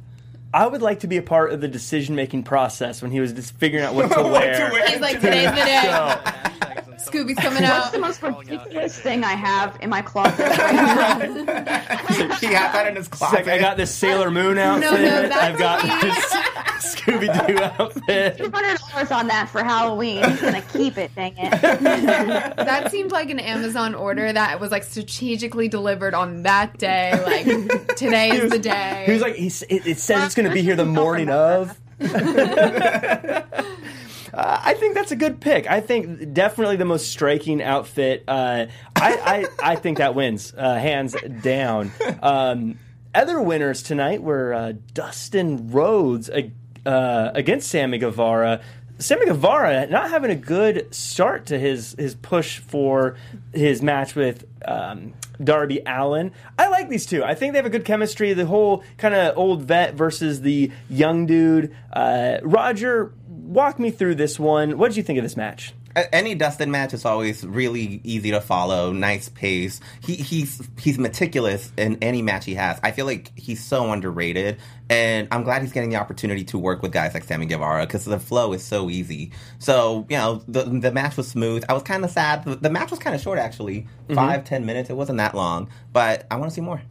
I 0.54 0.66
would 0.68 0.82
like 0.82 1.00
to 1.00 1.06
be 1.08 1.16
a 1.16 1.22
part 1.22 1.52
of 1.52 1.60
the 1.60 1.66
decision 1.68 2.14
making 2.14 2.44
process 2.44 3.02
when 3.02 3.10
he 3.10 3.18
was 3.20 3.32
just 3.32 3.54
figuring 3.58 3.84
out 3.84 3.94
what 3.94 4.02
to 4.02 4.08
What 4.22 4.22
to 4.22 4.30
wear. 4.30 4.70
wear. 4.72 4.88
He's 4.88 5.00
like, 5.00 5.20
"Today's 5.20 5.50
the 5.50 5.56
day. 5.56 5.82
So, 5.84 6.73
Scooby's 7.06 7.36
coming 7.36 7.62
What's 7.62 7.86
out." 7.86 7.92
the 7.92 7.98
most 7.98 8.22
ridiculous 8.22 8.98
thing 8.98 9.24
I 9.24 9.32
have 9.34 9.78
in 9.80 9.90
my 9.90 10.02
closet 10.02 10.34
he 12.40 12.46
had 12.46 12.72
that 12.72 12.86
in 12.88 12.96
his 12.96 13.08
closet. 13.08 13.36
like 13.36 13.48
I 13.48 13.58
got 13.58 13.76
this 13.76 13.94
Sailor 13.94 14.30
Moon 14.30 14.58
outfit. 14.58 14.90
no, 14.90 14.96
that's 15.28 15.36
I've 15.36 15.58
got 15.58 15.82
me. 15.84 15.90
this 16.02 16.94
Scooby 16.94 17.46
Doo 17.46 17.62
outfit. 17.62 18.38
Two 18.38 18.50
hundred 18.50 18.78
dollars 18.78 19.10
on 19.10 19.26
that 19.28 19.48
for 19.48 19.62
Halloween. 19.62 20.22
He's 20.24 20.40
gonna 20.40 20.62
keep 20.62 20.98
it. 20.98 21.14
Dang 21.14 21.34
it! 21.36 21.50
That 22.64 22.90
seemed 22.90 23.12
like 23.12 23.30
an 23.30 23.38
Amazon 23.40 23.94
order 23.94 24.32
that 24.32 24.60
was 24.60 24.70
like 24.70 24.82
strategically 24.84 25.68
delivered 25.68 26.14
on 26.14 26.42
that 26.42 26.78
day. 26.78 27.12
Like 27.24 27.46
today 27.96 28.30
is 28.30 28.50
the 28.50 28.58
day. 28.58 29.04
He 29.06 29.12
was 29.12 29.22
like, 29.22 29.34
he, 29.36 29.46
it, 29.46 29.86
it 29.86 29.98
says 29.98 30.24
it's 30.24 30.34
going 30.34 30.48
to 30.48 30.54
be 30.54 30.62
here 30.62 30.76
the 30.76 30.84
morning 30.84 31.28
of. 31.30 31.78
Uh, 34.34 34.60
I 34.64 34.74
think 34.74 34.94
that's 34.94 35.12
a 35.12 35.16
good 35.16 35.40
pick. 35.40 35.70
I 35.70 35.80
think 35.80 36.32
definitely 36.32 36.76
the 36.76 36.84
most 36.84 37.10
striking 37.10 37.62
outfit. 37.62 38.24
Uh, 38.26 38.66
I, 38.96 39.46
I 39.62 39.72
I 39.72 39.76
think 39.76 39.98
that 39.98 40.14
wins 40.14 40.52
uh, 40.56 40.74
hands 40.74 41.14
down. 41.42 41.92
Um, 42.20 42.78
other 43.14 43.40
winners 43.40 43.82
tonight 43.82 44.22
were 44.22 44.52
uh, 44.52 44.72
Dustin 44.92 45.70
Rhodes 45.70 46.28
uh, 46.30 47.30
against 47.34 47.68
Sammy 47.68 47.98
Guevara. 47.98 48.60
Sammy 48.98 49.26
Guevara 49.26 49.86
not 49.86 50.10
having 50.10 50.30
a 50.30 50.36
good 50.36 50.92
start 50.94 51.46
to 51.46 51.58
his 51.58 51.94
his 51.98 52.14
push 52.16 52.58
for 52.58 53.16
his 53.52 53.82
match 53.82 54.14
with 54.16 54.46
um, 54.64 55.14
Darby 55.42 55.80
Allin. 55.86 56.32
I 56.58 56.68
like 56.68 56.88
these 56.88 57.06
two. 57.06 57.24
I 57.24 57.34
think 57.34 57.52
they 57.52 57.58
have 57.58 57.66
a 57.66 57.70
good 57.70 57.84
chemistry. 57.84 58.32
The 58.34 58.46
whole 58.46 58.84
kind 58.96 59.14
of 59.14 59.36
old 59.36 59.62
vet 59.62 59.94
versus 59.94 60.40
the 60.40 60.70
young 60.88 61.26
dude. 61.26 61.74
Uh, 61.92 62.38
Roger, 62.42 63.12
walk 63.54 63.78
me 63.78 63.90
through 63.90 64.16
this 64.16 64.38
one. 64.38 64.76
What 64.76 64.88
did 64.88 64.96
you 64.96 65.02
think 65.02 65.18
of 65.18 65.22
this 65.22 65.36
match? 65.36 65.72
Any 66.12 66.34
Dustin 66.34 66.72
match 66.72 66.92
is 66.92 67.04
always 67.04 67.46
really 67.46 68.00
easy 68.02 68.32
to 68.32 68.40
follow, 68.40 68.90
nice 68.92 69.28
pace. 69.28 69.78
He, 70.00 70.16
he's 70.16 70.60
he's 70.76 70.98
meticulous 70.98 71.72
in 71.76 71.98
any 72.02 72.20
match 72.20 72.44
he 72.46 72.56
has. 72.56 72.80
I 72.82 72.90
feel 72.90 73.06
like 73.06 73.30
he's 73.38 73.64
so 73.64 73.92
underrated, 73.92 74.58
and 74.90 75.28
I'm 75.30 75.44
glad 75.44 75.62
he's 75.62 75.70
getting 75.70 75.90
the 75.90 75.96
opportunity 75.96 76.42
to 76.46 76.58
work 76.58 76.82
with 76.82 76.90
guys 76.90 77.14
like 77.14 77.22
Sammy 77.22 77.46
Guevara 77.46 77.86
because 77.86 78.04
the 78.04 78.18
flow 78.18 78.52
is 78.54 78.64
so 78.64 78.90
easy. 78.90 79.30
So 79.60 80.04
you 80.10 80.16
know 80.16 80.42
the 80.48 80.64
the 80.64 80.90
match 80.90 81.16
was 81.16 81.28
smooth. 81.28 81.64
I 81.68 81.74
was 81.74 81.84
kind 81.84 82.04
of 82.04 82.10
sad. 82.10 82.44
The, 82.44 82.56
the 82.56 82.70
match 82.70 82.90
was 82.90 82.98
kind 82.98 83.14
of 83.14 83.22
short 83.22 83.38
actually, 83.38 83.82
mm-hmm. 83.82 84.16
five 84.16 84.42
ten 84.42 84.66
minutes. 84.66 84.90
It 84.90 84.96
wasn't 84.96 85.18
that 85.18 85.36
long, 85.36 85.68
but 85.92 86.26
I 86.28 86.36
want 86.38 86.50
to 86.50 86.54
see 86.56 86.60
more. 86.60 86.82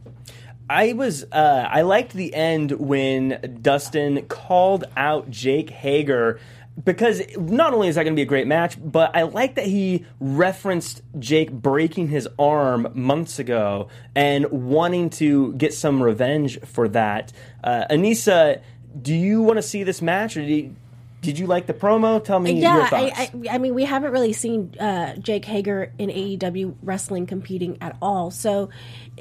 I 0.68 0.94
was 0.94 1.24
uh, 1.30 1.68
I 1.70 1.82
liked 1.82 2.12
the 2.12 2.34
end 2.34 2.72
when 2.72 3.58
Dustin 3.60 4.26
called 4.26 4.84
out 4.96 5.30
Jake 5.30 5.70
Hager 5.70 6.40
because 6.82 7.22
not 7.36 7.72
only 7.72 7.88
is 7.88 7.94
that 7.94 8.02
going 8.02 8.14
to 8.14 8.18
be 8.18 8.22
a 8.22 8.26
great 8.26 8.46
match, 8.46 8.76
but 8.82 9.14
I 9.14 9.22
like 9.22 9.54
that 9.54 9.66
he 9.66 10.06
referenced 10.18 11.02
Jake 11.18 11.52
breaking 11.52 12.08
his 12.08 12.28
arm 12.38 12.88
months 12.94 13.38
ago 13.38 13.88
and 14.14 14.46
wanting 14.50 15.10
to 15.10 15.52
get 15.52 15.72
some 15.72 16.02
revenge 16.02 16.60
for 16.62 16.88
that. 16.88 17.32
Uh, 17.62 17.84
Anissa, 17.90 18.60
do 19.00 19.14
you 19.14 19.42
want 19.42 19.58
to 19.58 19.62
see 19.62 19.84
this 19.84 20.02
match, 20.02 20.36
or 20.36 20.40
did 20.40 20.50
you, 20.50 20.76
did 21.24 21.38
you 21.38 21.46
like 21.46 21.66
the 21.66 21.74
promo? 21.74 22.22
Tell 22.22 22.40
me 22.40 22.52
your 22.52 22.62
Yeah, 22.62 22.86
thoughts. 22.86 23.18
I, 23.18 23.30
I, 23.50 23.54
I 23.54 23.58
mean, 23.58 23.74
we 23.74 23.84
haven't 23.84 24.12
really 24.12 24.34
seen 24.34 24.74
uh, 24.80 25.16
Jake 25.16 25.44
Hager 25.46 25.92
in 25.98 26.10
AEW 26.10 26.76
wrestling 26.82 27.26
competing 27.26 27.78
at 27.80 27.96
all. 28.02 28.30
So 28.30 28.70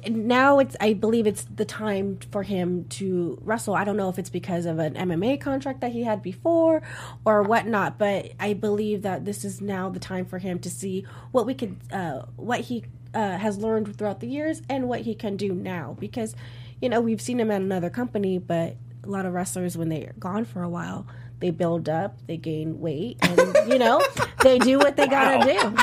now 0.07 0.59
it's, 0.59 0.75
I 0.81 0.93
believe 0.93 1.27
it's 1.27 1.45
the 1.45 1.65
time 1.65 2.19
for 2.31 2.43
him 2.43 2.85
to 2.89 3.39
wrestle. 3.43 3.75
I 3.75 3.85
don't 3.85 3.97
know 3.97 4.09
if 4.09 4.19
it's 4.19 4.29
because 4.29 4.65
of 4.65 4.79
an 4.79 4.95
MMA 4.95 5.41
contract 5.41 5.81
that 5.81 5.93
he 5.93 6.03
had 6.03 6.21
before 6.21 6.81
or 7.25 7.43
whatnot, 7.43 7.97
but 7.97 8.33
I 8.39 8.53
believe 8.53 9.03
that 9.03 9.25
this 9.25 9.45
is 9.45 9.61
now 9.61 9.89
the 9.89 9.99
time 9.99 10.25
for 10.25 10.39
him 10.39 10.59
to 10.59 10.69
see 10.69 11.05
what 11.31 11.45
we 11.45 11.53
could, 11.53 11.77
uh, 11.93 12.23
what 12.35 12.61
he 12.61 12.85
uh, 13.13 13.37
has 13.37 13.57
learned 13.57 13.97
throughout 13.97 14.19
the 14.19 14.27
years 14.27 14.61
and 14.69 14.89
what 14.89 15.01
he 15.01 15.15
can 15.15 15.37
do 15.37 15.53
now. 15.53 15.95
Because, 15.99 16.35
you 16.81 16.89
know, 16.89 17.01
we've 17.01 17.21
seen 17.21 17.39
him 17.39 17.51
at 17.51 17.61
another 17.61 17.89
company, 17.89 18.37
but 18.37 18.75
a 19.03 19.09
lot 19.09 19.25
of 19.25 19.33
wrestlers, 19.33 19.77
when 19.77 19.89
they're 19.89 20.13
gone 20.19 20.45
for 20.45 20.63
a 20.63 20.69
while, 20.69 21.05
they 21.43 21.51
build 21.51 21.89
up, 21.89 22.15
they 22.25 22.37
gain 22.37 22.79
weight, 22.79 23.17
and 23.21 23.69
you 23.69 23.77
know, 23.77 24.01
they 24.43 24.57
do 24.59 24.77
what 24.79 24.95
they 24.95 25.07
gotta 25.07 25.45
do. 25.45 25.75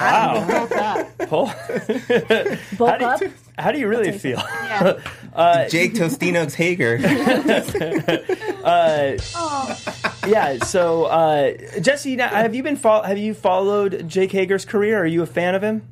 Wow. 0.00 0.44
Bulk 0.48 0.72
up. 0.72 1.18
Paul, 1.28 1.46
Bulk 2.76 2.90
how, 2.90 2.96
do 2.98 3.04
up. 3.04 3.20
you, 3.20 3.32
how 3.56 3.70
do 3.70 3.78
you 3.78 3.86
really 3.86 4.10
feel? 4.10 4.42
Yeah. 5.36 5.68
Jake 5.68 5.94
Tostino's 5.94 6.54
Hager. 6.54 6.98
Yeah. 10.26 10.56
So, 10.64 11.04
uh, 11.04 11.52
Jessi, 11.78 12.16
now, 12.16 12.28
have 12.28 12.52
you 12.54 12.62
been 12.64 12.76
fol- 12.76 13.02
have 13.02 13.18
you 13.18 13.34
followed 13.34 14.08
Jake 14.08 14.32
Hager's 14.32 14.64
career? 14.64 14.98
Are 15.00 15.06
you 15.06 15.22
a 15.22 15.26
fan 15.26 15.54
of 15.54 15.62
him? 15.62 15.86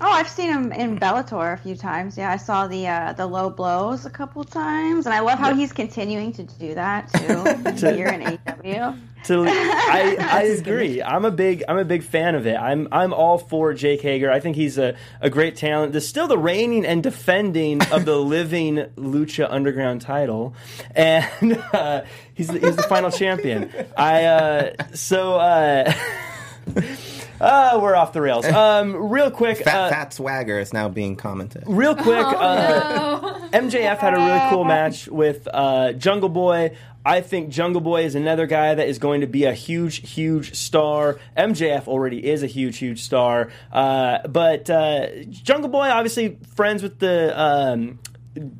Oh, 0.00 0.10
I've 0.10 0.28
seen 0.28 0.50
him 0.50 0.72
in 0.72 0.98
Bellator 0.98 1.54
a 1.54 1.56
few 1.56 1.76
times. 1.76 2.18
Yeah, 2.18 2.30
I 2.30 2.36
saw 2.36 2.66
the 2.66 2.86
uh, 2.88 3.12
the 3.12 3.26
low 3.26 3.48
blows 3.48 4.04
a 4.06 4.10
couple 4.10 4.42
times, 4.42 5.06
and 5.06 5.14
I 5.14 5.20
love 5.20 5.38
how 5.38 5.54
he's 5.54 5.72
continuing 5.72 6.32
to 6.32 6.42
do 6.42 6.74
that 6.74 7.12
too 7.12 7.86
here 7.94 8.08
in 8.08 8.20
AEW. 8.20 8.98
To, 9.24 9.42
I, 9.48 10.18
I 10.20 10.42
agree. 10.42 11.02
I'm 11.02 11.24
a 11.24 11.30
big 11.30 11.64
I'm 11.66 11.78
a 11.78 11.84
big 11.86 12.02
fan 12.02 12.34
of 12.34 12.46
it. 12.46 12.56
I'm 12.56 12.88
I'm 12.92 13.14
all 13.14 13.38
for 13.38 13.72
Jake 13.72 14.02
Hager. 14.02 14.30
I 14.30 14.38
think 14.38 14.54
he's 14.54 14.76
a, 14.76 14.96
a 15.22 15.30
great 15.30 15.56
talent. 15.56 15.92
There's 15.92 16.06
still 16.06 16.28
the 16.28 16.36
reigning 16.36 16.84
and 16.84 17.02
defending 17.02 17.80
of 17.90 18.04
the 18.04 18.18
living 18.18 18.84
Lucha 18.96 19.46
Underground 19.48 20.02
title, 20.02 20.54
and 20.94 21.58
uh, 21.72 22.02
he's 22.34 22.48
the, 22.48 22.58
he's 22.58 22.76
the 22.76 22.82
final 22.82 23.10
champion. 23.10 23.70
I 23.96 24.24
uh, 24.24 24.72
so. 24.92 25.38
Uh, 27.44 27.78
we're 27.80 27.94
off 27.94 28.12
the 28.12 28.20
rails. 28.22 28.44
Um, 28.54 28.94
real 29.10 29.30
quick, 29.30 29.58
Fat, 29.58 29.76
uh, 29.76 29.90
fat 29.90 30.12
swagger 30.14 30.58
is 30.58 30.72
now 30.72 30.88
being 30.88 31.16
commented. 31.16 31.64
real 31.66 31.94
quick. 31.94 32.24
Oh, 32.24 32.36
uh, 32.36 33.48
MJF 33.52 33.98
had 33.98 34.14
a 34.14 34.16
really 34.16 34.50
cool 34.50 34.64
match 34.64 35.06
with 35.08 35.46
uh, 35.52 35.92
Jungle 35.92 36.28
Boy. 36.30 36.76
I 37.04 37.20
think 37.20 37.50
Jungle 37.50 37.82
Boy 37.82 38.04
is 38.04 38.14
another 38.14 38.46
guy 38.46 38.74
that 38.74 38.88
is 38.88 38.98
going 38.98 39.20
to 39.20 39.26
be 39.26 39.44
a 39.44 39.52
huge, 39.52 40.08
huge 40.10 40.54
star. 40.54 41.18
MJF 41.36 41.86
already 41.86 42.24
is 42.26 42.42
a 42.42 42.46
huge, 42.46 42.78
huge 42.78 43.02
star. 43.02 43.50
Uh, 43.70 44.26
but 44.26 44.70
uh, 44.70 45.08
Jungle 45.28 45.68
Boy, 45.68 45.88
obviously, 45.88 46.38
friends 46.54 46.82
with 46.82 46.98
the. 46.98 47.38
Um, 47.38 47.98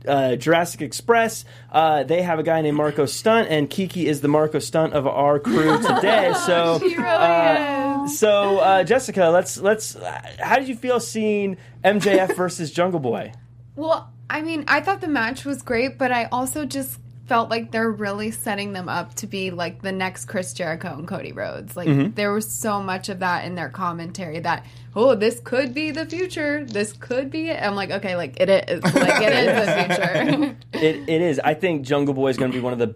uh, 0.06 0.36
Jurassic 0.36 0.82
Express. 0.82 1.44
Uh, 1.72 2.04
they 2.04 2.22
have 2.22 2.38
a 2.38 2.44
guy 2.44 2.60
named 2.62 2.76
Marko 2.76 3.06
Stunt, 3.06 3.48
and 3.50 3.68
Keke 3.68 4.04
is 4.04 4.20
the 4.20 4.28
Marko 4.28 4.60
Stunt 4.60 4.92
of 4.92 5.04
our 5.06 5.40
crew 5.40 5.82
today. 5.82 6.32
So, 6.46 6.78
She 6.78 6.94
really 6.96 7.08
uh, 7.08 7.83
so 8.08 8.58
uh, 8.58 8.84
Jessica, 8.84 9.26
let's 9.26 9.58
let's. 9.58 9.96
How 10.40 10.56
did 10.56 10.68
you 10.68 10.76
feel 10.76 11.00
seeing 11.00 11.56
MJF 11.84 12.36
versus 12.36 12.70
Jungle 12.70 13.00
Boy? 13.00 13.32
Well, 13.76 14.12
I 14.30 14.42
mean, 14.42 14.64
I 14.68 14.80
thought 14.80 15.00
the 15.00 15.08
match 15.08 15.44
was 15.44 15.62
great, 15.62 15.98
but 15.98 16.12
I 16.12 16.26
also 16.26 16.64
just 16.64 17.00
felt 17.26 17.48
like 17.48 17.70
they're 17.70 17.90
really 17.90 18.30
setting 18.30 18.74
them 18.74 18.88
up 18.88 19.14
to 19.14 19.26
be 19.26 19.50
like 19.50 19.80
the 19.80 19.92
next 19.92 20.26
Chris 20.26 20.52
Jericho 20.52 20.94
and 20.94 21.08
Cody 21.08 21.32
Rhodes. 21.32 21.76
Like 21.76 22.14
there 22.14 22.32
was 22.32 22.50
so 22.50 22.82
much 22.82 23.08
of 23.08 23.20
that 23.20 23.44
in 23.44 23.54
their 23.54 23.70
commentary 23.70 24.40
that 24.40 24.66
oh, 24.94 25.14
this 25.14 25.40
could 25.40 25.74
be 25.74 25.90
the 25.90 26.06
future. 26.06 26.64
This 26.64 26.92
could 26.92 27.30
be 27.30 27.48
it. 27.48 27.62
I'm 27.62 27.74
like, 27.74 27.90
okay, 27.90 28.16
like 28.16 28.40
it 28.40 28.48
is 28.50 28.82
like 28.84 29.22
it 29.22 29.32
is 29.32 29.66
the 29.66 30.44
future. 30.44 30.56
It, 30.72 31.08
it 31.08 31.22
is. 31.22 31.40
I 31.42 31.54
think 31.54 31.82
Jungle 31.82 32.14
Boy 32.14 32.28
is 32.28 32.36
going 32.36 32.50
to 32.52 32.56
be 32.56 32.62
one 32.62 32.72
of 32.72 32.78
the 32.78 32.94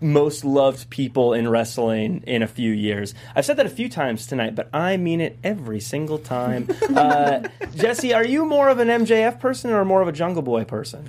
most 0.00 0.44
loved 0.44 0.88
people 0.90 1.34
in 1.34 1.48
wrestling 1.48 2.24
in 2.26 2.42
a 2.42 2.46
few 2.46 2.72
years. 2.72 3.14
I've 3.36 3.44
said 3.44 3.56
that 3.58 3.66
a 3.66 3.70
few 3.70 3.88
times 3.88 4.26
tonight, 4.26 4.54
but 4.54 4.68
I 4.72 4.96
mean 4.96 5.20
it 5.20 5.38
every 5.44 5.80
single 5.80 6.18
time. 6.18 6.68
Uh, 6.90 7.48
Jessi, 7.76 8.14
are 8.14 8.26
you 8.26 8.44
more 8.44 8.68
of 8.68 8.78
an 8.78 8.88
MJF 8.88 9.38
person 9.38 9.70
or 9.70 9.84
more 9.84 10.02
of 10.02 10.08
a 10.08 10.12
Jungle 10.12 10.42
Boy 10.42 10.64
person? 10.64 11.08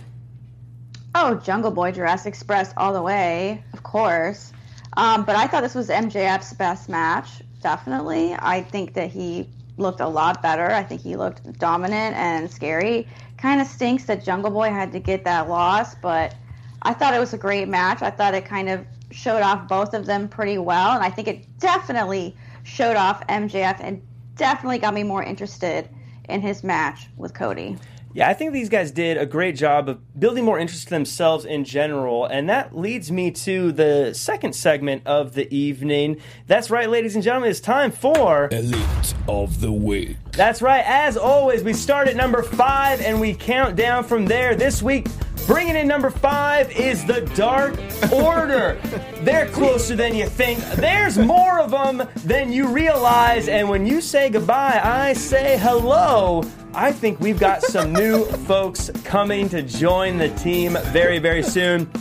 Oh, 1.15 1.35
Jungle 1.35 1.71
Boy, 1.71 1.91
Jurassic 1.91 2.29
Express, 2.29 2.73
all 2.77 2.93
the 2.93 3.01
way, 3.01 3.63
of 3.73 3.83
course. 3.83 4.53
Um, 4.95 5.25
but 5.25 5.35
I 5.35 5.47
thought 5.47 5.61
this 5.63 5.75
was 5.75 5.89
MJF's 5.89 6.53
best 6.53 6.87
match, 6.87 7.41
definitely. 7.61 8.35
I 8.37 8.61
think 8.61 8.93
that 8.93 9.09
he 9.09 9.49
looked 9.77 9.99
a 9.99 10.07
lot 10.07 10.41
better. 10.41 10.71
I 10.71 10.83
think 10.83 11.01
he 11.01 11.15
looked 11.15 11.59
dominant 11.59 12.15
and 12.15 12.49
scary. 12.49 13.07
Kind 13.37 13.59
of 13.59 13.67
stinks 13.67 14.05
that 14.05 14.23
Jungle 14.23 14.51
Boy 14.51 14.69
had 14.69 14.91
to 14.91 14.99
get 14.99 15.23
that 15.25 15.49
loss, 15.49 15.95
but 15.95 16.35
I 16.82 16.93
thought 16.93 17.13
it 17.13 17.19
was 17.19 17.34
a 17.34 17.38
great 17.38 17.67
match. 17.67 18.01
I 18.01 18.09
thought 18.09 18.34
it 18.34 18.45
kind 18.45 18.69
of 18.69 18.86
showed 19.11 19.41
off 19.41 19.67
both 19.67 19.93
of 19.93 20.05
them 20.05 20.27
pretty 20.27 20.57
well, 20.57 20.91
and 20.91 21.03
I 21.03 21.09
think 21.09 21.27
it 21.27 21.45
definitely 21.59 22.36
showed 22.63 22.95
off 22.95 23.25
MJF 23.27 23.77
and 23.82 24.01
definitely 24.36 24.79
got 24.79 24.93
me 24.93 25.03
more 25.03 25.23
interested 25.23 25.89
in 26.29 26.41
his 26.41 26.63
match 26.63 27.07
with 27.17 27.34
Cody. 27.34 27.77
Yeah, 28.14 28.30
I 28.30 28.34
think 28.34 28.51
these 28.51 28.70
guys 28.70 28.91
did 28.91 29.18
a 29.18 29.26
great 29.26 29.55
job 29.55 29.88
of 29.88 30.20
building 30.20 30.43
more 30.43 30.59
interest 30.59 30.84
to 30.86 30.89
themselves 30.89 31.45
in 31.45 31.64
general, 31.64 32.26
and 32.26 32.49
that 32.49 32.76
leads 32.78 33.12
me 33.12 33.32
to 33.32 33.72
the 33.72 34.14
second 34.14 34.53
segment 34.53 35.03
of 35.05 35.34
the 35.34 35.53
evening. 35.55 36.20
That's 36.47 36.70
right, 36.70 36.89
ladies 36.89 37.16
and 37.16 37.24
gentlemen, 37.24 37.49
it's 37.49 37.59
time 37.62 37.91
for 37.91 38.49
Elite 38.51 39.14
of 39.28 39.62
the 39.62 39.72
Week. 39.72 40.18
That's 40.34 40.62
right. 40.62 40.84
As 40.86 41.18
always, 41.18 41.64
we 41.64 41.74
start 41.74 42.07
at 42.07 42.16
number 42.16 42.43
five 42.43 43.01
and 43.01 43.20
we 43.20 43.34
count 43.34 43.76
down 43.76 44.03
from 44.03 44.26
there. 44.26 44.55
This 44.55 44.82
week, 44.82 45.07
bringing 45.47 45.76
in 45.76 45.88
number 45.88 46.09
five 46.09 46.72
is 46.72 47.05
the 47.05 47.22
Dark 47.36 47.78
Order. 48.12 48.80
They're 49.22 49.47
closer 49.47 49.95
than 49.95 50.16
you 50.16 50.28
think. 50.28 50.59
There's 50.76 51.18
more 51.18 51.59
of 51.59 51.72
them 51.72 52.07
than 52.26 52.51
you 52.51 52.68
realize. 52.68 53.47
And 53.47 53.70
when 53.70 53.86
you 53.86 54.01
say 54.01 54.30
goodbye, 54.30 54.82
I 54.84 55.14
say 55.14 55.57
hello. 55.57 56.43
I 56.74 56.93
think 56.93 57.19
we've 57.19 57.39
got 57.39 57.61
some 57.63 57.91
new 57.91 58.26
folks 58.26 58.89
coming 59.03 59.49
to 59.49 59.61
join 59.61 60.17
the 60.17 60.30
team 60.30 60.78
very, 60.86 61.19
very 61.19 61.43
soon. 61.43 61.91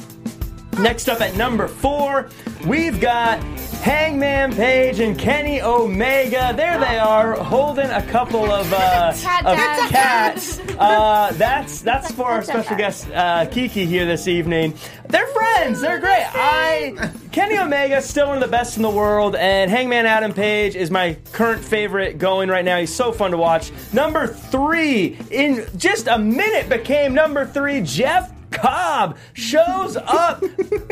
Next 0.78 1.08
up 1.08 1.20
at 1.20 1.36
number 1.36 1.66
four, 1.66 2.30
we've 2.66 3.00
got 3.00 3.42
Hangman 3.78 4.54
Page 4.54 5.00
and 5.00 5.18
Kenny 5.18 5.62
Omega. 5.62 6.52
There 6.56 6.78
they 6.78 6.98
are, 6.98 7.34
holding 7.34 7.88
a 7.90 8.04
couple 8.06 8.50
of, 8.50 8.72
uh, 8.72 9.12
of 9.44 9.56
cats. 9.90 10.60
Uh, 10.80 11.30
that's 11.32 11.82
that's 11.82 12.10
for 12.12 12.24
our 12.24 12.42
special 12.42 12.74
guest 12.74 13.06
uh, 13.10 13.44
Keke 13.44 13.84
here 13.84 14.06
this 14.06 14.26
evening. 14.26 14.72
They're 15.10 15.26
friends. 15.26 15.82
They're 15.82 15.98
great. 15.98 16.24
I 16.32 17.12
Kenny 17.32 17.58
Omega 17.58 18.00
still 18.00 18.28
one 18.28 18.38
of 18.38 18.42
the 18.42 18.48
best 18.48 18.78
in 18.78 18.82
the 18.82 18.88
world, 18.88 19.36
and 19.36 19.70
Hangman 19.70 20.06
Adam 20.06 20.32
Page 20.32 20.76
is 20.76 20.90
my 20.90 21.18
current 21.32 21.62
favorite 21.62 22.16
going 22.16 22.48
right 22.48 22.64
now. 22.64 22.78
He's 22.78 22.94
so 22.94 23.12
fun 23.12 23.32
to 23.32 23.36
watch. 23.36 23.72
Number 23.92 24.26
three 24.26 25.18
in 25.30 25.66
just 25.76 26.06
a 26.06 26.18
minute 26.18 26.70
became 26.70 27.12
number 27.12 27.44
three. 27.44 27.82
Jeff 27.82 28.32
Cobb 28.60 29.16
shows 29.32 29.96
up, 29.96 30.42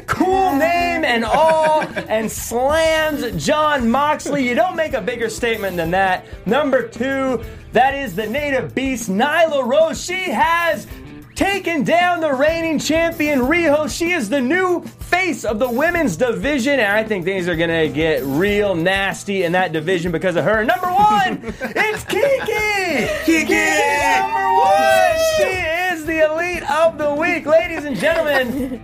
cool 0.07 0.53
name 0.53 1.05
and 1.05 1.25
all, 1.25 1.83
and 1.83 2.31
slams 2.31 3.45
Jon 3.45 3.91
Moxley. 3.91 4.49
You 4.49 4.55
don't 4.55 4.77
make 4.77 4.95
a 4.95 5.01
bigger 5.01 5.29
statement 5.29 5.77
than 5.77 5.91
that. 5.93 6.27
Number 6.47 6.87
two, 6.87 7.43
that 7.73 7.95
is 7.95 8.15
the 8.17 8.27
native 8.27 8.75
beast, 8.75 9.11
Nyla 9.11 9.67
Rose. 9.67 10.03
She 10.03 10.31
has 10.31 10.87
taken 11.35 11.85
down 11.85 12.21
the 12.21 12.33
reigning 12.33 12.81
champion 12.81 13.41
Riho. 13.41 13.89
She 13.89 14.11
is 14.11 14.29
the 14.29 14.41
new 14.41 14.83
face 14.83 15.45
of 15.45 15.61
the 15.61 15.71
women's 15.71 16.17
division, 16.17 16.81
and 16.81 16.93
I 16.93 17.05
think 17.05 17.25
things 17.25 17.47
are 17.47 17.55
gonna 17.55 17.89
get 17.89 18.25
real 18.25 18.75
nasty 18.75 19.45
in 19.45 19.53
that 19.53 19.73
division 19.73 20.11
because 20.11 20.35
of 20.35 20.45
her. 20.45 20.65
Number 20.65 20.89
one, 20.89 21.55
it's 21.61 22.05
Keke. 22.05 23.09
Keke, 23.25 24.21
number 24.21 24.49
one. 24.59 25.19
She 25.37 25.45
is 25.45 25.78
the 26.09 26.25
elite 26.25 26.69
of 26.71 26.97
the 26.97 27.15
week, 27.15 27.45
ladies 27.45 27.85
and 27.85 27.95
gentlemen. 27.95 28.83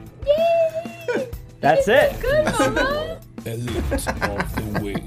That's 1.61 1.89
it. 1.89 2.21
Good, 2.21 2.45
Mama. 2.45 3.19
Elite 3.47 3.77
of 3.93 4.55
the 4.57 4.81
Week. 4.83 5.03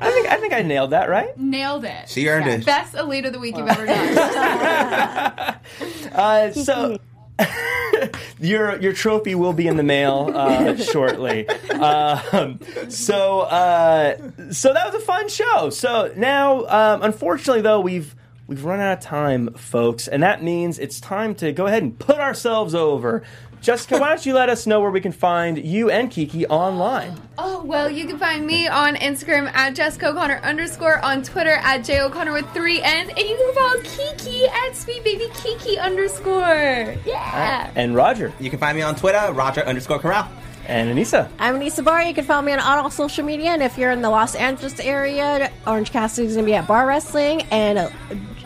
I 0.00 0.10
think 0.10 0.26
I 0.28 0.36
think 0.36 0.52
I 0.54 0.62
nailed 0.62 0.90
that, 0.90 1.08
right? 1.08 1.36
Nailed 1.38 1.84
it. 1.84 2.08
She 2.08 2.28
earned 2.28 2.46
it. 2.46 2.64
Best 2.64 2.94
elite 2.94 3.24
of 3.24 3.32
the 3.32 3.38
week 3.38 3.56
you've 3.56 3.68
ever 3.68 3.86
done. 3.86 5.54
Uh, 6.12 6.50
so 6.52 6.98
your 8.40 8.78
your 8.80 8.92
trophy 8.92 9.34
will 9.34 9.52
be 9.52 9.66
in 9.66 9.76
the 9.76 9.82
mail 9.82 10.30
uh, 10.34 10.76
shortly. 10.76 11.46
Um, 11.70 12.58
so 12.88 13.40
uh, 13.40 14.16
so 14.50 14.72
that 14.72 14.86
was 14.92 14.94
a 14.94 15.04
fun 15.04 15.28
show. 15.28 15.70
So 15.70 16.12
now, 16.16 16.66
um, 16.66 17.02
unfortunately, 17.02 17.62
though, 17.62 17.80
we've 17.80 18.14
we've 18.48 18.64
run 18.64 18.80
out 18.80 18.98
of 18.98 19.00
time, 19.04 19.52
folks, 19.54 20.08
and 20.08 20.22
that 20.24 20.42
means 20.42 20.78
it's 20.80 21.00
time 21.00 21.34
to 21.36 21.52
go 21.52 21.66
ahead 21.66 21.82
and 21.84 21.96
put 21.98 22.16
ourselves 22.18 22.74
over. 22.74 23.22
Jessica, 23.60 23.98
why 23.98 24.10
don't 24.10 24.24
you 24.24 24.34
let 24.34 24.48
us 24.48 24.68
know 24.68 24.80
where 24.80 24.90
we 24.92 25.00
can 25.00 25.10
find 25.10 25.58
you 25.58 25.90
and 25.90 26.10
Keke 26.12 26.46
online? 26.48 27.20
Oh, 27.38 27.64
well, 27.64 27.90
you 27.90 28.06
can 28.06 28.16
find 28.16 28.46
me 28.46 28.68
on 28.68 28.94
Instagram 28.94 29.52
at 29.52 29.74
Jessica 29.74 30.10
O'Connor 30.10 30.36
underscore, 30.44 31.04
on 31.04 31.22
Twitter 31.24 31.54
at 31.54 31.78
J 31.84 32.00
O'Connor 32.00 32.32
with 32.32 32.48
three 32.54 32.80
N's, 32.80 33.08
and 33.08 33.18
you 33.18 33.36
can 33.36 33.54
follow 33.54 33.80
Keke 33.82 34.48
at 34.48 34.76
Sweet 34.76 35.02
Baby 35.02 35.24
Keke 35.32 35.80
underscore. 35.80 36.94
Yeah. 37.04 37.70
And 37.74 37.96
Roger 37.96 38.32
You 38.38 38.48
can 38.48 38.60
find 38.60 38.76
me 38.76 38.82
on 38.82 38.94
Twitter, 38.94 39.32
Roger 39.32 39.62
underscore 39.62 39.98
Corral. 39.98 40.30
and 40.68 40.96
Anissa. 40.96 41.28
I'm 41.40 41.56
Anissa 41.56 41.82
Barr. 41.82 42.02
You 42.04 42.14
can 42.14 42.24
follow 42.24 42.42
me 42.42 42.52
on 42.52 42.60
all 42.60 42.90
social 42.90 43.24
media. 43.24 43.50
And 43.50 43.62
if 43.64 43.76
you're 43.76 43.90
in 43.90 44.02
the 44.02 44.10
Los 44.10 44.36
Angeles 44.36 44.78
area, 44.78 45.50
Orange 45.66 45.90
Cassidy 45.90 46.28
is 46.28 46.34
going 46.34 46.44
to 46.46 46.50
be 46.50 46.54
at 46.54 46.68
Bar 46.68 46.86
Wrestling. 46.86 47.42
And 47.50 47.90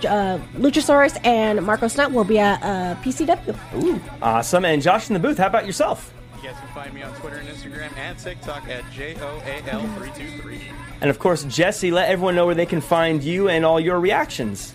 uh, 0.06 0.38
Luchasaurus 0.54 1.18
and 1.24 1.64
Marko 1.64 1.88
Stunt 1.88 2.12
will 2.12 2.24
be 2.24 2.38
at 2.38 2.62
uh, 2.62 2.96
PCW. 3.02 4.00
Awesome. 4.20 4.64
And 4.64 4.82
Josh 4.82 5.08
in 5.08 5.14
the 5.14 5.20
booth. 5.20 5.38
How 5.38 5.46
about 5.46 5.66
yourself? 5.66 6.12
You 6.42 6.48
guys 6.48 6.58
can 6.58 6.68
find 6.68 6.92
me 6.92 7.02
on 7.02 7.14
Twitter 7.14 7.36
and 7.36 7.48
Instagram 7.48 7.96
and 7.96 8.18
TikTok 8.18 8.68
at 8.68 8.82
JOAL323. 8.84 10.60
And 11.00 11.10
of 11.10 11.18
course, 11.18 11.44
Jessi, 11.44 11.92
let 11.92 12.08
everyone 12.08 12.34
know 12.34 12.46
where 12.46 12.54
they 12.54 12.66
can 12.66 12.80
find 12.80 13.22
you 13.22 13.48
and 13.48 13.64
all 13.64 13.78
your 13.78 14.00
reactions. 14.00 14.74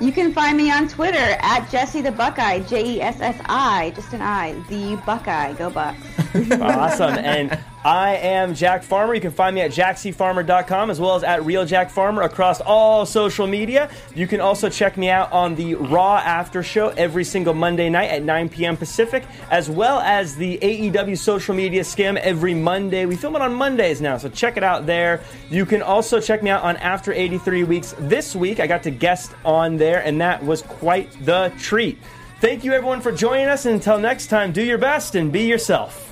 You 0.00 0.10
can 0.12 0.32
find 0.32 0.56
me 0.56 0.70
on 0.70 0.88
Twitter 0.88 1.16
at 1.40 1.68
Jessi 1.68 2.02
the 2.02 2.10
Buckeye, 2.10 2.60
J 2.60 2.96
E 2.96 3.00
S 3.00 3.20
S 3.20 3.40
I, 3.46 3.92
just 3.94 4.12
an 4.12 4.20
I, 4.20 4.52
the 4.68 5.00
Buckeye. 5.06 5.52
Go 5.52 5.70
Bucks. 5.70 5.98
awesome. 6.60 7.14
And 7.18 7.58
I 7.84 8.14
am 8.14 8.54
Jack 8.54 8.84
Farmer. 8.84 9.12
You 9.12 9.20
can 9.20 9.32
find 9.32 9.56
me 9.56 9.60
at 9.60 9.72
jackcfarmer.com 9.72 10.90
as 10.90 11.00
well 11.00 11.16
as 11.16 11.24
at 11.24 11.44
Real 11.44 11.66
Jack 11.66 11.90
Farmer 11.90 12.22
across 12.22 12.60
all 12.60 13.04
social 13.04 13.48
media. 13.48 13.90
You 14.14 14.28
can 14.28 14.40
also 14.40 14.70
check 14.70 14.96
me 14.96 15.10
out 15.10 15.32
on 15.32 15.56
the 15.56 15.74
Raw 15.74 16.18
After 16.18 16.62
Show 16.62 16.90
every 16.90 17.24
single 17.24 17.54
Monday 17.54 17.90
night 17.90 18.10
at 18.10 18.22
9 18.22 18.50
p.m. 18.50 18.76
Pacific, 18.76 19.24
as 19.50 19.68
well 19.68 19.98
as 19.98 20.36
the 20.36 20.58
AEW 20.58 21.18
social 21.18 21.56
media 21.56 21.82
skim 21.82 22.16
every 22.18 22.54
Monday. 22.54 23.04
We 23.04 23.16
film 23.16 23.34
it 23.34 23.42
on 23.42 23.52
Mondays 23.52 24.00
now, 24.00 24.16
so 24.16 24.28
check 24.28 24.56
it 24.56 24.62
out 24.62 24.86
there. 24.86 25.20
You 25.50 25.66
can 25.66 25.82
also 25.82 26.20
check 26.20 26.40
me 26.40 26.50
out 26.50 26.62
on 26.62 26.76
After 26.76 27.12
83 27.12 27.64
Weeks. 27.64 27.96
This 27.98 28.36
week, 28.36 28.60
I 28.60 28.68
got 28.68 28.84
to 28.84 28.92
guest 28.92 29.32
on 29.44 29.76
there, 29.76 30.04
and 30.04 30.20
that 30.20 30.44
was 30.44 30.62
quite 30.62 31.10
the 31.24 31.52
treat. 31.58 31.98
Thank 32.40 32.62
you, 32.62 32.74
everyone, 32.74 33.00
for 33.00 33.10
joining 33.10 33.48
us. 33.48 33.66
And 33.66 33.74
until 33.74 33.98
next 33.98 34.28
time, 34.28 34.52
do 34.52 34.62
your 34.62 34.78
best 34.78 35.16
and 35.16 35.32
be 35.32 35.46
yourself. 35.46 36.11